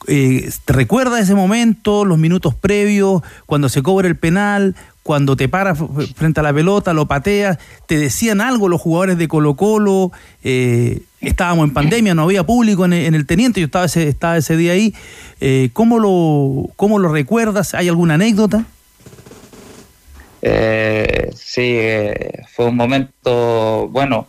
[0.09, 5.49] Eh, ¿Te recuerdas ese momento, los minutos previos, cuando se cobra el penal, cuando te
[5.49, 5.79] paras
[6.17, 7.59] frente a la pelota, lo pateas?
[7.87, 10.13] ¿Te decían algo los jugadores de Colo Colo?
[10.45, 14.09] Eh, estábamos en pandemia, no había público en el, en el Teniente, yo estaba ese,
[14.09, 14.95] estaba ese día ahí.
[15.41, 17.75] Eh, ¿cómo, lo, ¿Cómo lo recuerdas?
[17.75, 18.65] ¿Hay alguna anécdota?
[20.43, 24.27] Eh, sí, eh, fue un momento, bueno,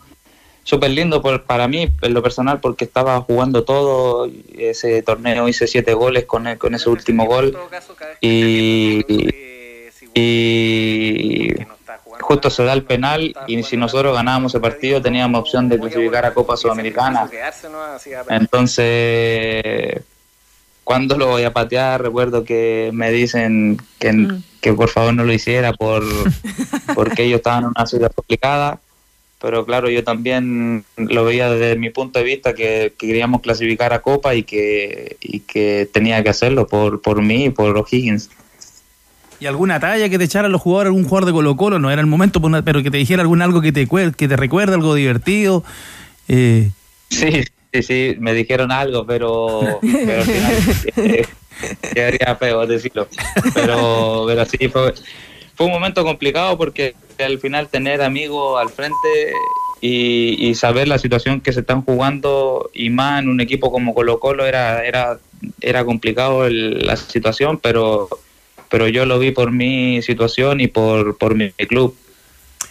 [0.63, 4.29] súper lindo por- para mí, en lo personal, porque estaba jugando todo.
[4.57, 7.57] Ese torneo hice siete goles con, el- con ese último gol.
[8.21, 9.03] Y,
[10.13, 11.49] y
[12.21, 13.35] justo se da el penal.
[13.47, 17.29] Y si nosotros ganábamos el partido, teníamos opción de clasificar a Copa Sudamericana.
[18.29, 20.01] Entonces,
[20.83, 24.27] cuando lo voy a patear, recuerdo que me dicen que,
[24.61, 26.03] que por favor no lo hiciera por
[26.95, 28.79] porque ellos estaban en una ciudad complicada.
[29.39, 33.91] Pero claro, yo también lo veía desde mi punto de vista que, que queríamos clasificar
[33.91, 38.29] a Copa y que, y que tenía que hacerlo por, por mí y por O'Higgins.
[39.43, 41.77] ¿Y alguna talla que te echaran los jugadores, algún jugador de Colo Colo?
[41.77, 44.27] No era el momento, pero una- pero que te dijera algún algo que te, que
[44.29, 45.65] te recuerda, algo divertido.
[46.29, 46.71] Eh,
[47.09, 47.43] Sí,
[47.73, 50.53] sí, sí, me dijeron algo, pero, pero al final
[50.95, 51.25] eh,
[51.93, 53.09] quedaría feo decirlo.
[53.53, 54.93] Pero, pero sí, fue,
[55.55, 59.33] fue un momento complicado porque al final tener amigos al frente
[59.81, 63.93] y, y saber la situación que se están jugando y más en un equipo como
[63.93, 65.19] Colo Colo era, era,
[65.59, 68.07] era complicado el- la situación, pero,
[68.73, 71.95] pero yo lo vi por mi situación y por, por mi club.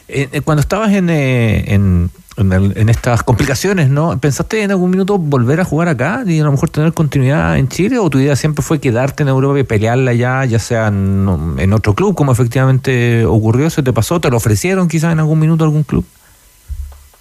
[0.08, 4.18] Eh, eh, cuando estabas en, eh, en, en el- en estas complicaciones, ¿no?
[4.18, 7.68] ¿Pensaste en algún minuto volver a jugar acá y a lo mejor tener continuidad en
[7.68, 8.00] Chile?
[8.00, 11.72] ¿O tu idea siempre fue quedarte en Europa y pelearla allá, ya sea en, en
[11.72, 13.70] otro club, como efectivamente ocurrió?
[13.70, 14.20] ¿Se te pasó?
[14.20, 16.04] ¿Te lo ofrecieron quizás en algún minuto algún club?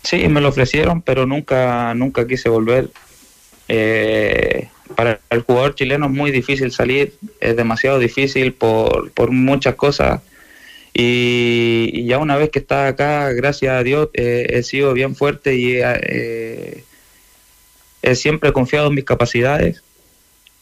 [0.01, 2.89] Sí, me lo ofrecieron, pero nunca, nunca quise volver.
[3.67, 9.75] Eh, para el jugador chileno es muy difícil salir, es demasiado difícil por, por muchas
[9.75, 10.21] cosas.
[10.93, 15.55] Y, ya una vez que estás acá, gracias a Dios, eh, he sido bien fuerte
[15.55, 16.83] y eh,
[18.01, 19.83] he siempre confiado en mis capacidades.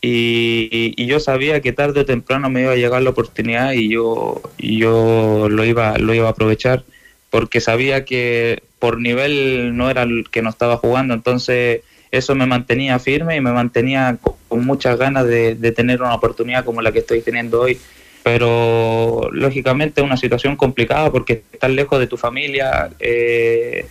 [0.02, 3.90] Y, y yo sabía que tarde o temprano me iba a llegar la oportunidad y
[3.90, 6.86] yo, yo lo, iba, lo iba a aprovechar
[7.30, 12.46] porque sabía que por nivel no era el que no estaba jugando, entonces eso me
[12.46, 14.18] mantenía firme y me mantenía
[14.48, 17.80] con, muchas ganas de, de tener una oportunidad como la que estoy teniendo hoy.
[18.24, 23.86] Pero lógicamente es una situación complicada porque estás lejos de tu familia, eh,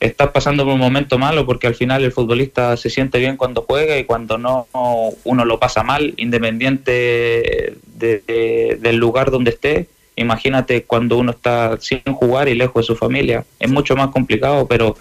[0.00, 3.62] estás pasando por un momento malo porque al final el futbolista se siente bien cuando
[3.62, 4.66] juega y cuando no
[5.24, 9.86] uno lo pasa mal, independiente de- de- del lugar donde esté.
[10.16, 13.44] Imagínate cuando uno está sin jugar y lejos de su familia.
[13.58, 14.96] Es mucho más complicado, pero,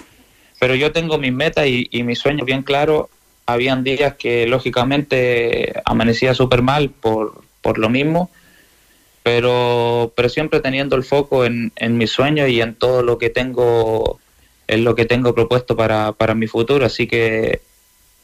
[0.61, 3.07] pero yo tengo mis metas y, y mis sueños bien claros.
[3.47, 8.29] Habían días que lógicamente amanecía súper mal por, por lo mismo,
[9.23, 13.31] pero, pero siempre teniendo el foco en, en mi sueño y en todo lo que
[13.31, 14.19] tengo,
[14.67, 16.85] en lo que tengo propuesto para, para mi futuro.
[16.85, 17.61] Así que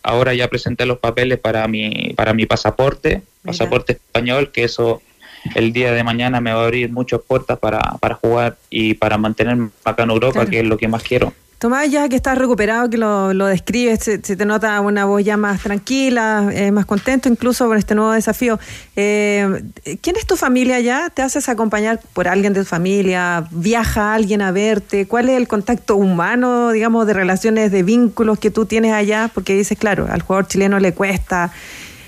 [0.04, 5.02] ahora ya presenté los papeles para mi, para mi pasaporte, pasaporte español, que eso
[5.56, 9.18] el día de mañana me va a abrir muchas puertas para, para jugar y para
[9.18, 10.50] mantenerme acá en Europa, Claro.
[10.52, 11.34] que es lo que más quiero.
[11.60, 15.24] Tomás, ya que estás recuperado, que lo, lo describes, se, se te nota una voz
[15.24, 18.60] ya más tranquila, eh, más contento incluso por este nuevo desafío.
[18.96, 19.64] Eh,
[20.02, 21.10] ¿Quién es tu familia ya?
[21.10, 23.48] ¿Te haces acompañar por alguien de tu familia?
[23.50, 25.08] ¿Viaja alguien a verte?
[25.08, 29.32] ¿Cuál es el contacto humano, digamos, de relaciones, de vínculos que tú tienes allá?
[29.34, 31.52] Porque dices, claro, al jugador chileno le cuesta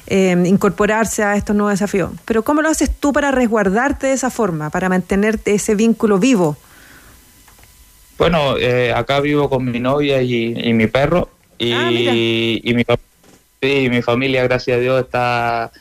[0.06, 2.12] eh, incorporarse a estos nuevos desafíos.
[2.26, 6.56] Pero ¿cómo lo haces tú para resguardarte de esa forma, para mantenerte ese vínculo vivo?
[8.20, 12.84] Bueno, eh, acá vivo con mi novia y, y mi perro y, y mi,
[13.62, 15.72] sí, mi familia, gracias a Dios, está,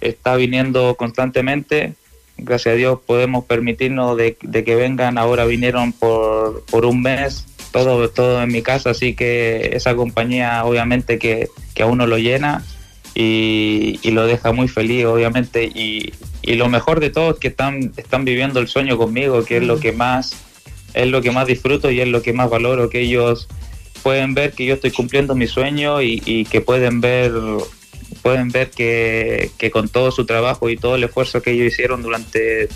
[0.00, 1.92] está viniendo constantemente.
[2.38, 5.18] Gracias a Dios podemos permitirnos de, de que vengan.
[5.18, 10.64] Ahora vinieron por, por un mes, todo, todo en mi casa, así que esa compañía
[10.64, 12.64] obviamente que, que a uno lo llena
[13.14, 15.64] y, y lo deja muy feliz, obviamente.
[15.64, 19.58] Y, y lo mejor de todo es que están, están viviendo el sueño conmigo, que
[19.58, 20.34] es lo que más
[20.94, 23.48] es lo que más disfruto y es lo que más valoro, que ellos
[24.02, 27.32] pueden ver que yo estoy cumpliendo mi sueño y, y que pueden ver
[28.22, 32.02] pueden ver que, que con todo su trabajo y todo el esfuerzo que ellos hicieron
[32.02, 32.68] durante,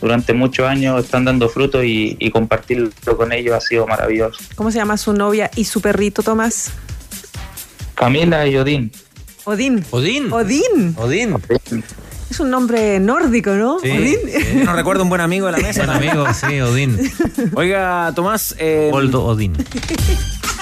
[0.00, 4.38] durante muchos años están dando fruto y, y compartirlo con ellos ha sido maravilloso.
[4.54, 6.70] ¿Cómo se llama su novia y su perrito, Tomás?
[7.94, 8.92] Camila y Odín.
[9.44, 9.84] Odín.
[9.90, 10.32] Odín.
[10.32, 10.94] Odín.
[10.96, 11.36] Odín.
[12.32, 13.74] Es un nombre nórdico, ¿no?
[13.74, 14.16] Odín.
[14.64, 15.84] No recuerdo un buen amigo de la mesa.
[15.84, 16.98] Buen amigo, sí, Odín.
[17.54, 18.54] Oiga, Tomás.
[18.58, 19.52] Eh, Oldo Odín.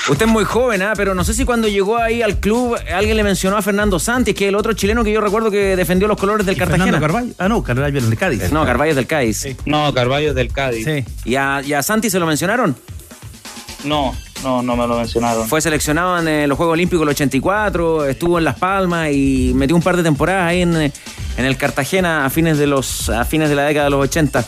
[0.08, 0.94] Usted es muy joven, ¿ah?
[0.96, 4.34] pero no sé si cuando llegó ahí al club alguien le mencionó a Fernando Santis,
[4.34, 6.86] que es el otro chileno que yo recuerdo que defendió los colores del Cartagena.
[6.86, 7.34] Fernando Carvalho.
[7.38, 8.50] Ah, no, Carvalho es del Cádiz.
[8.50, 9.46] No, Carvalho es del Cádiz.
[9.64, 10.84] No, Carvalho es del Cádiz.
[10.84, 11.04] Sí.
[11.24, 12.74] ¿Y a, y a Santis se lo mencionaron?
[13.84, 15.48] No, no, no me lo mencionaron.
[15.48, 19.76] Fue seleccionado en eh, los Juegos Olímpicos del 84, estuvo en Las Palmas y metió
[19.76, 20.92] un par de temporadas ahí en, eh,
[21.36, 24.44] en el Cartagena a fines, de los, a fines de la década de los 80.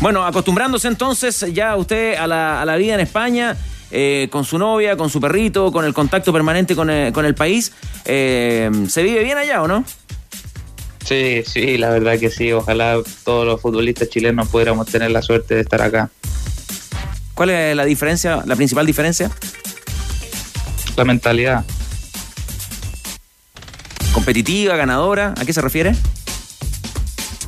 [0.00, 3.56] Bueno, acostumbrándose entonces ya usted a la, a la vida en España,
[3.90, 7.34] eh, con su novia, con su perrito, con el contacto permanente con el, con el
[7.34, 7.72] país,
[8.04, 9.84] eh, ¿se vive bien allá o no?
[11.04, 12.52] Sí, sí, la verdad que sí.
[12.52, 16.10] Ojalá todos los futbolistas chilenos pudiéramos tener la suerte de estar acá.
[17.36, 19.30] ¿Cuál es la diferencia, la principal diferencia?
[20.96, 21.66] La mentalidad.
[24.14, 25.34] ¿Competitiva, ganadora?
[25.38, 25.94] ¿A qué se refiere?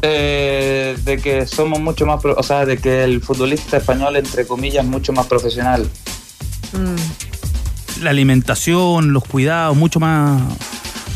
[0.03, 4.47] Eh, de que somos mucho más, pro- o sea, de que el futbolista español, entre
[4.47, 5.89] comillas, es mucho más profesional.
[6.75, 8.03] Mm.
[8.03, 10.43] La alimentación, los cuidados, mucho más,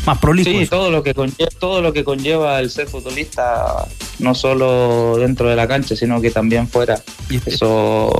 [0.07, 0.51] más prolijos.
[0.63, 3.85] Sí, todo lo que conlleva, todo lo que conlleva el ser futbolista,
[4.17, 6.99] no solo dentro de la cancha, sino que también fuera.
[7.45, 8.11] Eso,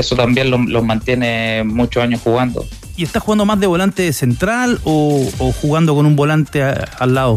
[0.00, 2.66] eso también los mantiene muchos años jugando.
[2.96, 7.14] ¿Y estás jugando más de volante central o, o jugando con un volante a- al
[7.14, 7.36] lado?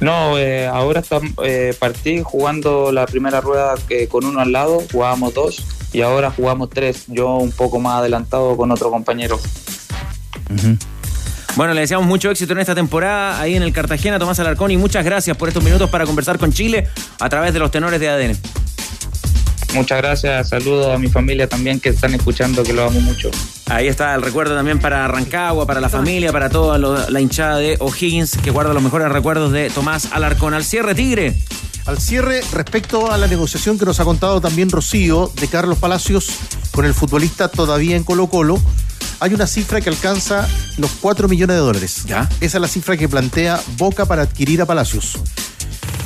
[0.00, 4.82] No, eh, ahora están, eh, partí jugando la primera rueda que con uno al lado,
[4.92, 7.04] jugábamos dos y ahora jugamos tres.
[7.08, 9.40] Yo un poco más adelantado con otro compañero.
[11.56, 14.76] Bueno, le deseamos mucho éxito en esta temporada ahí en el Cartagena, Tomás Alarcón, y
[14.76, 16.86] muchas gracias por estos minutos para conversar con Chile
[17.18, 18.36] a través de los tenores de ADN.
[19.74, 23.30] Muchas gracias, saludos a mi familia también que están escuchando, que lo amo mucho.
[23.66, 27.58] Ahí está el recuerdo también para Rancagua, para la familia, para toda lo- la hinchada
[27.58, 30.54] de O'Higgins, que guarda los mejores recuerdos de Tomás Alarcón.
[30.54, 31.36] Al cierre, Tigre.
[31.84, 36.28] Al cierre, respecto a la negociación que nos ha contado también Rocío de Carlos Palacios
[36.72, 38.58] con el futbolista todavía en Colo Colo,
[39.20, 40.48] hay una cifra que alcanza
[40.78, 42.02] los 4 millones de dólares.
[42.06, 42.28] ¿Ya?
[42.40, 45.12] Esa es la cifra que plantea Boca para adquirir a Palacios.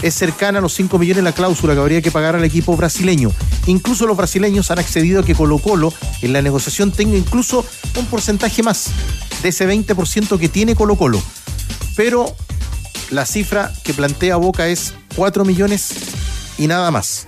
[0.02, 3.30] Es cercana a los 5 millones la cláusula que habría que pagar al equipo brasileño.
[3.66, 7.64] Incluso los brasileños han accedido a que Colo Colo en la negociación tenga incluso
[7.96, 8.86] un porcentaje más
[9.42, 11.20] de ese 20% que tiene Colo Colo.
[11.96, 12.34] Pero
[13.10, 15.90] la cifra que plantea Boca es 4 millones
[16.56, 17.26] y nada más.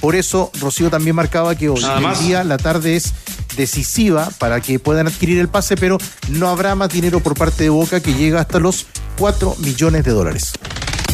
[0.00, 3.14] Por eso Rocío también marcaba que hoy en día la tarde es
[3.56, 7.70] decisiva para que puedan adquirir el pase, pero no habrá más dinero por parte de
[7.70, 8.86] Boca que llega hasta los
[9.18, 10.52] 4 millones de dólares.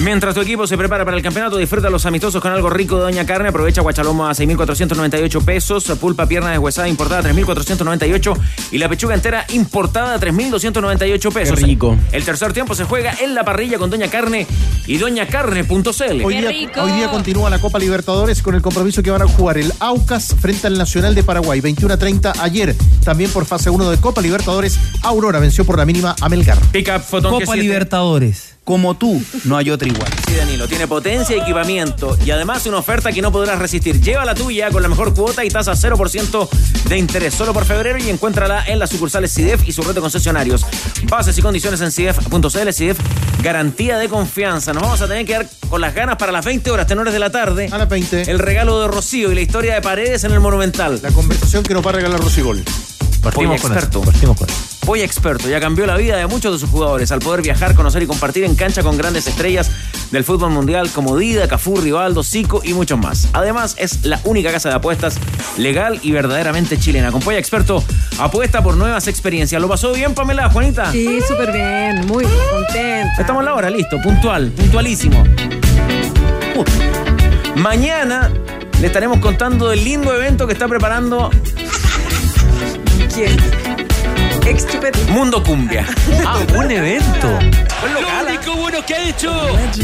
[0.00, 3.02] Mientras tu equipo se prepara para el campeonato, disfruta los amistosos con algo rico de
[3.02, 3.50] Doña Carne.
[3.50, 8.38] Aprovecha guachalomo a 6.498 pesos, pulpa pierna deshuesada importada a 3.498
[8.72, 11.58] y la pechuga entera importada a 3.298 pesos.
[11.58, 11.98] Qué rico.
[12.12, 14.46] El tercer tiempo se juega en la parrilla con Doña Carne
[14.86, 16.24] y doñacarne.cl.
[16.24, 16.48] Hoy día,
[16.82, 20.34] hoy día continúa la Copa Libertadores con el compromiso que van a jugar el Aucas
[20.40, 22.74] frente al Nacional de Paraguay, 21 a 30 ayer.
[23.04, 26.58] También por fase 1 de Copa Libertadores, Aurora venció por la mínima a Melgar.
[26.72, 28.49] Pick up Copa Libertadores.
[28.64, 30.10] Como tú, no hay otra igual.
[30.26, 34.00] Sí, Danilo, tiene potencia y equipamiento y además una oferta que no podrás resistir.
[34.00, 36.48] Lleva la tuya con la mejor cuota y tasa 0%
[36.88, 40.00] de interés solo por febrero y encuéntrala en las sucursales CIDEF y su red de
[40.00, 40.64] concesionarios.
[41.04, 42.72] Bases y condiciones en CIDEF.cl.
[42.72, 42.98] CIDEF,
[43.42, 44.72] garantía de confianza.
[44.72, 47.18] Nos vamos a tener que dar con las ganas para las 20 horas, tenores de
[47.18, 47.68] la tarde.
[47.72, 48.30] A las 20.
[48.30, 51.00] El regalo de Rocío y la historia de Paredes en el Monumental.
[51.02, 52.62] La conversación que nos va a regalar Rosigol.
[53.22, 54.02] Partimos con experto.
[54.02, 54.10] eso.
[54.10, 54.70] Partimos con eso.
[54.96, 58.06] Experto ya cambió la vida de muchos de sus jugadores al poder viajar, conocer y
[58.06, 59.70] compartir en cancha con grandes estrellas
[60.10, 63.28] del fútbol mundial como Dida, Cafú, Rivaldo, Zico y muchos más.
[63.32, 65.16] Además, es la única casa de apuestas
[65.56, 67.12] legal y verdaderamente chilena.
[67.12, 67.84] Con Poy Experto
[68.18, 69.60] apuesta por nuevas experiencias.
[69.62, 70.90] ¿Lo pasó bien, Pamela, Juanita?
[70.90, 73.20] Sí, súper bien, muy contenta.
[73.20, 75.22] Estamos a la hora, listo, puntual, puntualísimo.
[76.54, 76.72] Puta.
[77.56, 78.30] Mañana
[78.80, 81.30] le estaremos contando del lindo evento que está preparando
[83.14, 83.36] ¿Quién?
[84.46, 84.98] Ex chupete.
[85.10, 85.86] Mundo Cumbia.
[86.26, 87.28] Ah, un evento.
[87.80, 88.24] Buen local.
[88.26, 89.32] Lo único bueno que ha hecho.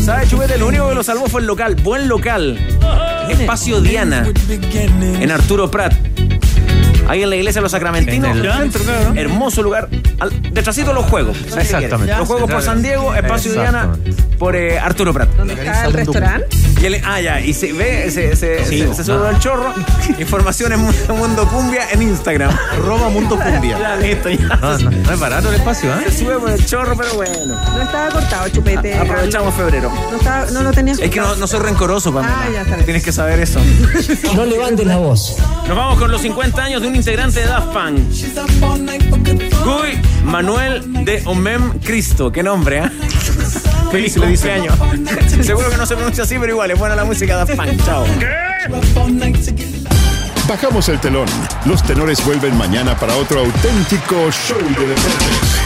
[0.05, 0.59] ¿Sabes, Chupete?
[0.59, 1.75] Lo único que lo salvó fue el local.
[1.77, 2.59] Buen local.
[3.31, 4.27] Espacio Diana.
[5.21, 5.95] En Arturo Prat.
[7.09, 8.31] Ahí en la iglesia de los Sacramentinos.
[8.37, 9.21] En el centro, claro, ¿no?
[9.21, 9.89] Hermoso lugar.
[10.19, 11.37] Al, detrásito de los juegos.
[11.49, 12.17] ¿Sabes qué Exactamente.
[12.17, 13.91] Los juegos por San Diego, Espacio Diana
[14.39, 15.29] por eh, Arturo Prat.
[15.37, 16.47] ¿Dónde está el restaurante?
[16.81, 19.73] Y él- ah, ya, y se ve, se, se, Sí, se, se sube al chorro.
[20.19, 22.51] Información en Mu- Mundo Cumbia en Instagram.
[22.73, 23.79] Arroba Mundo Cumbia.
[23.79, 24.57] Ya, listo, ya.
[24.61, 26.05] No, no, no es barato el espacio, ¿eh?
[26.11, 27.55] Se sube por el chorro, pero bueno.
[27.55, 28.95] No estaba cortado, chupete.
[28.95, 29.91] Aprovechamos febrero.
[30.11, 32.35] No, estaba, no lo tenías Es que no, no soy rencoroso, Pamela.
[32.37, 32.77] Ah, ya está.
[32.79, 33.61] Tienes que saber eso.
[34.35, 35.37] No levantes la voz.
[35.67, 37.99] Nos vamos con los 50 años de un integrante de Daft Punk.
[39.65, 42.33] Guy Manuel de Omem Cristo.
[42.33, 42.91] Qué nombre, ¿eh?
[43.91, 44.75] Feliz cumpleaños.
[45.43, 47.85] Seguro que no se pronuncia así, pero igual es buena la música de Daft Punk.
[47.85, 48.05] Chao.
[50.49, 51.27] Bajamos el telón.
[51.67, 55.66] Los tenores vuelven mañana para otro auténtico show de deportes.